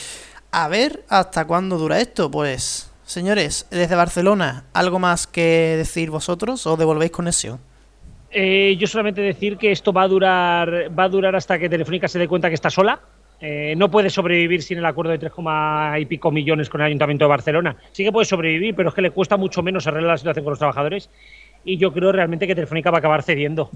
a 0.53 0.69
ver 0.69 1.05
hasta 1.09 1.45
cuándo 1.45 1.77
dura 1.77 2.01
esto, 2.01 2.31
pues... 2.31 2.87
Señores, 3.05 3.67
desde 3.73 3.97
Barcelona, 3.97 4.67
¿algo 4.73 5.01
más 5.01 5.27
que 5.27 5.75
decir 5.77 6.11
vosotros 6.11 6.65
o 6.69 6.77
devolvéis 6.77 7.11
conexión? 7.11 7.59
Eh, 8.33 8.77
yo 8.79 8.87
solamente 8.87 9.21
decir 9.21 9.57
que 9.57 9.73
esto 9.73 9.93
va 9.93 10.03
a 10.03 10.09
durar, 10.09 10.91
va 10.97 11.05
a 11.05 11.09
durar 11.09 11.35
hasta 11.35 11.59
que 11.59 11.69
Telefónica 11.69 12.07
se 12.07 12.19
dé 12.19 12.29
cuenta 12.29 12.49
que 12.49 12.55
está 12.55 12.71
sola. 12.71 13.01
Eh, 13.41 13.75
no 13.77 13.91
puede 13.91 14.11
sobrevivir 14.11 14.63
sin 14.63 14.79
el 14.79 14.85
acuerdo 14.85 15.13
de 15.13 15.19
3, 15.19 15.33
y 15.99 16.05
pico 16.05 16.31
millones 16.31 16.69
con 16.69 16.83
el 16.83 16.89
Ayuntamiento 16.89 17.25
de 17.25 17.31
Barcelona. 17.31 17.77
Sí 17.93 18.05
que 18.05 18.13
puede 18.13 18.27
sobrevivir, 18.27 18.75
pero 18.75 18.91
es 18.91 18.95
que 18.95 19.03
le 19.03 19.11
cuesta 19.11 19.37
mucho 19.37 19.63
menos 19.63 19.87
arreglar 19.87 20.13
la 20.13 20.19
situación 20.19 20.45
con 20.45 20.53
los 20.53 20.59
trabajadores. 20.59 21.11
Y 21.65 21.79
yo 21.79 21.93
creo 21.93 22.13
realmente 22.13 22.47
que 22.47 22.55
Telefónica 22.55 22.91
va 22.91 22.99
a 22.99 23.01
acabar 23.01 23.23
cediendo. 23.23 23.71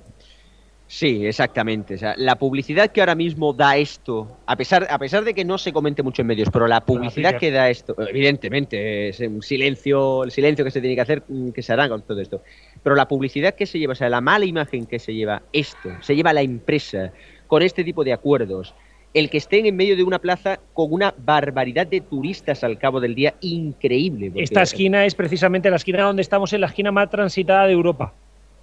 Sí, 0.86 1.26
exactamente. 1.26 1.94
O 1.94 1.98
sea, 1.98 2.14
la 2.16 2.36
publicidad 2.36 2.90
que 2.90 3.00
ahora 3.00 3.14
mismo 3.14 3.52
da 3.52 3.76
esto, 3.76 4.38
a 4.46 4.54
pesar, 4.54 4.86
a 4.90 4.98
pesar 4.98 5.24
de 5.24 5.32
que 5.32 5.44
no 5.44 5.56
se 5.56 5.72
comente 5.72 6.02
mucho 6.02 6.22
en 6.22 6.28
medios, 6.28 6.50
pero 6.52 6.66
la 6.66 6.82
publicidad 6.82 7.38
que 7.38 7.50
da 7.50 7.70
esto, 7.70 7.96
evidentemente, 7.98 9.08
es 9.08 9.20
un 9.20 9.42
silencio, 9.42 10.24
el 10.24 10.30
silencio 10.30 10.64
que 10.64 10.70
se 10.70 10.80
tiene 10.80 10.94
que 10.94 11.00
hacer, 11.00 11.22
mm, 11.26 11.50
que 11.50 11.62
se 11.62 11.72
hará 11.72 11.88
con 11.88 12.02
todo 12.02 12.20
esto. 12.20 12.42
Pero 12.82 12.94
la 12.94 13.08
publicidad 13.08 13.54
que 13.54 13.66
se 13.66 13.78
lleva, 13.78 13.92
o 13.92 13.96
sea, 13.96 14.10
la 14.10 14.20
mala 14.20 14.44
imagen 14.44 14.84
que 14.84 14.98
se 14.98 15.14
lleva 15.14 15.42
esto, 15.52 15.90
se 16.00 16.14
lleva 16.14 16.32
la 16.32 16.42
empresa 16.42 17.12
con 17.46 17.62
este 17.62 17.82
tipo 17.82 18.04
de 18.04 18.12
acuerdos, 18.12 18.74
el 19.14 19.30
que 19.30 19.38
estén 19.38 19.64
en 19.64 19.76
medio 19.76 19.96
de 19.96 20.02
una 20.02 20.18
plaza 20.18 20.58
con 20.74 20.92
una 20.92 21.14
barbaridad 21.16 21.86
de 21.86 22.02
turistas 22.02 22.62
al 22.62 22.78
cabo 22.78 23.00
del 23.00 23.14
día 23.14 23.34
increíble. 23.40 24.32
Esta 24.34 24.62
esquina 24.62 25.06
es 25.06 25.14
precisamente 25.14 25.70
la 25.70 25.76
esquina 25.76 26.02
donde 26.02 26.22
estamos, 26.22 26.52
en 26.52 26.60
la 26.60 26.66
esquina 26.66 26.92
más 26.92 27.08
transitada 27.10 27.66
de 27.66 27.72
Europa. 27.72 28.12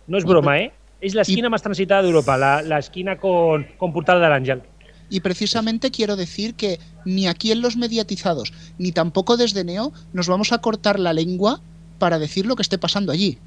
No 0.08 0.18
es 0.18 0.26
broma, 0.26 0.60
¿eh? 0.60 0.72
Es 1.02 1.16
la 1.16 1.24
esquina 1.24 1.50
más 1.50 1.62
transitada 1.62 2.04
de 2.04 2.10
Europa, 2.10 2.38
la, 2.38 2.78
esquina 2.78 3.18
con, 3.18 3.66
con 3.78 3.92
Portal 3.92 4.20
de 4.20 4.26
Arangel. 4.28 4.62
Y 5.10 5.20
precisamente 5.20 5.92
quiero 5.92 6.16
decir 6.16 6.56
que 6.56 6.80
ni 7.04 7.28
aquí 7.28 7.52
en 7.52 7.62
los 7.62 7.76
mediatizados, 7.76 8.54
ni 8.78 8.94
tampoco 8.94 9.36
desde 9.36 9.66
Neo, 9.66 9.92
nos 10.14 10.28
vamos 10.28 10.54
a 10.54 10.60
cortar 10.60 11.00
la 11.00 11.12
lengua 11.12 11.60
para 12.00 12.18
decir 12.18 12.46
lo 12.46 12.56
que 12.56 12.62
esté 12.62 12.78
pasando 12.78 13.12
allí. 13.12 13.38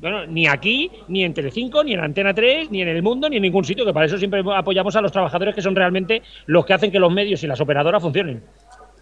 Bueno, 0.00 0.26
ni 0.26 0.46
aquí, 0.46 0.90
ni 1.08 1.24
en 1.24 1.34
Telecinco, 1.34 1.82
ni 1.82 1.92
en 1.92 2.00
Antena 2.00 2.32
3, 2.32 2.70
ni 2.70 2.82
en 2.82 2.88
el 2.88 3.02
mundo, 3.02 3.28
ni 3.28 3.36
en 3.36 3.42
ningún 3.42 3.64
sitio, 3.64 3.84
que 3.84 3.92
para 3.92 4.06
eso 4.06 4.16
siempre 4.16 4.42
apoyamos 4.54 4.94
a 4.96 5.00
los 5.00 5.10
trabajadores 5.10 5.54
que 5.54 5.62
son 5.62 5.74
realmente 5.74 6.22
los 6.46 6.64
que 6.64 6.74
hacen 6.74 6.90
que 6.90 7.00
los 7.00 7.12
medios 7.12 7.42
y 7.42 7.46
las 7.46 7.60
operadoras 7.60 8.02
funcionen. 8.02 8.42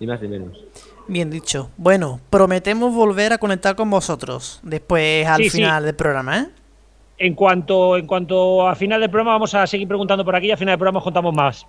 Ni 0.00 0.06
más 0.06 0.20
ni 0.22 0.28
menos. 0.28 0.58
Bien 1.08 1.30
dicho. 1.30 1.70
Bueno, 1.76 2.20
prometemos 2.30 2.94
volver 2.94 3.32
a 3.32 3.38
conectar 3.38 3.76
con 3.76 3.90
vosotros 3.90 4.60
después 4.62 5.26
al 5.26 5.44
final 5.44 5.84
del 5.84 5.94
programa, 5.94 6.38
¿eh? 6.40 6.46
En 7.18 7.34
cuanto, 7.34 7.96
en 7.96 8.06
cuanto 8.06 8.68
a 8.68 8.74
final 8.74 9.00
del 9.00 9.10
programa, 9.10 9.32
vamos 9.32 9.54
a 9.54 9.66
seguir 9.66 9.88
preguntando 9.88 10.24
por 10.24 10.36
aquí 10.36 10.48
y 10.48 10.50
al 10.50 10.58
final 10.58 10.72
del 10.72 10.78
programa 10.78 10.98
os 10.98 11.04
contamos 11.04 11.34
más. 11.34 11.66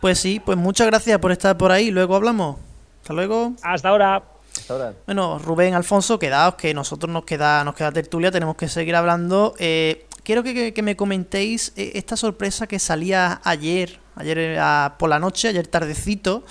Pues 0.00 0.18
sí, 0.18 0.40
pues 0.44 0.58
muchas 0.58 0.86
gracias 0.86 1.18
por 1.18 1.32
estar 1.32 1.56
por 1.56 1.72
ahí. 1.72 1.90
Luego 1.90 2.14
hablamos. 2.14 2.56
Hasta 3.00 3.14
luego. 3.14 3.52
Hasta 3.62 3.88
ahora. 3.88 4.22
Bueno, 5.06 5.38
Rubén, 5.38 5.74
Alfonso, 5.74 6.18
quedaos 6.18 6.54
que 6.54 6.74
nosotros 6.74 7.12
nos 7.12 7.24
queda, 7.24 7.62
nos 7.64 7.74
queda 7.74 7.92
tertulia, 7.92 8.30
tenemos 8.30 8.56
que 8.56 8.68
seguir 8.68 8.96
hablando. 8.96 9.54
Eh, 9.58 10.06
quiero 10.24 10.42
que, 10.42 10.82
me 10.82 10.96
comentéis 10.96 11.72
eh, 11.76 11.92
esta 11.94 12.16
sorpresa 12.16 12.66
que 12.66 12.78
salía 12.78 13.40
ayer, 13.44 14.00
ayer 14.16 14.38
eh, 14.38 14.90
por 14.98 15.08
la 15.08 15.18
noche, 15.18 15.48
ayer 15.48 15.66
tardecito, 15.66 16.44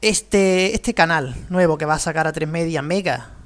este, 0.00 0.74
este 0.74 0.94
canal 0.94 1.34
nuevo 1.50 1.76
que 1.76 1.84
va 1.84 1.94
a 1.94 1.98
sacar 1.98 2.26
a 2.26 2.32
tres 2.32 2.48
media 2.48 2.82
mega. 2.82 3.37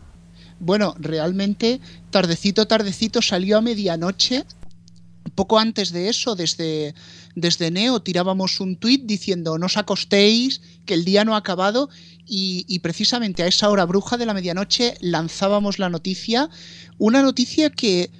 Bueno, 0.62 0.94
realmente 1.00 1.80
tardecito, 2.10 2.68
tardecito 2.68 3.20
salió 3.20 3.58
a 3.58 3.60
medianoche. 3.60 4.44
Poco 5.34 5.58
antes 5.58 5.90
de 5.90 6.08
eso, 6.08 6.36
desde, 6.36 6.94
desde 7.34 7.72
Neo 7.72 8.00
tirábamos 8.00 8.60
un 8.60 8.76
tuit 8.76 9.02
diciendo 9.04 9.58
no 9.58 9.66
os 9.66 9.76
acostéis, 9.76 10.60
que 10.86 10.94
el 10.94 11.04
día 11.04 11.24
no 11.24 11.34
ha 11.34 11.38
acabado 11.38 11.88
y, 12.28 12.78
precisamente 12.78 13.42
a 13.42 13.48
esa 13.48 13.70
hora 13.70 13.86
bruja 13.86 14.16
de 14.16 14.26
la 14.26 14.34
medianoche 14.34 14.94
lanzábamos 15.00 15.80
la 15.80 15.90
noticia, 15.90 16.48
una 16.96 17.22
noticia 17.22 17.70
que, 17.70 18.12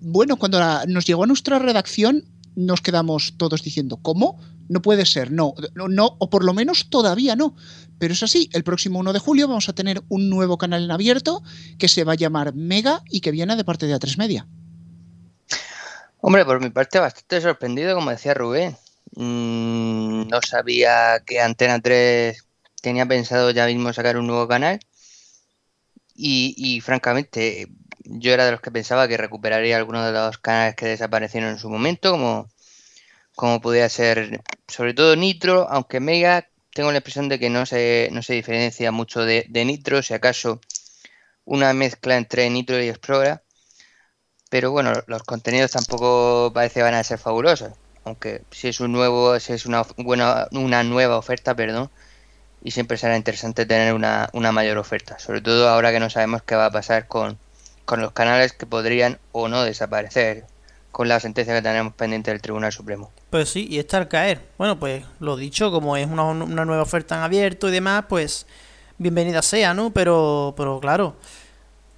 bueno, 0.00 0.36
cuando 0.36 0.58
nos 0.88 1.04
llegó 1.04 1.22
a 1.22 1.28
nuestra 1.28 1.60
redacción 1.60 2.24
nos 2.56 2.80
quedamos 2.80 3.34
todos 3.36 3.62
diciendo, 3.62 3.98
¿cómo? 3.98 4.40
No 4.68 4.80
puede 4.80 5.04
ser, 5.06 5.30
no, 5.30 5.54
no, 5.74 5.88
no, 5.88 6.16
o 6.18 6.30
por 6.30 6.44
lo 6.44 6.54
menos 6.54 6.88
todavía 6.88 7.36
no. 7.36 7.54
Pero 7.98 8.14
es 8.14 8.22
así, 8.22 8.48
el 8.52 8.64
próximo 8.64 8.98
1 8.98 9.12
de 9.12 9.18
julio 9.18 9.48
vamos 9.48 9.68
a 9.68 9.74
tener 9.74 10.02
un 10.08 10.30
nuevo 10.30 10.58
canal 10.58 10.84
en 10.84 10.90
abierto 10.90 11.42
que 11.78 11.88
se 11.88 12.04
va 12.04 12.12
a 12.12 12.16
llamar 12.16 12.54
Mega 12.54 13.02
y 13.10 13.20
que 13.20 13.30
viene 13.30 13.56
de 13.56 13.64
parte 13.64 13.86
de 13.86 13.94
A3 13.94 14.16
Media. 14.18 14.46
Hombre, 16.20 16.44
por 16.44 16.60
mi 16.60 16.70
parte 16.70 16.98
bastante 16.98 17.40
sorprendido, 17.40 17.94
como 17.94 18.10
decía 18.10 18.32
Rubén. 18.32 18.76
Mm, 19.16 20.28
no 20.28 20.40
sabía 20.40 21.22
que 21.24 21.40
Antena 21.40 21.80
3 21.80 22.42
tenía 22.80 23.06
pensado 23.06 23.50
ya 23.50 23.66
mismo 23.66 23.92
sacar 23.92 24.16
un 24.16 24.26
nuevo 24.26 24.48
canal. 24.48 24.80
Y, 26.16 26.80
francamente, 26.80 27.68
yo 28.04 28.32
era 28.32 28.44
de 28.44 28.52
los 28.52 28.60
que 28.60 28.70
pensaba 28.70 29.08
que 29.08 29.16
recuperaría 29.16 29.76
algunos 29.76 30.06
de 30.06 30.12
los 30.12 30.38
canales 30.38 30.76
que 30.76 30.86
desaparecieron 30.86 31.50
en 31.50 31.58
su 31.58 31.68
momento, 31.68 32.12
como, 32.12 32.48
como 33.34 33.60
podía 33.60 33.88
ser 33.88 34.42
sobre 34.68 34.94
todo 34.94 35.16
Nitro, 35.16 35.68
aunque 35.70 36.00
Mega 36.00 36.48
tengo 36.74 36.90
la 36.90 36.98
impresión 36.98 37.28
de 37.28 37.38
que 37.38 37.50
no 37.50 37.66
se, 37.66 38.08
no 38.12 38.22
se 38.22 38.34
diferencia 38.34 38.90
mucho 38.92 39.24
de, 39.24 39.46
Nitro, 39.64 40.02
si 40.02 40.14
acaso 40.14 40.60
una 41.44 41.72
mezcla 41.72 42.16
entre 42.16 42.50
Nitro 42.50 42.82
y 42.82 42.88
Explora. 42.88 43.42
Pero 44.50 44.70
bueno, 44.70 44.92
los 45.06 45.22
contenidos 45.24 45.72
tampoco 45.72 46.52
parece 46.54 46.82
van 46.82 46.94
a 46.94 47.04
ser 47.04 47.18
fabulosos. 47.18 47.72
Aunque 48.04 48.42
si 48.50 48.68
es 48.68 48.80
un 48.80 48.92
nuevo, 48.92 49.38
si 49.40 49.52
es 49.52 49.66
una 49.66 49.82
buena, 49.96 50.48
una 50.52 50.82
nueva 50.84 51.16
oferta, 51.16 51.54
perdón, 51.54 51.90
y 52.64 52.70
siempre 52.72 52.96
será 52.96 53.16
interesante 53.16 53.66
tener 53.66 53.94
una, 53.94 54.30
mayor 54.32 54.78
oferta, 54.78 55.18
sobre 55.18 55.42
todo 55.42 55.68
ahora 55.68 55.92
que 55.92 56.00
no 56.00 56.10
sabemos 56.10 56.42
qué 56.42 56.56
va 56.56 56.66
a 56.66 56.70
pasar 56.70 57.06
con, 57.08 57.38
los 57.96 58.12
canales 58.12 58.54
que 58.54 58.66
podrían 58.66 59.18
o 59.32 59.48
no 59.48 59.62
desaparecer 59.62 60.46
con 60.94 61.08
la 61.08 61.18
sentencia 61.18 61.52
que 61.52 61.60
tenemos 61.60 61.92
pendiente 61.94 62.30
del 62.30 62.40
Tribunal 62.40 62.70
Supremo. 62.70 63.10
Pues 63.28 63.48
sí, 63.48 63.66
y 63.68 63.80
está 63.80 63.98
al 63.98 64.06
caer. 64.06 64.40
Bueno, 64.56 64.78
pues 64.78 65.04
lo 65.18 65.36
dicho, 65.36 65.72
como 65.72 65.96
es 65.96 66.06
una, 66.06 66.22
una 66.22 66.64
nueva 66.64 66.84
oferta 66.84 67.16
en 67.16 67.22
abierto 67.22 67.68
y 67.68 67.72
demás, 67.72 68.04
pues 68.08 68.46
bienvenida 68.96 69.42
sea, 69.42 69.74
¿no? 69.74 69.90
Pero, 69.90 70.54
pero 70.56 70.78
claro, 70.78 71.16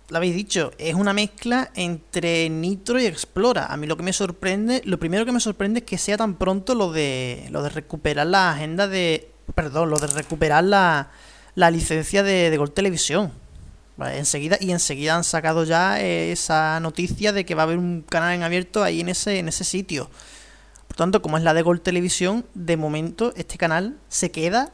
lo 0.08 0.16
habéis 0.16 0.34
dicho, 0.34 0.72
es 0.78 0.94
una 0.94 1.12
mezcla 1.12 1.70
entre 1.74 2.48
Nitro 2.48 2.98
y 2.98 3.04
Explora. 3.04 3.66
A 3.66 3.76
mí 3.76 3.86
lo 3.86 3.98
que 3.98 4.02
me 4.02 4.14
sorprende, 4.14 4.80
lo 4.86 4.98
primero 4.98 5.26
que 5.26 5.32
me 5.32 5.40
sorprende 5.40 5.80
es 5.80 5.84
que 5.84 5.98
sea 5.98 6.16
tan 6.16 6.36
pronto 6.36 6.74
lo 6.74 6.90
de, 6.90 7.48
lo 7.50 7.62
de 7.62 7.68
recuperar 7.68 8.26
la 8.26 8.52
agenda 8.52 8.88
de 8.88 9.28
perdón, 9.54 9.90
lo 9.90 9.98
de 9.98 10.06
recuperar 10.06 10.64
la, 10.64 11.10
la 11.54 11.70
licencia 11.70 12.22
de, 12.22 12.48
de 12.48 12.56
Gol 12.56 12.72
Televisión. 12.72 13.30
Enseguida, 13.98 14.58
y 14.60 14.72
enseguida 14.72 15.16
han 15.16 15.24
sacado 15.24 15.64
ya 15.64 16.00
esa 16.00 16.80
noticia 16.80 17.32
de 17.32 17.44
que 17.44 17.54
va 17.54 17.62
a 17.62 17.64
haber 17.64 17.78
un 17.78 18.02
canal 18.02 18.34
en 18.34 18.42
abierto 18.42 18.82
ahí 18.82 19.00
en 19.00 19.08
ese, 19.08 19.38
en 19.38 19.48
ese 19.48 19.64
sitio. 19.64 20.10
Por 20.88 20.96
tanto, 20.96 21.22
como 21.22 21.38
es 21.38 21.42
la 21.42 21.54
de 21.54 21.62
Gol 21.62 21.80
Televisión, 21.80 22.46
de 22.54 22.76
momento 22.76 23.32
este 23.36 23.58
canal 23.58 23.98
se 24.08 24.30
queda 24.30 24.72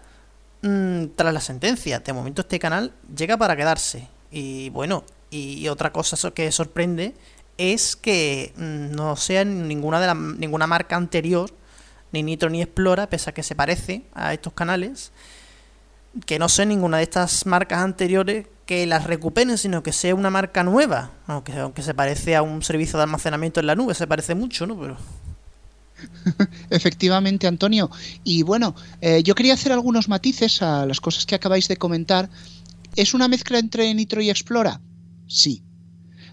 mm, 0.62 1.06
tras 1.16 1.32
la 1.32 1.40
sentencia. 1.40 2.00
De 2.00 2.12
momento 2.12 2.42
este 2.42 2.58
canal 2.58 2.92
llega 3.16 3.36
para 3.36 3.56
quedarse. 3.56 4.08
Y 4.30 4.70
bueno, 4.70 5.04
y, 5.30 5.68
otra 5.68 5.92
cosa 5.92 6.30
que 6.32 6.52
sorprende 6.52 7.14
es 7.58 7.96
que 7.96 8.52
mm, 8.56 8.94
no 8.94 9.16
sea 9.16 9.44
ninguna 9.44 10.00
de 10.00 10.14
ninguna 10.38 10.66
marca 10.66 10.96
anterior 10.96 11.50
ni 12.12 12.22
Nitro 12.22 12.50
ni 12.50 12.60
Explora, 12.60 13.08
pese 13.08 13.30
a 13.30 13.34
que 13.34 13.42
se 13.42 13.54
parece 13.54 14.02
a 14.14 14.34
estos 14.34 14.52
canales, 14.52 15.12
que 16.26 16.38
no 16.38 16.48
sea 16.48 16.66
ninguna 16.66 16.98
de 16.98 17.04
estas 17.04 17.46
marcas 17.46 17.80
anteriores 17.80 18.46
que 18.72 18.86
las 18.86 19.04
recuperen, 19.04 19.58
sino 19.58 19.82
que 19.82 19.92
sea 19.92 20.14
una 20.14 20.30
marca 20.30 20.64
nueva, 20.64 21.10
aunque, 21.26 21.52
aunque 21.52 21.82
se 21.82 21.92
parece 21.92 22.36
a 22.36 22.40
un 22.40 22.62
servicio 22.62 22.96
de 22.96 23.02
almacenamiento 23.02 23.60
en 23.60 23.66
la 23.66 23.74
nube, 23.74 23.92
se 23.92 24.06
parece 24.06 24.34
mucho, 24.34 24.66
¿no? 24.66 24.80
Pero... 24.80 24.96
Efectivamente, 26.70 27.46
Antonio. 27.46 27.90
Y 28.24 28.44
bueno, 28.44 28.74
eh, 29.02 29.22
yo 29.22 29.34
quería 29.34 29.52
hacer 29.52 29.72
algunos 29.72 30.08
matices 30.08 30.62
a 30.62 30.86
las 30.86 31.02
cosas 31.02 31.26
que 31.26 31.34
acabáis 31.34 31.68
de 31.68 31.76
comentar. 31.76 32.30
¿Es 32.96 33.12
una 33.12 33.28
mezcla 33.28 33.58
entre 33.58 33.92
Nitro 33.92 34.22
y 34.22 34.30
Explora? 34.30 34.80
Sí. 35.26 35.62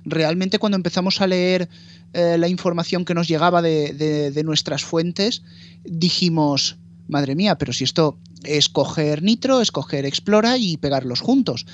Realmente 0.06 0.60
cuando 0.60 0.78
empezamos 0.78 1.20
a 1.20 1.28
leer 1.28 1.68
eh, 2.14 2.38
la 2.38 2.48
información 2.48 3.04
que 3.04 3.16
nos 3.16 3.28
llegaba 3.28 3.62
de, 3.62 4.42
nuestras 4.46 4.86
fuentes, 4.86 5.44
dijimos, 5.84 6.78
madre 7.10 7.36
mía, 7.36 7.58
pero 7.58 7.74
si 7.74 7.84
esto 7.84 8.18
es 8.46 8.70
coger 8.70 9.24
Nitro, 9.24 9.60
es 9.60 9.72
coger 9.72 10.06
Explora 10.06 10.58
y 10.58 10.78
pegarlos 10.78 11.20
juntos. 11.20 11.66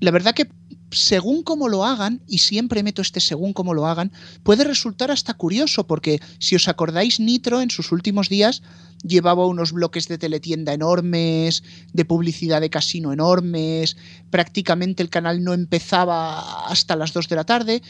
La 0.00 0.10
verdad 0.10 0.34
que 0.34 0.48
según 0.90 1.42
como 1.42 1.68
lo 1.68 1.84
hagan, 1.84 2.22
y 2.26 2.38
siempre 2.38 2.82
meto 2.82 3.02
este 3.02 3.20
según 3.20 3.52
como 3.52 3.74
lo 3.74 3.86
hagan, 3.86 4.12
puede 4.42 4.64
resultar 4.64 5.10
hasta 5.10 5.34
curioso, 5.34 5.86
porque 5.86 6.20
si 6.38 6.56
os 6.56 6.68
acordáis, 6.68 7.20
Nitro 7.20 7.60
en 7.60 7.70
sus 7.70 7.92
últimos 7.92 8.28
días 8.28 8.62
llevaba 9.02 9.46
unos 9.46 9.72
bloques 9.72 10.08
de 10.08 10.18
teletienda 10.18 10.72
enormes, 10.72 11.62
de 11.92 12.04
publicidad 12.04 12.60
de 12.60 12.70
casino 12.70 13.12
enormes, 13.12 13.96
prácticamente 14.30 15.02
el 15.02 15.10
canal 15.10 15.44
no 15.44 15.54
empezaba 15.54 16.66
hasta 16.66 16.96
las 16.96 17.12
2 17.12 17.28
de 17.28 17.36
la 17.36 17.44
tarde, 17.44 17.82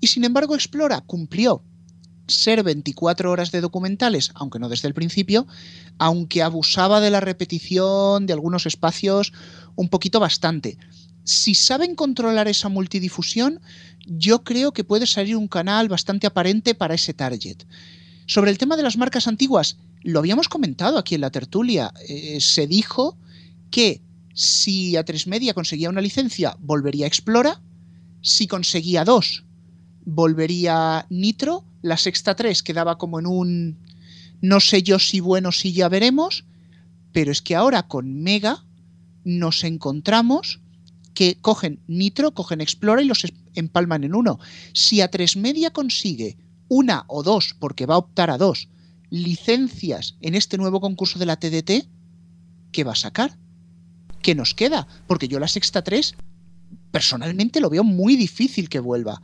y 0.00 0.06
sin 0.06 0.24
embargo 0.24 0.54
Explora 0.54 1.00
cumplió 1.00 1.62
ser 2.26 2.62
24 2.62 3.30
horas 3.30 3.50
de 3.50 3.60
documentales, 3.60 4.30
aunque 4.34 4.58
no 4.58 4.68
desde 4.68 4.88
el 4.88 4.94
principio, 4.94 5.46
aunque 5.98 6.42
abusaba 6.42 7.00
de 7.00 7.10
la 7.10 7.20
repetición 7.20 8.26
de 8.26 8.32
algunos 8.32 8.66
espacios 8.66 9.32
un 9.76 9.88
poquito 9.88 10.20
bastante. 10.20 10.78
Si 11.24 11.54
saben 11.54 11.94
controlar 11.94 12.48
esa 12.48 12.68
multidifusión, 12.68 13.60
yo 14.06 14.44
creo 14.44 14.72
que 14.72 14.84
puede 14.84 15.06
salir 15.06 15.36
un 15.36 15.48
canal 15.48 15.88
bastante 15.88 16.26
aparente 16.26 16.74
para 16.74 16.94
ese 16.94 17.14
target. 17.14 17.64
Sobre 18.26 18.50
el 18.50 18.58
tema 18.58 18.76
de 18.76 18.82
las 18.82 18.96
marcas 18.96 19.26
antiguas, 19.26 19.78
lo 20.02 20.18
habíamos 20.18 20.48
comentado 20.48 20.98
aquí 20.98 21.14
en 21.14 21.22
la 21.22 21.30
tertulia. 21.30 21.92
Eh, 22.06 22.38
se 22.40 22.66
dijo 22.66 23.18
que 23.70 24.02
si 24.34 24.92
A3 24.92 25.26
Media 25.26 25.54
conseguía 25.54 25.88
una 25.88 26.02
licencia, 26.02 26.56
volvería 26.60 27.06
a 27.06 27.08
Explora. 27.08 27.60
Si 28.20 28.46
conseguía 28.46 29.04
dos, 29.04 29.44
volvería 30.04 31.06
Nitro, 31.08 31.64
la 31.82 31.96
sexta 31.96 32.34
3 32.34 32.62
quedaba 32.62 32.98
como 32.98 33.18
en 33.18 33.26
un 33.26 33.78
no 34.40 34.60
sé 34.60 34.82
yo 34.82 34.98
si 34.98 35.20
bueno, 35.20 35.52
si 35.52 35.72
ya 35.72 35.88
veremos, 35.88 36.44
pero 37.12 37.32
es 37.32 37.40
que 37.40 37.54
ahora 37.54 37.84
con 37.84 38.22
Mega 38.22 38.64
nos 39.24 39.64
encontramos 39.64 40.60
que 41.14 41.38
cogen 41.40 41.80
Nitro, 41.86 42.34
cogen 42.34 42.60
Explora 42.60 43.02
y 43.02 43.06
los 43.06 43.24
empalman 43.54 44.04
en 44.04 44.14
uno. 44.14 44.38
Si 44.72 45.00
a 45.00 45.08
3 45.08 45.36
Media 45.36 45.70
consigue 45.70 46.36
una 46.68 47.04
o 47.08 47.22
dos, 47.22 47.54
porque 47.58 47.86
va 47.86 47.94
a 47.94 47.98
optar 47.98 48.30
a 48.30 48.38
dos, 48.38 48.68
licencias 49.10 50.16
en 50.20 50.34
este 50.34 50.58
nuevo 50.58 50.80
concurso 50.80 51.18
de 51.18 51.26
la 51.26 51.36
TDT, 51.36 51.86
¿qué 52.72 52.84
va 52.84 52.92
a 52.92 52.96
sacar? 52.96 53.38
¿Qué 54.22 54.34
nos 54.34 54.54
queda? 54.54 54.88
Porque 55.06 55.28
yo 55.28 55.38
la 55.38 55.48
sexta 55.48 55.82
3 55.82 56.14
personalmente 56.90 57.60
lo 57.60 57.70
veo 57.70 57.84
muy 57.84 58.16
difícil 58.16 58.68
que 58.68 58.80
vuelva. 58.80 59.22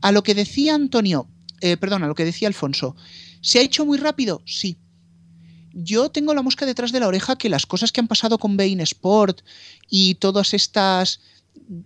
A 0.00 0.12
lo 0.12 0.22
que 0.22 0.34
decía 0.34 0.74
Antonio, 0.74 1.28
eh, 1.60 1.76
perdón, 1.76 2.02
a 2.02 2.06
lo 2.06 2.14
que 2.14 2.24
decía 2.24 2.48
Alfonso, 2.48 2.96
¿se 3.40 3.58
ha 3.58 3.62
hecho 3.62 3.86
muy 3.86 3.98
rápido? 3.98 4.42
Sí. 4.44 4.76
Yo 5.72 6.10
tengo 6.10 6.34
la 6.34 6.42
mosca 6.42 6.66
detrás 6.66 6.92
de 6.92 7.00
la 7.00 7.08
oreja 7.08 7.36
que 7.36 7.48
las 7.48 7.64
cosas 7.64 7.92
que 7.92 8.00
han 8.00 8.08
pasado 8.08 8.38
con 8.38 8.56
Bein 8.56 8.80
Sport 8.80 9.40
y 9.88 10.16
todas 10.16 10.52
estas 10.52 11.20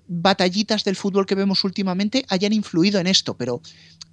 batallitas 0.08 0.84
del 0.84 0.96
fútbol 0.96 1.26
que 1.26 1.34
vemos 1.34 1.64
últimamente 1.64 2.24
hayan 2.28 2.52
influido 2.52 3.00
en 3.00 3.06
esto, 3.06 3.36
pero 3.36 3.60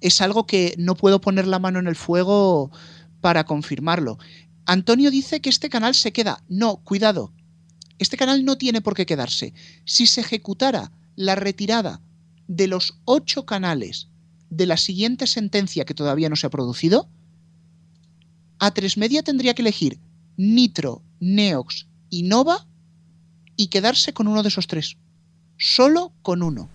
es 0.00 0.20
algo 0.20 0.46
que 0.46 0.74
no 0.78 0.94
puedo 0.94 1.20
poner 1.20 1.46
la 1.46 1.58
mano 1.58 1.78
en 1.78 1.86
el 1.86 1.96
fuego 1.96 2.70
para 3.20 3.44
confirmarlo. 3.44 4.18
Antonio 4.66 5.10
dice 5.10 5.40
que 5.40 5.50
este 5.50 5.68
canal 5.68 5.94
se 5.94 6.12
queda. 6.12 6.42
No, 6.48 6.76
cuidado. 6.84 7.32
Este 7.98 8.16
canal 8.16 8.44
no 8.44 8.56
tiene 8.58 8.80
por 8.80 8.94
qué 8.94 9.06
quedarse. 9.06 9.52
Si 9.84 10.06
se 10.06 10.22
ejecutara 10.22 10.92
la 11.16 11.34
retirada 11.34 12.00
de 12.48 12.66
los 12.66 12.98
ocho 13.04 13.46
canales 13.46 14.08
de 14.50 14.66
la 14.66 14.76
siguiente 14.76 15.26
sentencia 15.26 15.84
que 15.84 15.94
todavía 15.94 16.28
no 16.28 16.36
se 16.36 16.46
ha 16.46 16.50
producido, 16.50 17.08
A3 18.58 18.96
Media 18.96 19.22
tendría 19.22 19.54
que 19.54 19.62
elegir 19.62 19.98
Nitro, 20.36 21.02
Neox 21.20 21.86
y 22.10 22.22
Nova 22.22 22.66
y 23.56 23.68
quedarse 23.68 24.12
con 24.12 24.28
uno 24.28 24.42
de 24.42 24.48
esos 24.48 24.66
tres. 24.66 24.96
Solo 25.56 26.12
con 26.22 26.42
uno. 26.42 26.68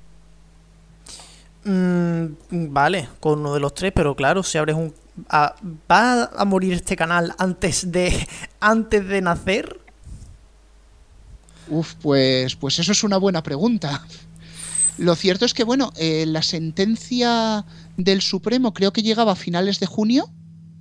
Mm, 1.63 2.25
vale, 2.49 3.09
con 3.19 3.39
uno 3.39 3.53
de 3.53 3.59
los 3.59 3.73
tres, 3.73 3.91
pero 3.93 4.15
claro, 4.15 4.43
si 4.43 4.57
abres 4.57 4.75
un... 4.75 4.93
¿Va 5.32 6.23
a 6.23 6.45
morir 6.45 6.73
este 6.73 6.95
canal 6.95 7.36
antes 7.38 7.91
de, 7.91 8.27
antes 8.59 9.05
de 9.05 9.21
nacer? 9.21 9.80
Uf, 11.67 11.95
pues, 12.01 12.55
pues 12.55 12.80
eso 12.80 12.91
es 12.93 13.03
una 13.03 13.17
buena 13.17 13.43
pregunta. 13.43 14.05
Lo 14.97 15.15
cierto 15.15 15.45
es 15.45 15.53
que, 15.53 15.63
bueno, 15.63 15.91
eh, 15.97 16.25
la 16.25 16.41
sentencia 16.41 17.65
del 17.97 18.21
Supremo 18.21 18.73
creo 18.73 18.91
que 18.91 19.03
llegaba 19.03 19.34
a 19.34 19.36
finales 19.36 19.80
de 19.80 19.86
junio, 19.86 20.30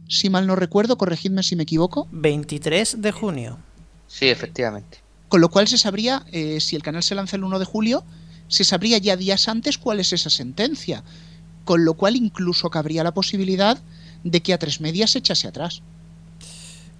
si 0.09 0.31
mal 0.31 0.47
no 0.47 0.57
recuerdo, 0.57 0.97
corregidme 0.97 1.43
si 1.43 1.55
me 1.55 1.65
equivoco. 1.65 2.09
23 2.13 3.03
de 3.03 3.13
junio. 3.13 3.59
Sí, 4.07 4.29
efectivamente. 4.29 4.99
Con 5.29 5.41
lo 5.41 5.51
cual 5.51 5.69
se 5.69 5.79
sabría, 5.79 6.25
eh, 6.33 6.61
si 6.61 6.77
el 6.77 6.83
canal 6.83 7.03
se 7.03 7.15
lanza 7.15 7.37
el 7.37 7.45
1 7.45 7.59
de 7.59 7.65
julio, 7.65 8.05
se 8.49 8.65
sabría 8.65 8.99
ya 8.99 9.17
días 9.17 9.49
antes 9.49 9.79
cuál 9.79 10.01
es 10.01 10.13
esa 10.13 10.31
sentencia. 10.31 11.05
Con 11.65 11.85
lo 11.85 11.95
cual 11.95 12.17
incluso 12.17 12.71
cabría 12.71 13.05
la 13.05 13.13
posibilidad 13.13 13.79
de 14.25 14.43
que 14.43 14.55
a 14.55 14.59
tres 14.59 14.81
medias 14.81 15.11
se 15.11 15.19
echase 15.19 15.49
atrás. 15.49 15.83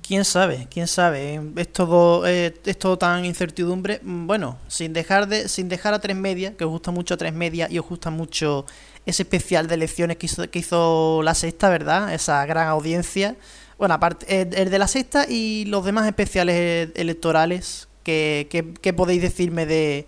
quién 0.07 0.25
sabe, 0.25 0.69
quién 0.71 0.87
sabe. 0.87 1.41
Es 1.57 1.73
todo, 1.73 2.27
eh, 2.27 2.55
es 2.65 2.79
todo 2.79 2.97
tan 2.97 3.25
incertidumbre. 3.25 4.01
Mm, 4.03 4.27
bueno, 4.27 4.59
sin 4.69 4.93
dejar 4.93 5.29
de, 5.29 5.49
sin 5.49 5.69
dejar 5.69 5.93
a 5.95 5.99
tres 5.99 6.17
media, 6.17 6.57
que 6.57 6.65
os 6.65 6.71
gusta 6.71 6.91
mucho 6.91 7.17
tres 7.19 7.35
media 7.35 7.69
y 7.71 7.79
os 7.79 7.87
gusta 7.87 8.11
mucho 8.11 8.65
ese 9.05 9.23
especial 9.23 9.69
de 9.69 9.75
elecciones 9.75 10.17
que 10.17 10.27
hizo, 10.27 10.51
que 10.51 10.59
hizo 10.59 11.23
la 11.23 11.35
sexta, 11.35 11.69
¿verdad? 11.71 12.15
Esa 12.15 12.45
gran 12.47 12.69
audiencia. 12.69 13.37
Bueno, 13.79 13.95
aparte, 13.95 14.27
eh, 14.29 14.49
el 14.55 14.71
de 14.71 14.79
la 14.79 14.89
sexta 14.89 15.27
y 15.29 15.65
los 15.67 15.85
demás 15.85 16.07
especiales 16.07 16.91
electorales, 16.95 17.88
¿qué, 18.03 18.49
qué, 18.81 18.93
podéis 18.93 19.23
decirme 19.23 19.67
de, 19.67 20.07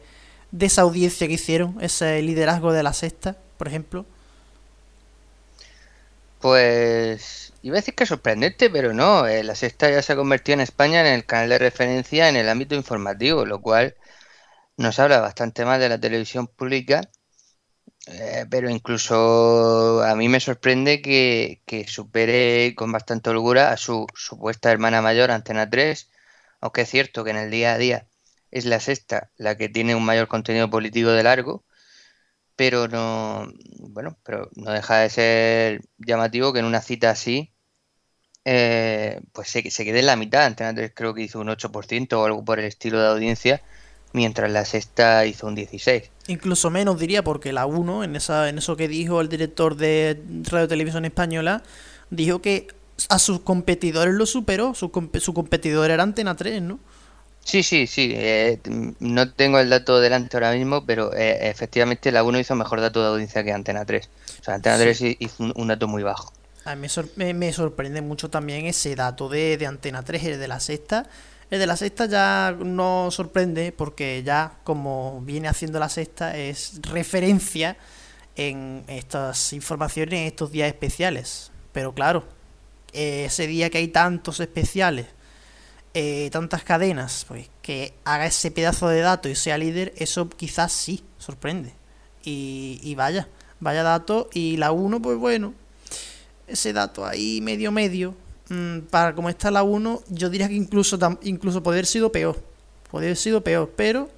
esa 0.58 0.82
audiencia 0.82 1.26
que 1.26 1.34
hicieron? 1.34 1.76
Ese 1.80 2.22
liderazgo 2.22 2.72
de 2.72 2.82
la 2.82 2.92
sexta, 2.92 3.36
por 3.56 3.68
ejemplo. 3.68 4.06
Pues 6.40 7.52
iba 7.62 7.76
a 7.76 7.80
decir 7.80 7.94
que 7.94 8.06
sorprendente, 8.06 8.70
pero 8.70 8.92
no. 8.94 9.26
Eh, 9.26 9.44
la 9.44 9.54
sexta 9.54 9.90
ya 9.90 10.02
se 10.02 10.12
ha 10.14 10.16
convertido 10.16 10.54
en 10.54 10.60
España 10.62 11.00
en 11.00 11.06
el 11.06 11.26
canal 11.26 11.50
de 11.50 11.58
referencia 11.58 12.28
en 12.28 12.36
el 12.36 12.48
ámbito 12.48 12.74
informativo, 12.74 13.44
lo 13.44 13.60
cual 13.60 13.96
nos 14.76 14.98
habla 14.98 15.20
bastante 15.20 15.64
más 15.64 15.80
de 15.80 15.88
la 15.90 16.00
televisión 16.00 16.46
pública. 16.48 17.02
Eh, 18.06 18.46
pero 18.50 18.68
incluso 18.70 20.02
a 20.02 20.14
mí 20.16 20.28
me 20.28 20.40
sorprende 20.40 21.00
que, 21.02 21.84
supere 21.86 22.74
con 22.74 22.90
bastante 22.92 23.30
holgura 23.30 23.72
a 23.72 23.76
su 23.76 24.06
supuesta 24.14 24.72
hermana 24.72 25.02
mayor, 25.02 25.30
Antena 25.30 25.68
3, 25.68 26.10
aunque 26.60 26.82
es 26.82 26.90
cierto 26.90 27.24
que 27.24 27.30
en 27.30 27.36
el 27.36 27.50
día 27.50 27.74
a 27.74 27.78
día 27.78 28.06
es 28.50 28.64
la 28.64 28.80
sexta 28.80 29.30
la 29.36 29.56
que 29.56 29.68
tiene 29.68 29.94
un 29.94 30.04
mayor 30.04 30.28
contenido 30.28 30.68
político 30.70 31.10
de 31.10 31.22
largo 31.22 31.64
pero 32.60 32.88
no, 32.88 33.50
bueno, 33.78 34.18
pero 34.22 34.50
no 34.54 34.70
deja 34.70 34.98
de 34.98 35.08
ser 35.08 35.80
llamativo 35.96 36.52
que 36.52 36.58
en 36.58 36.66
una 36.66 36.82
cita 36.82 37.08
así, 37.08 37.54
eh, 38.44 39.22
pues 39.32 39.48
se, 39.48 39.70
se 39.70 39.82
quede 39.82 40.00
en 40.00 40.04
la 40.04 40.16
mitad. 40.16 40.44
Antena 40.44 40.74
3 40.74 40.92
creo 40.94 41.14
que 41.14 41.22
hizo 41.22 41.40
un 41.40 41.48
8% 41.48 42.12
o 42.12 42.24
algo 42.26 42.44
por 42.44 42.58
el 42.58 42.66
estilo 42.66 43.00
de 43.00 43.08
audiencia, 43.08 43.62
mientras 44.12 44.50
la 44.50 44.66
sexta 44.66 45.24
hizo 45.24 45.46
un 45.46 45.56
16%. 45.56 46.10
Incluso 46.26 46.68
menos 46.68 47.00
diría, 47.00 47.24
porque 47.24 47.50
la 47.54 47.64
1, 47.64 48.04
en, 48.04 48.14
esa, 48.14 48.50
en 48.50 48.58
eso 48.58 48.76
que 48.76 48.88
dijo 48.88 49.22
el 49.22 49.30
director 49.30 49.74
de 49.76 50.22
Radio 50.50 50.68
Televisión 50.68 51.06
Española, 51.06 51.62
dijo 52.10 52.42
que 52.42 52.68
a 53.08 53.18
sus 53.18 53.40
competidores 53.40 54.14
lo 54.14 54.26
superó, 54.26 54.74
su, 54.74 54.90
su 55.20 55.34
competidor 55.34 55.90
era 55.90 56.02
Antena 56.02 56.36
3, 56.36 56.62
¿no? 56.62 56.78
Sí, 57.44 57.62
sí, 57.62 57.86
sí. 57.86 58.12
Eh, 58.14 58.60
no 59.00 59.32
tengo 59.32 59.58
el 59.58 59.70
dato 59.70 60.00
delante 60.00 60.36
ahora 60.36 60.52
mismo, 60.52 60.84
pero 60.84 61.12
eh, 61.14 61.48
efectivamente 61.48 62.12
la 62.12 62.22
1 62.22 62.38
hizo 62.38 62.54
mejor 62.54 62.80
dato 62.80 63.00
de 63.02 63.08
audiencia 63.08 63.42
que 63.42 63.52
Antena 63.52 63.84
3. 63.84 64.08
O 64.40 64.44
sea, 64.44 64.54
Antena 64.54 64.78
3 64.78 65.02
hizo 65.18 65.52
un, 65.54 65.68
dato 65.68 65.88
muy 65.88 66.02
bajo. 66.02 66.32
A 66.64 66.76
mí 66.76 66.86
me, 67.16 67.52
sorprende 67.52 68.02
mucho 68.02 68.28
también 68.28 68.66
ese 68.66 68.94
dato 68.94 69.28
de, 69.28 69.56
de, 69.56 69.66
Antena 69.66 70.02
3, 70.04 70.24
el 70.24 70.38
de 70.38 70.48
la 70.48 70.60
sexta. 70.60 71.06
El 71.50 71.58
de 71.58 71.66
la 71.66 71.76
sexta 71.76 72.06
ya 72.06 72.56
no 72.56 73.10
sorprende 73.10 73.72
porque 73.72 74.22
ya 74.24 74.52
como 74.62 75.20
viene 75.22 75.48
haciendo 75.48 75.80
la 75.80 75.88
sexta 75.88 76.36
es 76.36 76.80
referencia 76.82 77.76
en 78.36 78.84
estas 78.86 79.52
informaciones 79.52 80.20
en 80.20 80.26
estos 80.26 80.52
días 80.52 80.68
especiales. 80.68 81.50
Pero 81.72 81.92
claro, 81.92 82.24
ese 82.92 83.46
día 83.46 83.70
que 83.70 83.78
hay 83.78 83.88
tantos 83.88 84.40
especiales 84.40 85.06
eh, 85.92 86.30
tantas 86.30 86.62
cadenas, 86.62 87.24
pues 87.26 87.50
que 87.62 87.94
haga 88.04 88.26
ese 88.26 88.52
pedazo 88.52 88.86
de 88.88 89.00
dato 89.00 89.28
y 89.28 89.34
sea 89.34 89.58
líder, 89.58 89.92
eso 89.96 90.28
quizás 90.28 90.70
sí 90.72 91.02
sorprende. 91.18 91.72
Y, 92.22 92.94
vaya, 92.96 93.28
vaya 93.58 93.82
dato. 93.82 94.28
Y 94.32 94.56
la 94.56 94.70
1, 94.70 95.02
pues 95.02 95.18
bueno, 95.18 95.52
ese 96.46 96.72
dato 96.72 97.04
ahí 97.04 97.40
medio 97.40 97.72
medio, 97.72 98.14
mm, 98.50 98.80
para 98.90 99.14
como 99.16 99.30
está 99.30 99.50
la 99.50 99.64
1, 99.64 100.02
yo 100.10 100.30
diría 100.30 100.48
que 100.48 100.54
incluso, 100.54 100.96
incluso 101.22 101.60
podría 101.62 101.78
haber 101.78 101.86
sido 101.86 102.12
peor. 102.12 102.40
Podría 102.88 103.08
haber 103.08 103.16
sido 103.16 103.42
peor, 103.42 103.72
pero 103.74 104.08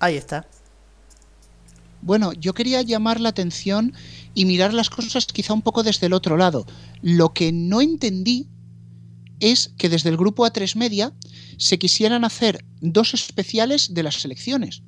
ahí 0.00 0.16
está. 0.16 0.46
Bueno, 2.02 2.32
yo 2.34 2.52
quería 2.52 2.82
llamar 2.82 3.20
la 3.20 3.30
atención 3.30 3.94
y 4.34 4.44
mirar 4.44 4.72
las 4.74 4.90
cosas 4.90 5.26
quizá 5.26 5.52
un 5.52 5.62
poco 5.62 5.82
desde 5.82 6.06
el 6.06 6.12
otro 6.12 6.36
lado. 6.36 6.66
Lo 7.02 7.32
que 7.32 7.52
no 7.52 7.80
entendí 7.80 8.48
es 9.40 9.72
que 9.76 9.88
desde 9.88 10.08
el 10.08 10.16
grupo 10.16 10.46
A3 10.46 10.76
Media 10.76 11.12
se 11.58 11.78
quisieran 11.78 12.24
hacer 12.24 12.64
dos 12.80 13.14
especiales 13.14 13.92
de 13.92 14.02
las 14.02 14.24
elecciones. 14.24 14.82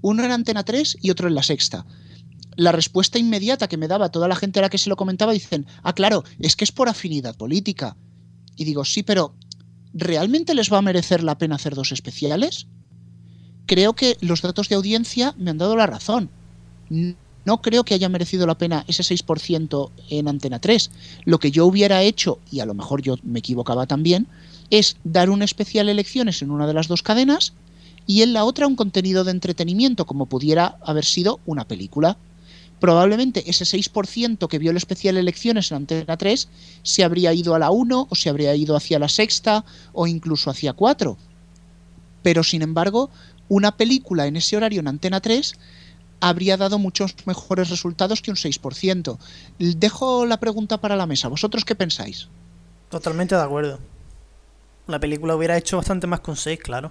Uno 0.00 0.24
en 0.24 0.30
Antena 0.30 0.64
3 0.64 0.98
y 1.02 1.10
otro 1.10 1.28
en 1.28 1.34
la 1.34 1.42
sexta. 1.42 1.84
La 2.56 2.72
respuesta 2.72 3.18
inmediata 3.18 3.68
que 3.68 3.76
me 3.76 3.88
daba 3.88 4.10
toda 4.10 4.28
la 4.28 4.36
gente 4.36 4.58
a 4.58 4.62
la 4.62 4.70
que 4.70 4.78
se 4.78 4.88
lo 4.88 4.96
comentaba 4.96 5.32
dicen, 5.32 5.66
ah, 5.82 5.92
claro, 5.92 6.24
es 6.38 6.56
que 6.56 6.64
es 6.64 6.72
por 6.72 6.88
afinidad 6.88 7.36
política. 7.36 7.96
Y 8.56 8.64
digo, 8.64 8.84
sí, 8.84 9.02
pero 9.02 9.34
¿realmente 9.92 10.54
les 10.54 10.72
va 10.72 10.78
a 10.78 10.82
merecer 10.82 11.22
la 11.22 11.38
pena 11.38 11.56
hacer 11.56 11.74
dos 11.74 11.92
especiales? 11.92 12.66
Creo 13.66 13.94
que 13.94 14.16
los 14.20 14.42
datos 14.42 14.68
de 14.68 14.76
audiencia 14.76 15.34
me 15.36 15.50
han 15.50 15.58
dado 15.58 15.76
la 15.76 15.86
razón 15.86 16.30
no 17.48 17.62
creo 17.62 17.82
que 17.82 17.94
haya 17.94 18.10
merecido 18.10 18.46
la 18.46 18.58
pena 18.58 18.84
ese 18.88 19.02
6% 19.02 19.90
en 20.10 20.28
Antena 20.28 20.58
3. 20.58 20.90
Lo 21.24 21.38
que 21.38 21.50
yo 21.50 21.64
hubiera 21.64 22.02
hecho, 22.02 22.40
y 22.52 22.60
a 22.60 22.66
lo 22.66 22.74
mejor 22.74 23.00
yo 23.00 23.16
me 23.22 23.38
equivocaba 23.38 23.86
también, 23.86 24.26
es 24.68 24.98
dar 25.02 25.30
un 25.30 25.40
especial 25.40 25.88
elecciones 25.88 26.42
en 26.42 26.50
una 26.50 26.66
de 26.66 26.74
las 26.74 26.88
dos 26.88 27.02
cadenas 27.02 27.54
y 28.06 28.20
en 28.20 28.34
la 28.34 28.44
otra 28.44 28.66
un 28.66 28.76
contenido 28.76 29.24
de 29.24 29.30
entretenimiento, 29.30 30.04
como 30.04 30.26
pudiera 30.26 30.76
haber 30.84 31.06
sido 31.06 31.40
una 31.46 31.66
película. 31.66 32.18
Probablemente 32.80 33.48
ese 33.48 33.64
6% 33.64 34.46
que 34.46 34.58
vio 34.58 34.70
el 34.70 34.76
especial 34.76 35.16
elecciones 35.16 35.70
en 35.70 35.78
Antena 35.78 36.18
3 36.18 36.48
se 36.82 37.02
habría 37.02 37.32
ido 37.32 37.54
a 37.54 37.58
la 37.58 37.70
1 37.70 38.08
o 38.10 38.14
se 38.14 38.28
habría 38.28 38.54
ido 38.56 38.76
hacia 38.76 38.98
la 38.98 39.08
sexta 39.08 39.64
o 39.94 40.06
incluso 40.06 40.50
hacia 40.50 40.74
4. 40.74 41.16
Pero 42.22 42.44
sin 42.44 42.60
embargo, 42.60 43.08
una 43.48 43.74
película 43.78 44.26
en 44.26 44.36
ese 44.36 44.58
horario 44.58 44.80
en 44.80 44.88
Antena 44.88 45.22
3 45.22 45.54
habría 46.20 46.56
dado 46.56 46.78
muchos 46.78 47.14
mejores 47.26 47.70
resultados 47.70 48.22
que 48.22 48.30
un 48.30 48.36
6%. 48.36 49.18
Dejo 49.58 50.26
la 50.26 50.38
pregunta 50.38 50.78
para 50.80 50.96
la 50.96 51.06
mesa. 51.06 51.28
¿Vosotros 51.28 51.64
qué 51.64 51.74
pensáis? 51.74 52.28
Totalmente 52.88 53.34
de 53.34 53.42
acuerdo. 53.42 53.78
La 54.86 54.98
película 54.98 55.36
hubiera 55.36 55.56
hecho 55.56 55.76
bastante 55.76 56.06
más 56.06 56.20
con 56.20 56.36
6, 56.36 56.58
claro. 56.60 56.90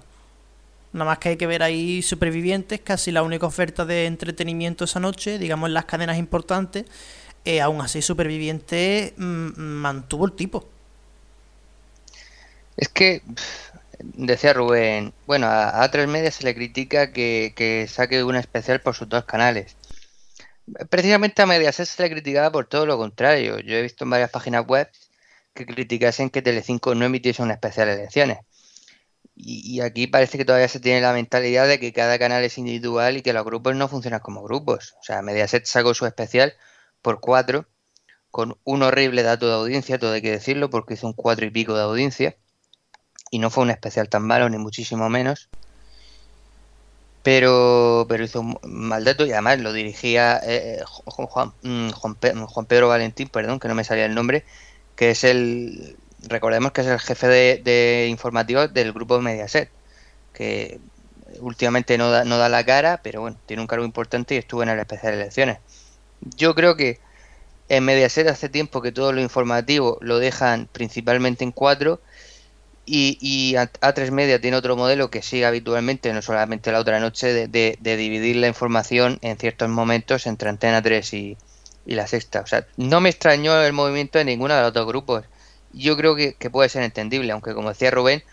Nada 0.94 1.06
más 1.06 1.18
que 1.20 1.30
hay 1.30 1.38
que 1.38 1.48
ver 1.48 1.64
ahí 1.64 2.02
Supervivientes, 2.02 2.80
casi 2.82 3.12
la 3.12 3.24
única 3.24 3.46
oferta 3.46 3.86
de 3.86 4.06
entretenimiento 4.06 4.86
esa 4.86 5.00
noche, 5.00 5.38
digamos 5.38 5.68
en 5.68 5.74
las 5.74 5.86
cadenas 5.86 6.18
importantes. 6.18 6.86
Eh, 7.44 7.62
aún 7.62 7.82
así, 7.82 8.02
Superviviente 8.02 9.14
mm, 9.18 9.60
mantuvo 9.60 10.26
el 10.26 10.34
tipo. 10.34 10.68
Es 12.78 12.90
que 12.90 13.24
Decía 14.00 14.54
Rubén, 14.54 15.14
bueno, 15.26 15.48
a, 15.50 15.90
3 15.90 16.08
Media 16.08 16.32
se 16.32 16.44
le 16.44 16.54
critica 16.54 17.12
que, 17.12 17.88
saque 17.90 18.24
una 18.24 18.40
especial 18.40 18.80
por 18.82 18.96
sus 18.96 19.10
dos 19.10 19.26
canales. 19.26 19.76
Precisamente 20.90 21.42
a 21.42 21.46
Mediaset 21.46 21.88
se 21.88 22.04
le 22.04 22.10
criticaba 22.10 22.52
por 22.52 22.68
todo 22.68 22.86
lo 22.86 22.98
contrario. 22.98 23.60
Yo 23.60 23.76
he 23.76 23.82
visto 23.82 24.04
en 24.04 24.12
varias 24.12 24.30
páginas 24.30 24.66
web 24.68 24.90
que 25.54 25.66
criticasen 25.66 26.30
que 26.30 26.42
Telecinco 26.42 26.94
no 26.94 27.06
emitiese 27.06 27.42
una 27.42 27.54
especial 27.54 27.90
elecciones. 27.90 28.40
Y, 29.36 29.82
aquí 29.82 30.08
parece 30.08 30.38
que 30.38 30.46
todavía 30.46 30.68
se 30.68 30.80
tiene 30.80 31.02
la 31.02 31.14
mentalidad 31.14 31.68
de 31.68 31.80
que 31.80 31.94
cada 31.94 32.18
canal 32.20 32.44
es 32.44 32.58
individual 32.58 33.18
y 33.18 33.22
que 33.22 33.34
los 33.34 33.46
grupos 33.46 33.76
no 33.76 33.88
funcionan 33.88 34.20
como 34.20 34.44
grupos. 34.44 34.96
O 35.00 35.04
sea, 35.04 35.22
Mediaset 35.22 35.66
sacó 35.66 35.94
su 35.94 36.06
especial 36.06 36.54
por 37.02 37.20
cuatro, 37.20 37.68
con 38.32 38.58
un 38.64 38.84
horrible 38.84 39.24
dato 39.24 39.48
de 39.48 39.54
audiencia, 39.54 40.00
todo 40.00 40.14
hay 40.14 40.22
que 40.22 40.32
decirlo, 40.32 40.70
porque 40.70 40.96
hizo 40.96 41.08
un 41.08 41.14
cuatro 41.14 41.46
y 41.46 41.52
pico 41.52 41.76
de 41.76 41.84
audiencia 41.84 42.38
y 43.32 43.40
no 43.40 43.50
fue 43.50 43.64
un 43.64 43.72
especial 43.72 44.10
tan 44.10 44.24
malo, 44.24 44.50
ni 44.50 44.58
muchísimo 44.58 45.10
menos. 45.10 45.50
Pero, 47.24 48.06
pero 48.08 48.24
hizo 48.24 48.40
un 48.40 48.58
mal 48.64 49.04
dato 49.04 49.26
y 49.26 49.34
además 49.34 49.60
lo 49.60 49.74
dirigía 49.74 50.40
eh, 50.44 50.82
Juan, 50.86 51.52
mm, 51.62 51.90
Juan, 51.90 52.66
Pedro 52.66 52.88
Valentín, 52.88 53.28
perdón, 53.28 53.60
que 53.60 53.68
no 53.68 53.76
me 53.76 53.84
salía 53.84 54.06
el 54.06 54.16
nombre, 54.16 54.46
que 54.96 55.12
es 55.12 55.26
el, 55.26 55.98
recordemos 56.28 56.72
que 56.72 56.82
es 56.82 56.88
el 56.88 57.00
jefe 57.00 57.28
de, 57.28 57.62
de 57.64 58.08
informativos 58.10 58.74
del 58.74 58.94
grupo 58.94 59.20
Mediaset, 59.20 59.70
que 60.34 60.80
últimamente 61.42 61.98
no 61.98 62.10
da, 62.12 62.24
no 62.24 62.38
da 62.38 62.50
la 62.50 62.66
cara, 62.66 63.02
pero 63.04 63.22
bueno, 63.22 63.38
tiene 63.46 63.62
un 63.62 63.68
cargo 63.68 63.86
importante 63.86 64.36
y 64.36 64.38
estuvo 64.38 64.64
en 64.64 64.70
el 64.70 64.80
especial 64.80 65.14
de 65.14 65.22
elecciones. 65.22 65.60
Yo 66.38 66.56
creo 66.56 66.78
que 66.78 67.00
en 67.70 67.84
Mediaset 67.84 68.28
hace 68.28 68.50
tiempo 68.50 68.82
que 68.82 68.92
todo 68.92 69.12
lo 69.12 69.22
informativo 69.22 69.98
lo 70.02 70.20
dejan 70.20 70.70
principalmente 70.72 71.44
en 71.44 71.52
cuatro 71.52 72.00
y, 72.90 73.54
A3 73.56 74.12
Media 74.12 74.40
tiene 74.40 74.56
otro 74.56 74.78
modelo 74.78 75.12
que 75.12 75.22
sigue 75.22 75.46
habitualmente, 75.46 76.14
no 76.14 76.22
solamente 76.22 76.72
la 76.72 76.80
otra 76.80 77.00
noche, 77.02 77.48
de, 77.48 77.78
dividir 77.82 78.38
la 78.38 78.48
información 78.48 79.20
en 79.22 79.38
ciertos 79.38 79.68
momentos 79.70 80.26
entre 80.26 80.50
Antena 80.50 80.82
3 80.82 81.14
y, 81.14 81.38
la 81.86 82.08
sexta. 82.08 82.42
O 82.42 82.48
sea, 82.48 82.66
no 82.78 83.02
me 83.02 83.10
extrañó 83.10 83.62
el 83.62 83.74
movimiento 83.74 84.18
de 84.18 84.26
ninguno 84.26 84.56
de 84.56 84.62
los 84.62 84.74
dos 84.74 84.86
grupos. 84.88 85.26
Yo 85.74 85.96
creo 85.98 86.16
que, 86.16 86.50
puede 86.50 86.70
ser 86.70 86.84
entendible, 86.84 87.32
aunque 87.32 87.54
como 87.54 87.70
decía 87.70 87.92
Rubén, 87.92 88.24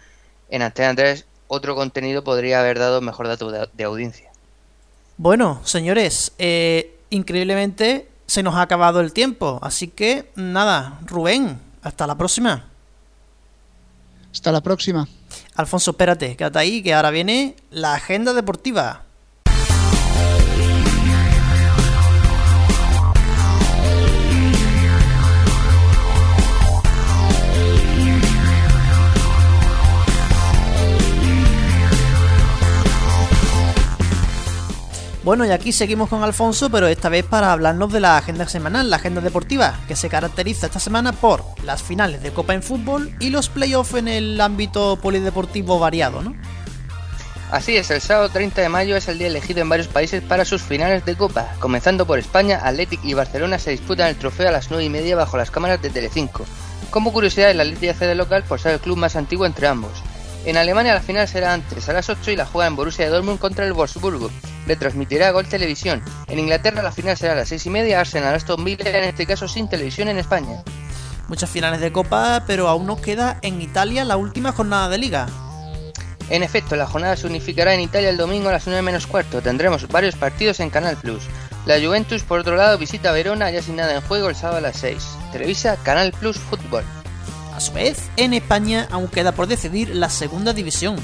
en 0.48 0.62
Antena 0.62 0.94
3 0.94 1.26
otro 1.48 1.74
contenido 1.74 2.24
podría 2.24 2.60
haber 2.60 2.78
dado 2.78 3.00
mejor 3.00 3.28
dato 3.28 3.50
de, 3.50 3.84
audiencia. 3.84 4.30
Bueno, 5.16 5.60
señores, 5.64 6.32
eh, 6.38 6.96
increíblemente 7.10 8.08
se 8.26 8.42
nos 8.42 8.54
ha 8.54 8.62
acabado 8.62 9.00
el 9.00 9.12
tiempo, 9.12 9.58
así 9.62 9.88
que 9.88 10.30
nada, 10.36 10.98
Rubén, 11.06 11.60
hasta 11.82 12.06
la 12.06 12.16
próxima. 12.16 12.73
Hasta 14.34 14.50
la 14.50 14.62
próxima. 14.62 15.08
Alfonso, 15.54 15.92
espérate, 15.92 16.36
quédate 16.36 16.58
ahí, 16.58 16.82
que 16.82 16.92
ahora 16.92 17.10
viene 17.10 17.54
la 17.70 17.94
agenda 17.94 18.34
deportiva. 18.34 19.03
Bueno, 35.24 35.46
y 35.46 35.52
aquí 35.52 35.72
seguimos 35.72 36.10
con 36.10 36.22
Alfonso, 36.22 36.68
pero 36.68 36.86
esta 36.86 37.08
vez 37.08 37.24
para 37.24 37.50
hablarnos 37.50 37.90
de 37.90 37.98
la 37.98 38.18
agenda 38.18 38.46
semanal, 38.46 38.90
la 38.90 38.96
agenda 38.96 39.22
deportiva, 39.22 39.80
que 39.88 39.96
se 39.96 40.10
caracteriza 40.10 40.66
esta 40.66 40.78
semana 40.78 41.12
por 41.12 41.42
las 41.64 41.82
finales 41.82 42.22
de 42.22 42.30
Copa 42.30 42.52
en 42.52 42.62
fútbol 42.62 43.10
y 43.20 43.30
los 43.30 43.48
playoffs 43.48 43.94
en 43.94 44.08
el 44.08 44.38
ámbito 44.38 44.98
polideportivo 45.00 45.78
variado, 45.78 46.20
¿no? 46.20 46.36
Así 47.50 47.74
es, 47.74 47.90
el 47.90 48.02
sábado 48.02 48.28
30 48.28 48.60
de 48.60 48.68
mayo 48.68 48.96
es 48.96 49.08
el 49.08 49.16
día 49.16 49.28
elegido 49.28 49.62
en 49.62 49.70
varios 49.70 49.88
países 49.88 50.22
para 50.22 50.44
sus 50.44 50.60
finales 50.60 51.06
de 51.06 51.16
Copa. 51.16 51.54
Comenzando 51.58 52.06
por 52.06 52.18
España, 52.18 52.60
Athletic 52.62 53.02
y 53.02 53.14
Barcelona 53.14 53.58
se 53.58 53.70
disputan 53.70 54.08
el 54.08 54.16
trofeo 54.16 54.48
a 54.48 54.52
las 54.52 54.68
9 54.68 54.84
y 54.84 54.90
media 54.90 55.16
bajo 55.16 55.38
las 55.38 55.50
cámaras 55.50 55.80
de 55.80 55.88
Telecinco. 55.88 56.44
Como 56.90 57.14
curiosidad, 57.14 57.50
el 57.50 57.60
Athletic 57.60 57.92
hace 57.92 58.06
de 58.06 58.14
local 58.14 58.44
por 58.46 58.60
ser 58.60 58.72
el 58.72 58.80
club 58.80 58.98
más 58.98 59.16
antiguo 59.16 59.46
entre 59.46 59.68
ambos. 59.68 60.02
En 60.44 60.58
Alemania 60.58 60.92
la 60.92 61.00
final 61.00 61.26
será 61.26 61.54
antes, 61.54 61.88
a 61.88 61.94
las 61.94 62.10
8 62.10 62.30
y 62.32 62.36
la 62.36 62.44
juega 62.44 62.66
en 62.66 62.76
Borussia 62.76 63.08
Dortmund 63.08 63.38
contra 63.38 63.64
el 63.64 63.72
Wolfsburgo. 63.72 64.30
Retransmitirá 64.66 65.30
Gol 65.30 65.46
Televisión. 65.46 66.02
En 66.28 66.38
Inglaterra 66.38 66.82
la 66.82 66.92
final 66.92 67.16
será 67.16 67.32
a 67.32 67.36
las 67.36 67.48
6 67.48 67.64
y 67.64 67.70
media, 67.70 68.00
Arsenal 68.00 68.34
Aston 68.34 68.62
Villa, 68.62 68.90
en 68.90 69.04
este 69.04 69.26
caso 69.26 69.48
sin 69.48 69.68
televisión 69.68 70.08
en 70.08 70.18
España. 70.18 70.62
Muchas 71.28 71.48
finales 71.48 71.80
de 71.80 71.92
Copa, 71.92 72.44
pero 72.46 72.68
aún 72.68 72.86
nos 72.86 73.00
queda 73.00 73.38
en 73.40 73.62
Italia 73.62 74.04
la 74.04 74.18
última 74.18 74.52
jornada 74.52 74.90
de 74.90 74.98
Liga. 74.98 75.26
En 76.28 76.42
efecto, 76.42 76.76
la 76.76 76.86
jornada 76.86 77.16
se 77.16 77.26
unificará 77.26 77.72
en 77.72 77.80
Italia 77.80 78.10
el 78.10 78.18
domingo 78.18 78.50
a 78.50 78.52
las 78.52 78.66
9 78.66 78.82
menos 78.82 79.06
cuarto. 79.06 79.40
Tendremos 79.40 79.88
varios 79.88 80.14
partidos 80.14 80.60
en 80.60 80.68
Canal 80.68 80.96
Plus. 80.98 81.22
La 81.64 81.80
Juventus, 81.80 82.22
por 82.22 82.40
otro 82.40 82.56
lado, 82.56 82.76
visita 82.76 83.12
Verona 83.12 83.50
ya 83.50 83.62
sin 83.62 83.76
nada 83.76 83.94
en 83.94 84.02
juego 84.02 84.28
el 84.28 84.36
sábado 84.36 84.58
a 84.58 84.60
las 84.60 84.76
6. 84.76 85.02
Televisa 85.32 85.78
Canal 85.82 86.12
Plus 86.12 86.38
Fútbol. 86.38 86.84
A 87.54 87.60
su 87.60 87.72
vez, 87.72 88.10
en 88.16 88.34
España 88.34 88.88
aún 88.90 89.06
queda 89.06 89.32
por 89.32 89.46
decidir 89.46 89.94
la 89.94 90.10
segunda 90.10 90.52
división. 90.52 90.96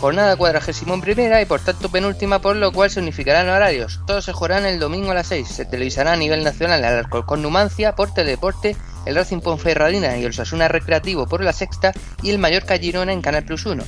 Jornada 0.00 0.34
cuadragésimo 0.36 0.94
en 0.94 1.02
primera 1.02 1.42
y 1.42 1.44
por 1.44 1.60
tanto 1.60 1.90
penúltima, 1.90 2.40
por 2.40 2.56
lo 2.56 2.72
cual 2.72 2.88
se 2.88 3.00
unificarán 3.00 3.50
horarios. 3.50 4.00
Todos 4.06 4.24
se 4.24 4.32
jugarán 4.32 4.64
el 4.64 4.78
domingo 4.78 5.10
a 5.10 5.14
las 5.14 5.26
6. 5.26 5.46
Se 5.46 5.66
televisará 5.66 6.14
a 6.14 6.16
nivel 6.16 6.42
nacional 6.42 6.80
el 6.80 6.86
Alcorcón 6.86 7.42
Numancia 7.42 7.94
por 7.94 8.14
Teledeporte, 8.14 8.74
el 9.04 9.14
Racing 9.14 9.40
Ponferradina 9.40 10.16
y 10.16 10.24
el 10.24 10.32
Sasuna 10.32 10.68
Recreativo 10.68 11.26
por 11.26 11.44
la 11.44 11.52
sexta 11.52 11.92
y 12.22 12.30
el 12.30 12.38
Mallorca 12.38 12.78
Girona 12.78 13.12
en 13.12 13.20
Canal 13.20 13.44
Plus 13.44 13.66
1. 13.66 13.84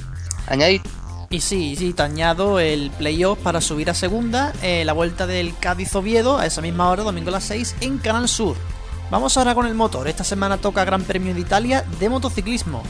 Añadir 0.48 0.82
Y 1.30 1.40
sí, 1.40 1.74
sí, 1.76 1.94
te 1.94 2.02
añado 2.02 2.60
el 2.60 2.90
playoff 2.90 3.38
para 3.38 3.62
subir 3.62 3.88
a 3.88 3.94
segunda, 3.94 4.52
eh, 4.60 4.84
la 4.84 4.92
vuelta 4.92 5.26
del 5.26 5.56
Cádiz 5.56 5.94
Oviedo 5.94 6.36
a 6.36 6.44
esa 6.44 6.60
misma 6.60 6.90
hora, 6.90 7.04
domingo 7.04 7.30
a 7.30 7.32
las 7.32 7.44
6, 7.44 7.76
en 7.80 7.96
Canal 7.96 8.28
Sur. 8.28 8.56
Vamos 9.12 9.36
ahora 9.36 9.54
con 9.54 9.66
el 9.66 9.74
motor. 9.74 10.08
Esta 10.08 10.24
semana 10.24 10.56
toca 10.56 10.86
Gran 10.86 11.02
Premio 11.02 11.34
de 11.34 11.40
Italia 11.40 11.84
de 12.00 12.08
motociclismo. 12.08 12.82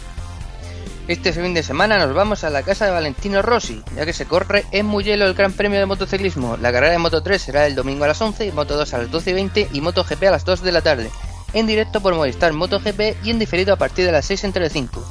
Este 1.09 1.33
fin 1.33 1.53
de 1.53 1.65
semana 1.65 1.99
nos 1.99 2.15
vamos 2.15 2.45
a 2.45 2.51
la 2.51 2.63
casa 2.63 2.85
de 2.85 2.93
Valentino 2.93 3.43
Rossi, 3.43 3.83
ya 3.97 4.07
que 4.07 4.13
se 4.13 4.27
corre 4.27 4.65
en 4.71 4.87
Mugello 4.87 5.27
el 5.27 5.35
Gran 5.35 5.53
Premio 5.53 5.81
de 5.81 5.87
Motociclismo. 5.87 6.57
La 6.59 6.71
carrera 6.71 6.93
de 6.93 6.99
Moto 6.99 7.25
3 7.25 7.43
será 7.43 7.67
el 7.67 7.75
domingo 7.75 8.05
a 8.05 8.07
las 8.07 8.23
11, 8.23 8.53
Moto 8.53 8.77
2 8.77 8.95
a 8.95 8.99
las 8.99 9.11
12 9.11 9.31
y 9.31 9.33
20 9.33 9.69
y 9.73 9.81
Moto 9.81 10.05
GP 10.05 10.29
a 10.29 10.31
las 10.31 10.45
2 10.45 10.63
de 10.63 10.71
la 10.71 10.81
tarde. 10.81 11.11
En 11.55 11.67
directo 11.67 12.01
por 12.01 12.15
Movistar 12.15 12.53
MotoGP 12.53 13.25
y 13.25 13.31
en 13.31 13.41
diferido 13.41 13.75
a 13.75 13.79
partir 13.79 14.07
de 14.07 14.13
las 14.13 14.25
6 14.27 14.45
en 14.45 14.53
Telecinco. 14.53 15.05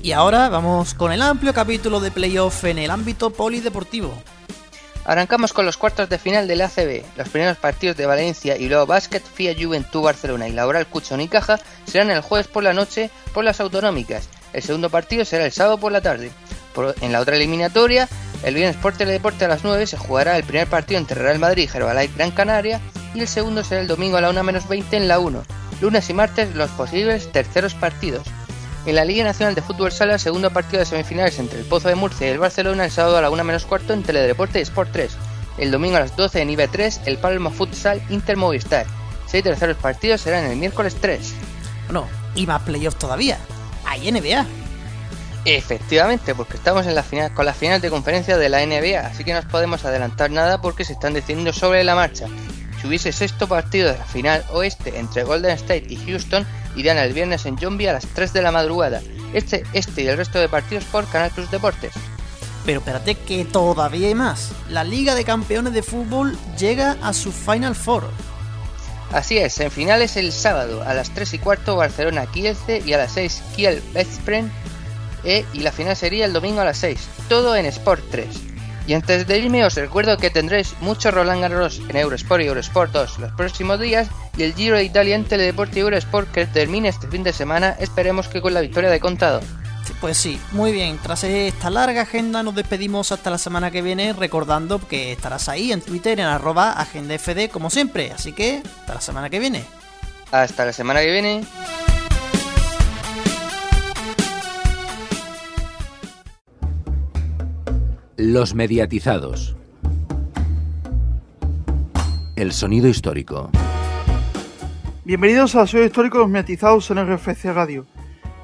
Y 0.00 0.12
ahora 0.12 0.48
vamos 0.48 0.94
con 0.94 1.10
el 1.10 1.22
amplio 1.22 1.54
capítulo 1.54 1.98
de 1.98 2.12
playoff 2.12 2.62
en 2.62 2.78
el 2.78 2.92
ámbito 2.92 3.30
polideportivo. 3.30 4.14
Arrancamos 5.06 5.52
con 5.52 5.64
los 5.64 5.76
cuartos 5.76 6.08
de 6.08 6.18
final 6.18 6.48
del 6.48 6.62
ACB. 6.62 7.04
Los 7.16 7.28
primeros 7.28 7.56
partidos 7.58 7.96
de 7.96 8.06
Valencia 8.06 8.56
y 8.56 8.68
luego 8.68 8.86
Basket, 8.86 9.20
FIA 9.20 9.54
Juventud 9.54 10.02
Barcelona 10.02 10.48
y 10.48 10.52
Laboral 10.52 10.88
Cucho 10.88 11.14
Unicaja 11.14 11.60
serán 11.86 12.10
el 12.10 12.22
jueves 12.22 12.48
por 12.48 12.64
la 12.64 12.72
noche 12.72 13.10
por 13.32 13.44
las 13.44 13.60
autonómicas. 13.60 14.28
El 14.52 14.64
segundo 14.64 14.90
partido 14.90 15.24
será 15.24 15.44
el 15.44 15.52
sábado 15.52 15.78
por 15.78 15.92
la 15.92 16.00
tarde. 16.00 16.32
En 17.00 17.12
la 17.12 17.20
otra 17.20 17.36
eliminatoria, 17.36 18.08
el 18.42 18.56
viernes 18.56 18.76
por 18.76 18.94
Teledeporte 18.94 19.44
a 19.44 19.48
las 19.48 19.62
9 19.62 19.86
se 19.86 19.96
jugará 19.96 20.36
el 20.36 20.42
primer 20.42 20.66
partido 20.66 20.98
entre 20.98 21.22
Real 21.22 21.38
Madrid 21.38 21.70
y 21.72 21.76
Herbalife 21.76 22.16
Gran 22.16 22.32
Canaria 22.32 22.80
y 23.14 23.20
el 23.20 23.28
segundo 23.28 23.62
será 23.62 23.82
el 23.82 23.86
domingo 23.86 24.16
a 24.16 24.20
la 24.20 24.30
1 24.30 24.42
menos 24.42 24.68
20 24.68 24.96
en 24.96 25.06
la 25.06 25.20
1. 25.20 25.42
Lunes 25.80 26.10
y 26.10 26.14
martes 26.14 26.54
los 26.56 26.70
posibles 26.72 27.30
terceros 27.30 27.74
partidos. 27.74 28.26
En 28.86 28.94
la 28.94 29.04
Liga 29.04 29.24
Nacional 29.24 29.56
de 29.56 29.62
Fútbol 29.62 29.90
Sala, 29.90 30.16
segundo 30.16 30.52
partido 30.52 30.78
de 30.78 30.86
semifinales 30.86 31.40
entre 31.40 31.58
el 31.58 31.64
Pozo 31.64 31.88
de 31.88 31.96
Murcia 31.96 32.28
y 32.28 32.30
el 32.30 32.38
Barcelona 32.38 32.84
el 32.84 32.92
sábado 32.92 33.16
a 33.16 33.20
la 33.20 33.30
1 33.30 33.42
menos 33.42 33.66
cuarto 33.66 33.92
en 33.92 34.04
Teledeporte 34.04 34.60
y 34.60 34.62
Sport 34.62 34.90
3. 34.92 35.16
El 35.58 35.72
domingo 35.72 35.96
a 35.96 36.00
las 36.00 36.16
12 36.16 36.40
en 36.40 36.50
IB3 36.50 37.00
el 37.06 37.18
Palma 37.18 37.50
Futsal 37.50 38.00
Inter 38.10 38.36
Movistar. 38.36 38.86
Seis 39.26 39.42
terceros 39.42 39.76
partidos 39.76 40.20
serán 40.20 40.44
el 40.44 40.56
miércoles 40.56 40.96
3. 41.00 41.34
Bueno, 41.86 42.06
y 42.36 42.46
más 42.46 42.62
playoff 42.62 42.94
todavía. 42.94 43.38
Hay 43.84 44.08
NBA. 44.12 44.46
Efectivamente, 45.46 46.36
porque 46.36 46.56
estamos 46.56 46.86
en 46.86 46.94
la 46.94 47.02
final, 47.02 47.34
con 47.34 47.44
la 47.44 47.54
final 47.54 47.80
de 47.80 47.90
conferencia 47.90 48.36
de 48.36 48.48
la 48.48 48.64
NBA, 48.64 49.00
así 49.00 49.24
que 49.24 49.32
no 49.32 49.40
os 49.40 49.46
podemos 49.46 49.84
adelantar 49.84 50.30
nada 50.30 50.60
porque 50.60 50.84
se 50.84 50.92
están 50.92 51.12
decidiendo 51.12 51.52
sobre 51.52 51.82
la 51.82 51.96
marcha. 51.96 52.26
Si 52.80 52.86
hubiese 52.86 53.10
sexto 53.10 53.48
partido 53.48 53.90
de 53.90 53.98
la 53.98 54.04
final 54.04 54.44
oeste 54.52 54.96
entre 54.96 55.24
Golden 55.24 55.52
State 55.52 55.86
y 55.88 55.96
Houston, 55.96 56.46
irían 56.76 56.98
el 56.98 57.12
viernes 57.12 57.46
en 57.46 57.58
Zombie 57.58 57.88
a 57.88 57.94
las 57.94 58.06
3 58.06 58.32
de 58.32 58.42
la 58.42 58.52
madrugada. 58.52 59.02
Este, 59.32 59.64
este 59.72 60.02
y 60.02 60.06
el 60.06 60.16
resto 60.16 60.38
de 60.38 60.48
partidos 60.48 60.84
por 60.84 61.08
Canal 61.08 61.30
Plus 61.30 61.50
Deportes. 61.50 61.92
Pero 62.64 62.80
espérate 62.80 63.14
que 63.14 63.44
todavía 63.44 64.08
hay 64.08 64.14
más. 64.14 64.52
La 64.70 64.84
Liga 64.84 65.14
de 65.14 65.24
Campeones 65.24 65.72
de 65.72 65.82
Fútbol 65.82 66.36
llega 66.58 66.96
a 67.02 67.12
su 67.12 67.32
Final 67.32 67.74
Four. 67.74 68.10
Así 69.12 69.38
es, 69.38 69.58
en 69.60 69.70
finales 69.70 70.16
el 70.16 70.32
sábado 70.32 70.82
a 70.82 70.92
las 70.92 71.10
3 71.10 71.34
y 71.34 71.38
cuarto 71.38 71.76
Barcelona 71.76 72.26
Kielce 72.26 72.82
y 72.84 72.92
a 72.92 72.98
las 72.98 73.12
6 73.12 73.42
Kiel 73.54 73.82
Veszprem 73.94 74.50
e, 75.24 75.44
y 75.52 75.60
la 75.60 75.72
final 75.72 75.96
sería 75.96 76.24
el 76.24 76.32
domingo 76.32 76.60
a 76.60 76.64
las 76.64 76.78
6, 76.78 76.98
todo 77.28 77.56
en 77.56 77.66
Sport 77.66 78.02
3. 78.10 78.45
Y 78.86 78.94
antes 78.94 79.26
de 79.26 79.38
irme 79.38 79.64
os 79.64 79.74
recuerdo 79.74 80.16
que 80.16 80.30
tendréis 80.30 80.74
mucho 80.80 81.10
Roland 81.10 81.40
Garros 81.40 81.80
en 81.88 81.96
Eurosport 81.96 82.42
y 82.42 82.46
Eurosport 82.46 82.92
2 82.92 83.18
los 83.18 83.32
próximos 83.32 83.80
días 83.80 84.08
y 84.36 84.44
el 84.44 84.54
Giro 84.54 84.76
de 84.76 84.84
Italia 84.84 85.16
en 85.16 85.24
Teledeporte 85.24 85.78
y 85.78 85.82
Eurosport 85.82 86.30
que 86.30 86.46
termine 86.46 86.88
este 86.88 87.08
fin 87.08 87.24
de 87.24 87.32
semana, 87.32 87.76
esperemos 87.80 88.28
que 88.28 88.40
con 88.40 88.54
la 88.54 88.60
victoria 88.60 88.90
de 88.90 89.00
contado. 89.00 89.40
Pues 90.00 90.18
sí, 90.18 90.40
muy 90.52 90.72
bien. 90.72 90.98
Tras 90.98 91.24
esta 91.24 91.70
larga 91.70 92.02
agenda 92.02 92.42
nos 92.42 92.54
despedimos 92.54 93.12
hasta 93.12 93.30
la 93.30 93.38
semana 93.38 93.70
que 93.70 93.82
viene 93.82 94.12
recordando 94.12 94.78
que 94.78 95.12
estarás 95.12 95.48
ahí 95.48 95.72
en 95.72 95.80
Twitter 95.80 96.20
en 96.20 96.26
arroba 96.26 96.72
agendafd 96.72 97.48
como 97.50 97.70
siempre. 97.70 98.12
Así 98.12 98.32
que 98.32 98.62
hasta 98.80 98.94
la 98.94 99.00
semana 99.00 99.30
que 99.30 99.38
viene. 99.38 99.64
Hasta 100.32 100.64
la 100.64 100.72
semana 100.72 101.00
que 101.00 101.10
viene. 101.12 101.46
Los 108.18 108.54
mediatizados. 108.54 109.54
El 112.34 112.52
sonido 112.52 112.88
histórico. 112.88 113.50
Bienvenidos 115.04 115.54
a 115.54 115.66
Soy 115.66 115.82
Histórico 115.82 116.16
los 116.16 116.30
Mediatizados 116.30 116.90
en 116.90 117.06
RFC 117.06 117.52
Radio. 117.52 117.84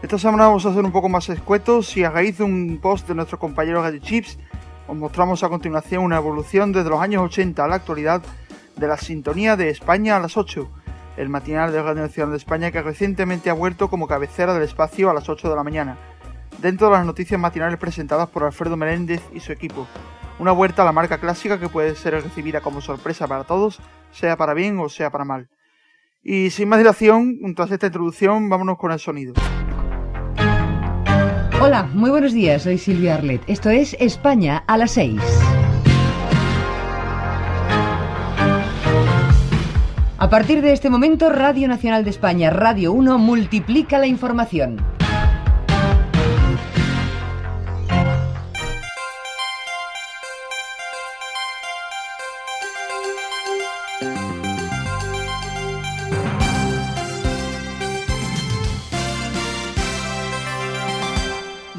Esta 0.02 0.18
semana 0.18 0.44
vamos 0.44 0.66
a 0.66 0.74
ser 0.74 0.84
un 0.84 0.92
poco 0.92 1.08
más 1.08 1.30
escuetos 1.30 1.96
y 1.96 2.04
a 2.04 2.10
raíz 2.10 2.36
de 2.36 2.44
un 2.44 2.80
post 2.82 3.08
de 3.08 3.14
nuestro 3.14 3.38
compañero 3.38 3.82
Radio 3.82 4.00
Chips 4.00 4.38
os 4.88 4.96
mostramos 4.96 5.42
a 5.42 5.48
continuación 5.48 6.04
una 6.04 6.18
evolución 6.18 6.72
desde 6.72 6.90
los 6.90 7.00
años 7.00 7.22
80 7.22 7.64
a 7.64 7.68
la 7.68 7.76
actualidad 7.76 8.20
de 8.76 8.86
la 8.86 8.98
sintonía 8.98 9.56
de 9.56 9.70
España 9.70 10.16
a 10.16 10.20
las 10.20 10.36
8, 10.36 10.68
el 11.16 11.30
matinal 11.30 11.72
de 11.72 11.80
Radio 11.80 12.02
Nacional 12.02 12.32
de 12.32 12.36
España 12.36 12.70
que 12.72 12.82
recientemente 12.82 13.48
ha 13.48 13.54
vuelto 13.54 13.88
como 13.88 14.06
cabecera 14.06 14.52
del 14.52 14.64
espacio 14.64 15.08
a 15.08 15.14
las 15.14 15.30
8 15.30 15.48
de 15.48 15.56
la 15.56 15.64
mañana, 15.64 15.96
dentro 16.62 16.86
de 16.86 16.92
las 16.94 17.04
noticias 17.04 17.38
matinales 17.38 17.78
presentadas 17.78 18.28
por 18.28 18.44
Alfredo 18.44 18.76
Meléndez 18.76 19.20
y 19.34 19.40
su 19.40 19.52
equipo. 19.52 19.86
Una 20.38 20.52
vuelta 20.52 20.82
a 20.82 20.84
la 20.84 20.92
marca 20.92 21.18
clásica 21.18 21.58
que 21.58 21.68
puede 21.68 21.96
ser 21.96 22.14
recibida 22.14 22.60
como 22.60 22.80
sorpresa 22.80 23.26
para 23.26 23.44
todos, 23.44 23.80
sea 24.12 24.36
para 24.36 24.54
bien 24.54 24.78
o 24.78 24.88
sea 24.88 25.10
para 25.10 25.24
mal. 25.24 25.48
Y 26.22 26.50
sin 26.50 26.68
más 26.68 26.78
dilación, 26.78 27.38
tras 27.56 27.70
esta 27.72 27.86
introducción, 27.86 28.48
vámonos 28.48 28.78
con 28.78 28.92
el 28.92 29.00
sonido. 29.00 29.34
Hola, 31.60 31.88
muy 31.92 32.10
buenos 32.10 32.32
días, 32.32 32.62
soy 32.62 32.78
Silvia 32.78 33.16
Arlet. 33.16 33.42
Esto 33.48 33.70
es 33.70 33.96
España 33.98 34.62
a 34.66 34.78
las 34.78 34.92
6. 34.92 35.20
A 40.18 40.30
partir 40.30 40.62
de 40.62 40.72
este 40.72 40.90
momento, 40.90 41.28
Radio 41.30 41.66
Nacional 41.66 42.04
de 42.04 42.10
España, 42.10 42.50
Radio 42.50 42.92
1, 42.92 43.18
multiplica 43.18 43.98
la 43.98 44.06
información. 44.06 45.01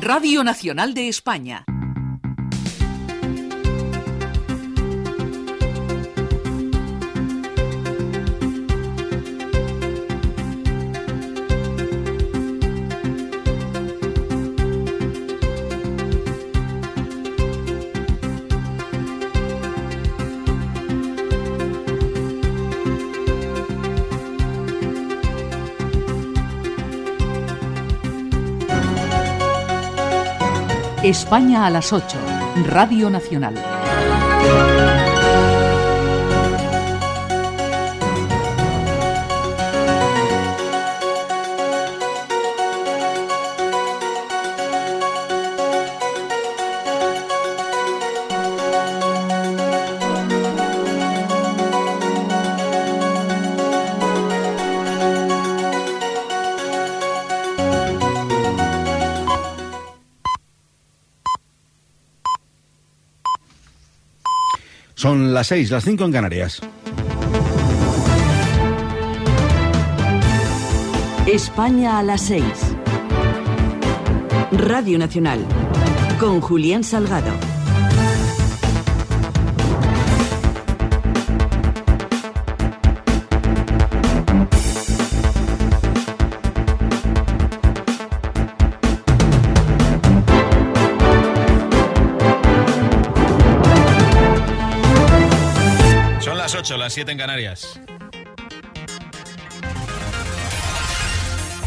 Radio 0.03 0.43
Nacional 0.43 0.93
de 0.93 1.07
España. 1.07 1.65
España 31.04 31.66
a 31.66 31.70
las 31.70 31.91
8, 31.91 32.18
Radio 32.66 33.10
Nacional. 33.10 33.56
Las 65.34 65.47
seis, 65.47 65.71
las 65.71 65.84
cinco 65.84 66.05
en 66.05 66.11
Canarias. 66.11 66.61
España 71.25 71.97
a 71.97 72.03
las 72.03 72.21
6. 72.21 72.43
Radio 74.51 74.99
Nacional. 74.99 75.43
Con 76.19 76.39
Julián 76.39 76.84
Salgado. 76.84 77.53
Las 96.84 96.91
8, 96.91 96.91
las 96.91 96.93
7 96.93 97.11
en 97.11 97.17
Canarias. 97.17 97.79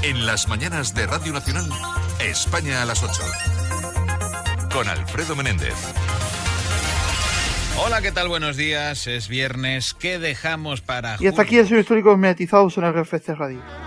En 0.02 0.26
las 0.26 0.46
mañanas 0.46 0.94
de 0.94 1.06
Radio 1.06 1.32
Nacional, 1.32 1.70
España 2.20 2.82
a 2.82 2.84
las 2.84 3.02
8. 3.02 3.22
Con 4.70 4.88
Alfredo 4.88 5.34
Menéndez. 5.34 5.74
Hola, 7.78 8.02
¿qué 8.02 8.12
tal? 8.12 8.28
Buenos 8.28 8.56
días. 8.56 9.06
Es 9.06 9.28
viernes. 9.28 9.94
¿Qué 9.94 10.18
dejamos 10.18 10.82
para 10.82 11.16
Y 11.18 11.26
hasta 11.26 11.42
aquí 11.42 11.56
el 11.56 11.66
suyo 11.66 11.80
histórico 11.80 12.16
mediatizados 12.16 12.76
en 12.76 12.84
el 12.84 12.92
RFC 12.92 13.28
Radio. 13.34 13.86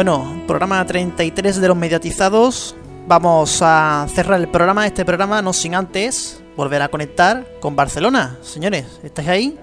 Bueno, 0.00 0.44
programa 0.46 0.82
33 0.86 1.60
de 1.60 1.68
los 1.68 1.76
mediatizados. 1.76 2.74
Vamos 3.06 3.60
a 3.60 4.06
cerrar 4.08 4.40
el 4.40 4.48
programa, 4.48 4.86
este 4.86 5.04
programa, 5.04 5.42
no 5.42 5.52
sin 5.52 5.74
antes 5.74 6.42
volver 6.56 6.80
a 6.80 6.88
conectar 6.88 7.46
con 7.60 7.76
Barcelona. 7.76 8.38
Señores, 8.40 8.98
¿estáis 9.04 9.28
ahí? 9.28 9.58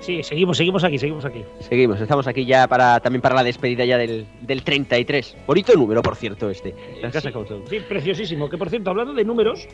Sí, 0.00 0.22
seguimos, 0.22 0.58
seguimos 0.58 0.84
aquí, 0.84 0.98
seguimos 0.98 1.24
aquí. 1.24 1.42
Seguimos, 1.60 1.98
estamos 1.98 2.26
aquí 2.26 2.44
ya 2.44 2.68
para 2.68 3.00
también 3.00 3.22
para 3.22 3.34
la 3.34 3.42
despedida 3.42 3.86
ya 3.86 3.96
del, 3.96 4.26
del 4.42 4.62
33. 4.62 5.38
Bonito 5.46 5.72
número, 5.72 6.02
por 6.02 6.16
cierto, 6.16 6.50
este. 6.50 6.74
Las 7.00 7.14
casas 7.14 7.32
como 7.32 7.46
son. 7.46 7.66
Sí, 7.66 7.80
preciosísimo. 7.80 8.50
Que 8.50 8.58
por 8.58 8.68
cierto, 8.68 8.90
hablando 8.90 9.14
de 9.14 9.24
números, 9.24 9.66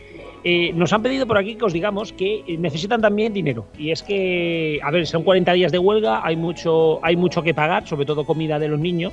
eh, 0.44 0.72
nos 0.74 0.92
han 0.92 1.02
pedido 1.02 1.26
por 1.26 1.38
aquí 1.38 1.56
que 1.56 1.64
os 1.64 1.72
digamos 1.72 2.12
que 2.12 2.44
eh, 2.46 2.56
necesitan 2.56 3.00
también 3.00 3.32
dinero. 3.32 3.66
Y 3.76 3.90
es 3.90 4.04
que, 4.04 4.78
a 4.80 4.92
ver, 4.92 5.08
son 5.08 5.24
40 5.24 5.52
días 5.54 5.72
de 5.72 5.78
huelga, 5.80 6.24
hay 6.24 6.36
mucho, 6.36 7.04
hay 7.04 7.16
mucho 7.16 7.42
que 7.42 7.52
pagar, 7.52 7.88
sobre 7.88 8.06
todo 8.06 8.24
comida 8.24 8.60
de 8.60 8.68
los 8.68 8.78
niños. 8.78 9.12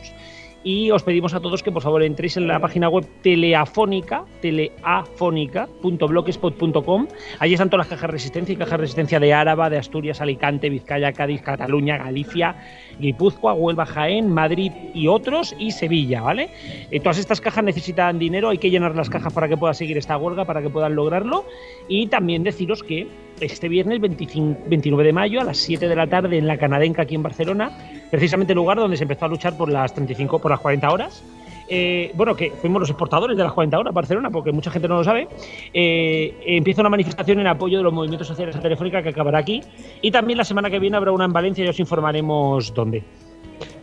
Y 0.64 0.92
os 0.92 1.04
pedimos 1.04 1.34
a 1.34 1.40
todos 1.40 1.64
que 1.64 1.72
por 1.72 1.82
favor 1.82 2.04
entréis 2.04 2.36
en 2.36 2.46
la 2.48 2.60
página 2.60 2.90
web 2.90 3.08
teleafónica, 3.22 4.26
teleafónica.blogspot.com. 4.42 7.08
Allí 7.40 7.54
están 7.54 7.70
todas 7.70 7.88
las 7.88 7.96
cajas 7.96 8.10
de 8.10 8.14
resistencia 8.14 8.52
y 8.54 8.58
cajas 8.58 8.72
de 8.72 8.78
resistencia 8.78 9.22
de 9.22 9.34
Áraba, 9.34 9.70
de 9.70 9.78
Asturias, 9.78 10.20
Alicante, 10.20 10.70
Vizcaya, 10.70 11.14
Cádiz, 11.14 11.42
Cataluña, 11.42 11.98
Galicia, 11.98 12.58
Guipúzcoa, 13.00 13.54
Huelva, 13.54 13.86
Jaén, 13.86 14.30
Madrid 14.30 14.74
y 14.94 15.08
otros, 15.08 15.56
y 15.58 15.72
Sevilla, 15.72 16.22
¿vale? 16.22 16.50
Eh, 16.92 17.00
todas 17.00 17.20
estas 17.20 17.40
cajas 17.40 17.64
necesitan 17.64 18.20
dinero, 18.20 18.50
hay 18.50 18.58
que 18.58 18.70
llenar 18.70 18.94
las 18.96 19.10
cajas 19.10 19.32
para 19.32 19.48
que 19.48 19.56
pueda 19.56 19.74
seguir 19.74 19.98
esta 19.98 20.18
huelga, 20.18 20.44
para 20.44 20.62
que 20.62 20.70
puedan 20.70 20.94
lograrlo. 20.96 21.46
Y 21.88 22.08
también 22.08 22.44
deciros 22.44 22.84
que 22.84 23.08
este 23.42 23.68
viernes 23.68 24.00
25, 24.00 24.62
29 24.68 25.04
de 25.04 25.14
mayo 25.14 25.42
a 25.42 25.44
las 25.44 25.58
7 25.58 25.88
de 25.88 25.96
la 25.96 26.08
tarde 26.08 26.38
en 26.38 26.48
la 26.48 26.58
Canadenca 26.58 27.04
aquí 27.04 27.16
en 27.16 27.24
Barcelona, 27.24 27.72
precisamente 28.12 28.54
el 28.54 28.58
lugar 28.58 28.78
donde 28.78 28.98
se 28.98 29.04
empezó 29.04 29.26
a 29.26 29.28
luchar 29.28 29.58
por 29.58 29.70
las 29.70 29.94
35, 29.94 30.40
por 30.40 30.52
las 30.52 30.60
40 30.60 30.92
horas. 30.92 31.24
Eh, 31.72 32.12
bueno, 32.16 32.36
que 32.36 32.50
fuimos 32.50 32.80
los 32.80 32.90
exportadores 32.90 33.38
de 33.38 33.44
las 33.44 33.54
40 33.54 33.78
horas 33.78 33.94
Barcelona, 33.94 34.32
porque 34.32 34.52
mucha 34.52 34.72
gente 34.72 34.88
no 34.88 34.98
lo 34.98 35.04
sabe. 35.04 35.28
Eh, 35.74 36.36
empieza 36.46 36.82
una 36.82 36.90
manifestación 36.90 37.40
en 37.40 37.48
apoyo 37.48 37.78
de 37.78 37.84
los 37.84 37.94
movimientos 37.94 38.28
sociales 38.28 38.56
a 38.56 38.60
Telefónica 38.60 39.04
que 39.04 39.10
acabará 39.10 39.38
aquí. 39.38 39.62
Y 40.02 40.10
también 40.10 40.38
la 40.38 40.44
semana 40.44 40.70
que 40.70 40.80
viene 40.80 40.98
habrá 40.98 41.12
una 41.12 41.26
en 41.26 41.34
Valencia 41.34 41.64
y 41.64 41.68
os 41.68 41.80
informaremos 41.80 42.74
dónde. 42.74 43.04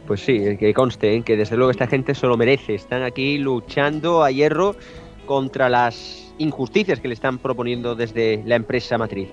Pues 0.07 0.21
sí, 0.21 0.57
que 0.57 0.73
conste, 0.73 1.17
¿eh? 1.17 1.23
que 1.23 1.37
desde 1.37 1.57
luego 1.57 1.71
esta 1.71 1.87
gente 1.87 2.15
se 2.15 2.27
lo 2.27 2.37
merece. 2.37 2.75
Están 2.75 3.03
aquí 3.03 3.39
luchando 3.39 4.23
a 4.23 4.31
hierro 4.31 4.77
contra 5.27 5.69
las 5.69 6.23
injusticias 6.39 7.01
que 7.01 7.09
le 7.09 7.15
están 7.15 7.39
proponiendo 7.39 7.95
desde 7.95 8.43
la 8.47 8.55
empresa 8.57 8.97
matriz. 8.99 9.29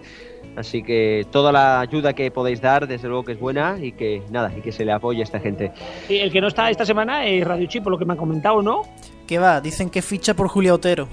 Así 0.55 0.83
que 0.83 1.25
toda 1.31 1.51
la 1.51 1.79
ayuda 1.79 2.13
que 2.13 2.29
podéis 2.29 2.61
dar, 2.61 2.87
desde 2.87 3.07
luego 3.07 3.23
que 3.23 3.31
es 3.31 3.39
buena 3.39 3.77
y 3.81 3.93
que 3.93 4.21
nada, 4.29 4.51
y 4.55 4.61
que 4.61 4.71
se 4.71 4.85
le 4.85 4.91
apoye 4.91 5.21
a 5.21 5.23
esta 5.23 5.39
gente. 5.39 5.71
Y 6.09 6.17
el 6.17 6.31
que 6.31 6.41
no 6.41 6.47
está 6.47 6.69
esta 6.69 6.85
semana 6.85 7.25
es 7.25 7.45
Radio 7.45 7.65
Chip, 7.67 7.83
por 7.83 7.91
lo 7.91 7.97
que 7.97 8.05
me 8.05 8.13
han 8.13 8.19
comentado, 8.19 8.61
¿no? 8.61 8.83
¿Qué 9.27 9.39
va? 9.39 9.61
Dicen 9.61 9.89
que 9.89 10.01
ficha 10.01 10.33
por 10.35 10.47
Julia 10.49 10.73
Otero. 10.75 11.07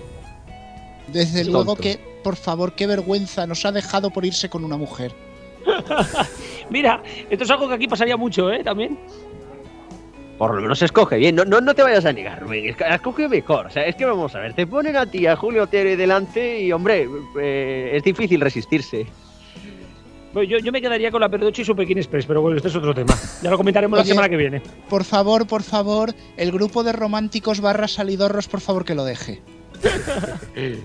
Desde 1.08 1.44
Sí. 1.44 1.50
luego 1.50 1.74
Tonto. 1.74 1.82
que, 1.82 1.98
por 2.22 2.36
favor, 2.36 2.74
qué 2.74 2.86
vergüenza 2.86 3.46
nos 3.46 3.64
ha 3.64 3.72
dejado 3.72 4.10
por 4.10 4.24
irse 4.24 4.48
con 4.50 4.64
una 4.64 4.76
mujer. 4.76 5.12
Mira, 6.70 7.02
esto 7.28 7.44
es 7.44 7.50
algo 7.50 7.68
que 7.68 7.74
aquí 7.74 7.88
pasaría 7.88 8.16
mucho, 8.16 8.50
¿eh? 8.52 8.62
También. 8.62 8.98
Por 10.40 10.54
lo 10.54 10.62
menos 10.62 10.78
se 10.78 10.86
escoge 10.86 11.18
bien, 11.18 11.36
no, 11.36 11.44
no, 11.44 11.60
no 11.60 11.74
te 11.74 11.82
vayas 11.82 12.06
a 12.06 12.14
negar, 12.14 12.40
Rubén, 12.40 12.74
escoge 12.90 13.28
mejor. 13.28 13.66
O 13.66 13.70
sea, 13.70 13.84
es 13.84 13.94
que 13.94 14.06
vamos 14.06 14.34
a 14.34 14.38
ver, 14.38 14.54
te 14.54 14.66
ponen 14.66 14.96
a 14.96 15.04
ti, 15.04 15.26
a 15.26 15.36
Julio 15.36 15.64
Otero 15.64 15.94
delante 15.98 16.62
y, 16.62 16.72
hombre, 16.72 17.06
eh, 17.38 17.90
es 17.92 18.02
difícil 18.02 18.40
resistirse. 18.40 19.06
Bueno, 20.32 20.48
yo, 20.48 20.56
yo 20.56 20.72
me 20.72 20.80
quedaría 20.80 21.10
con 21.10 21.20
la 21.20 21.28
Perdoche 21.28 21.60
y 21.60 21.64
su 21.66 21.76
Pekín 21.76 21.98
Express, 21.98 22.24
pero 22.24 22.40
bueno, 22.40 22.56
este 22.56 22.68
es 22.68 22.74
otro 22.74 22.94
tema. 22.94 23.14
Ya 23.42 23.50
lo 23.50 23.58
comentaremos 23.58 23.98
la 23.98 24.04
semana 24.06 24.30
que 24.30 24.38
viene. 24.38 24.62
Por 24.88 25.04
favor, 25.04 25.46
por 25.46 25.62
favor, 25.62 26.14
el 26.38 26.52
grupo 26.52 26.84
de 26.84 26.92
románticos 26.94 27.60
barra 27.60 27.86
salidorros, 27.86 28.48
por 28.48 28.62
favor, 28.62 28.86
que 28.86 28.94
lo 28.94 29.04
deje. 29.04 29.42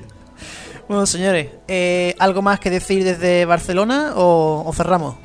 Bueno, 0.87 1.07
señores, 1.07 1.47
eh, 1.67 2.13
¿algo 2.19 2.43
más 2.43 2.59
que 2.59 2.69
decir 2.69 3.03
desde 3.03 3.45
Barcelona 3.45 4.13
o, 4.17 4.63
o 4.67 4.71
cerramos? 4.71 5.15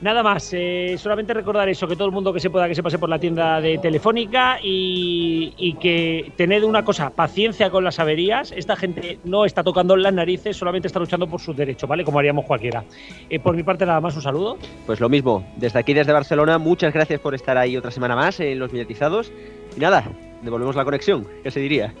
Nada 0.00 0.22
más, 0.22 0.50
eh, 0.52 0.96
solamente 0.98 1.34
recordar 1.34 1.68
eso, 1.68 1.86
que 1.86 1.96
todo 1.96 2.06
el 2.06 2.12
mundo 2.12 2.32
que 2.32 2.40
se 2.40 2.50
pueda 2.50 2.68
que 2.68 2.74
se 2.74 2.82
pase 2.82 2.98
por 2.98 3.08
la 3.08 3.18
tienda 3.18 3.60
de 3.60 3.78
Telefónica 3.78 4.58
y, 4.62 5.76
que 5.80 6.32
tened 6.36 6.62
una 6.64 6.84
cosa, 6.84 7.10
paciencia 7.10 7.70
con 7.70 7.84
las 7.84 7.98
averías. 7.98 8.52
Esta 8.52 8.76
gente 8.76 9.18
no 9.24 9.44
está 9.44 9.62
tocando 9.62 9.96
las 9.96 10.12
narices, 10.12 10.56
solamente 10.56 10.88
está 10.88 11.00
luchando 11.00 11.26
por 11.26 11.40
sus 11.40 11.56
derechos, 11.56 11.88
¿vale? 11.88 12.04
Como 12.04 12.18
haríamos 12.18 12.44
cualquiera. 12.44 12.84
Eh, 13.28 13.38
por 13.38 13.56
mi 13.56 13.62
parte, 13.62 13.86
nada 13.86 14.00
más, 14.00 14.14
un 14.16 14.22
saludo. 14.22 14.58
Pues 14.86 15.00
lo 15.00 15.08
mismo, 15.08 15.44
desde 15.56 15.78
aquí, 15.78 15.94
desde 15.94 16.12
Barcelona, 16.12 16.58
muchas 16.58 16.92
gracias 16.92 17.20
por 17.20 17.34
estar 17.34 17.56
ahí 17.56 17.76
otra 17.76 17.90
semana 17.90 18.16
más 18.16 18.40
en 18.40 18.58
los 18.58 18.72
mediatizados. 18.72 19.32
Y 19.76 19.80
nada, 19.80 20.04
devolvemos 20.42 20.76
la 20.76 20.84
conexión, 20.84 21.26
¿qué 21.42 21.50
se 21.50 21.60
diría? 21.60 21.94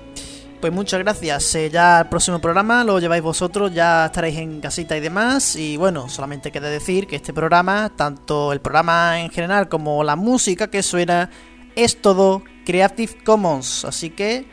Pues 0.60 0.74
muchas 0.74 1.00
gracias. 1.00 1.54
Eh, 1.54 1.70
ya 1.70 2.00
el 2.00 2.08
próximo 2.08 2.38
programa 2.38 2.84
lo 2.84 2.98
lleváis 2.98 3.22
vosotros, 3.22 3.72
ya 3.72 4.06
estaréis 4.06 4.36
en 4.36 4.60
casita 4.60 4.94
y 4.94 5.00
demás. 5.00 5.56
Y 5.56 5.78
bueno, 5.78 6.10
solamente 6.10 6.52
queda 6.52 6.68
decir 6.68 7.06
que 7.06 7.16
este 7.16 7.32
programa, 7.32 7.90
tanto 7.96 8.52
el 8.52 8.60
programa 8.60 9.20
en 9.20 9.30
general 9.30 9.70
como 9.70 10.04
la 10.04 10.16
música 10.16 10.68
que 10.68 10.82
suena, 10.82 11.30
es 11.76 12.02
todo 12.02 12.42
Creative 12.66 13.24
Commons. 13.24 13.86
Así 13.86 14.10
que, 14.10 14.46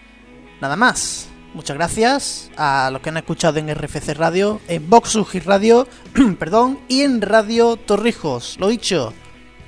nada 0.62 0.78
más. 0.78 1.28
Muchas 1.53 1.76
gracias 1.76 2.51
a 2.55 2.89
los 2.91 3.01
que 3.01 3.10
han 3.10 3.18
escuchado 3.18 3.58
en 3.58 3.74
RFC 3.74 4.14
Radio, 4.14 4.62
en 4.68 4.89
Voxugi 4.89 5.39
Radio, 5.39 5.88
perdón, 6.39 6.80
y 6.88 7.01
en 7.01 7.22
Radio 7.22 7.78
Torrijos. 7.78 8.58
Lo 8.60 8.68
dicho, 8.68 9.12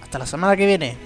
hasta 0.01 0.19
la 0.19 0.25
semana 0.25 0.55
que 0.55 0.67
viene. 0.67 0.97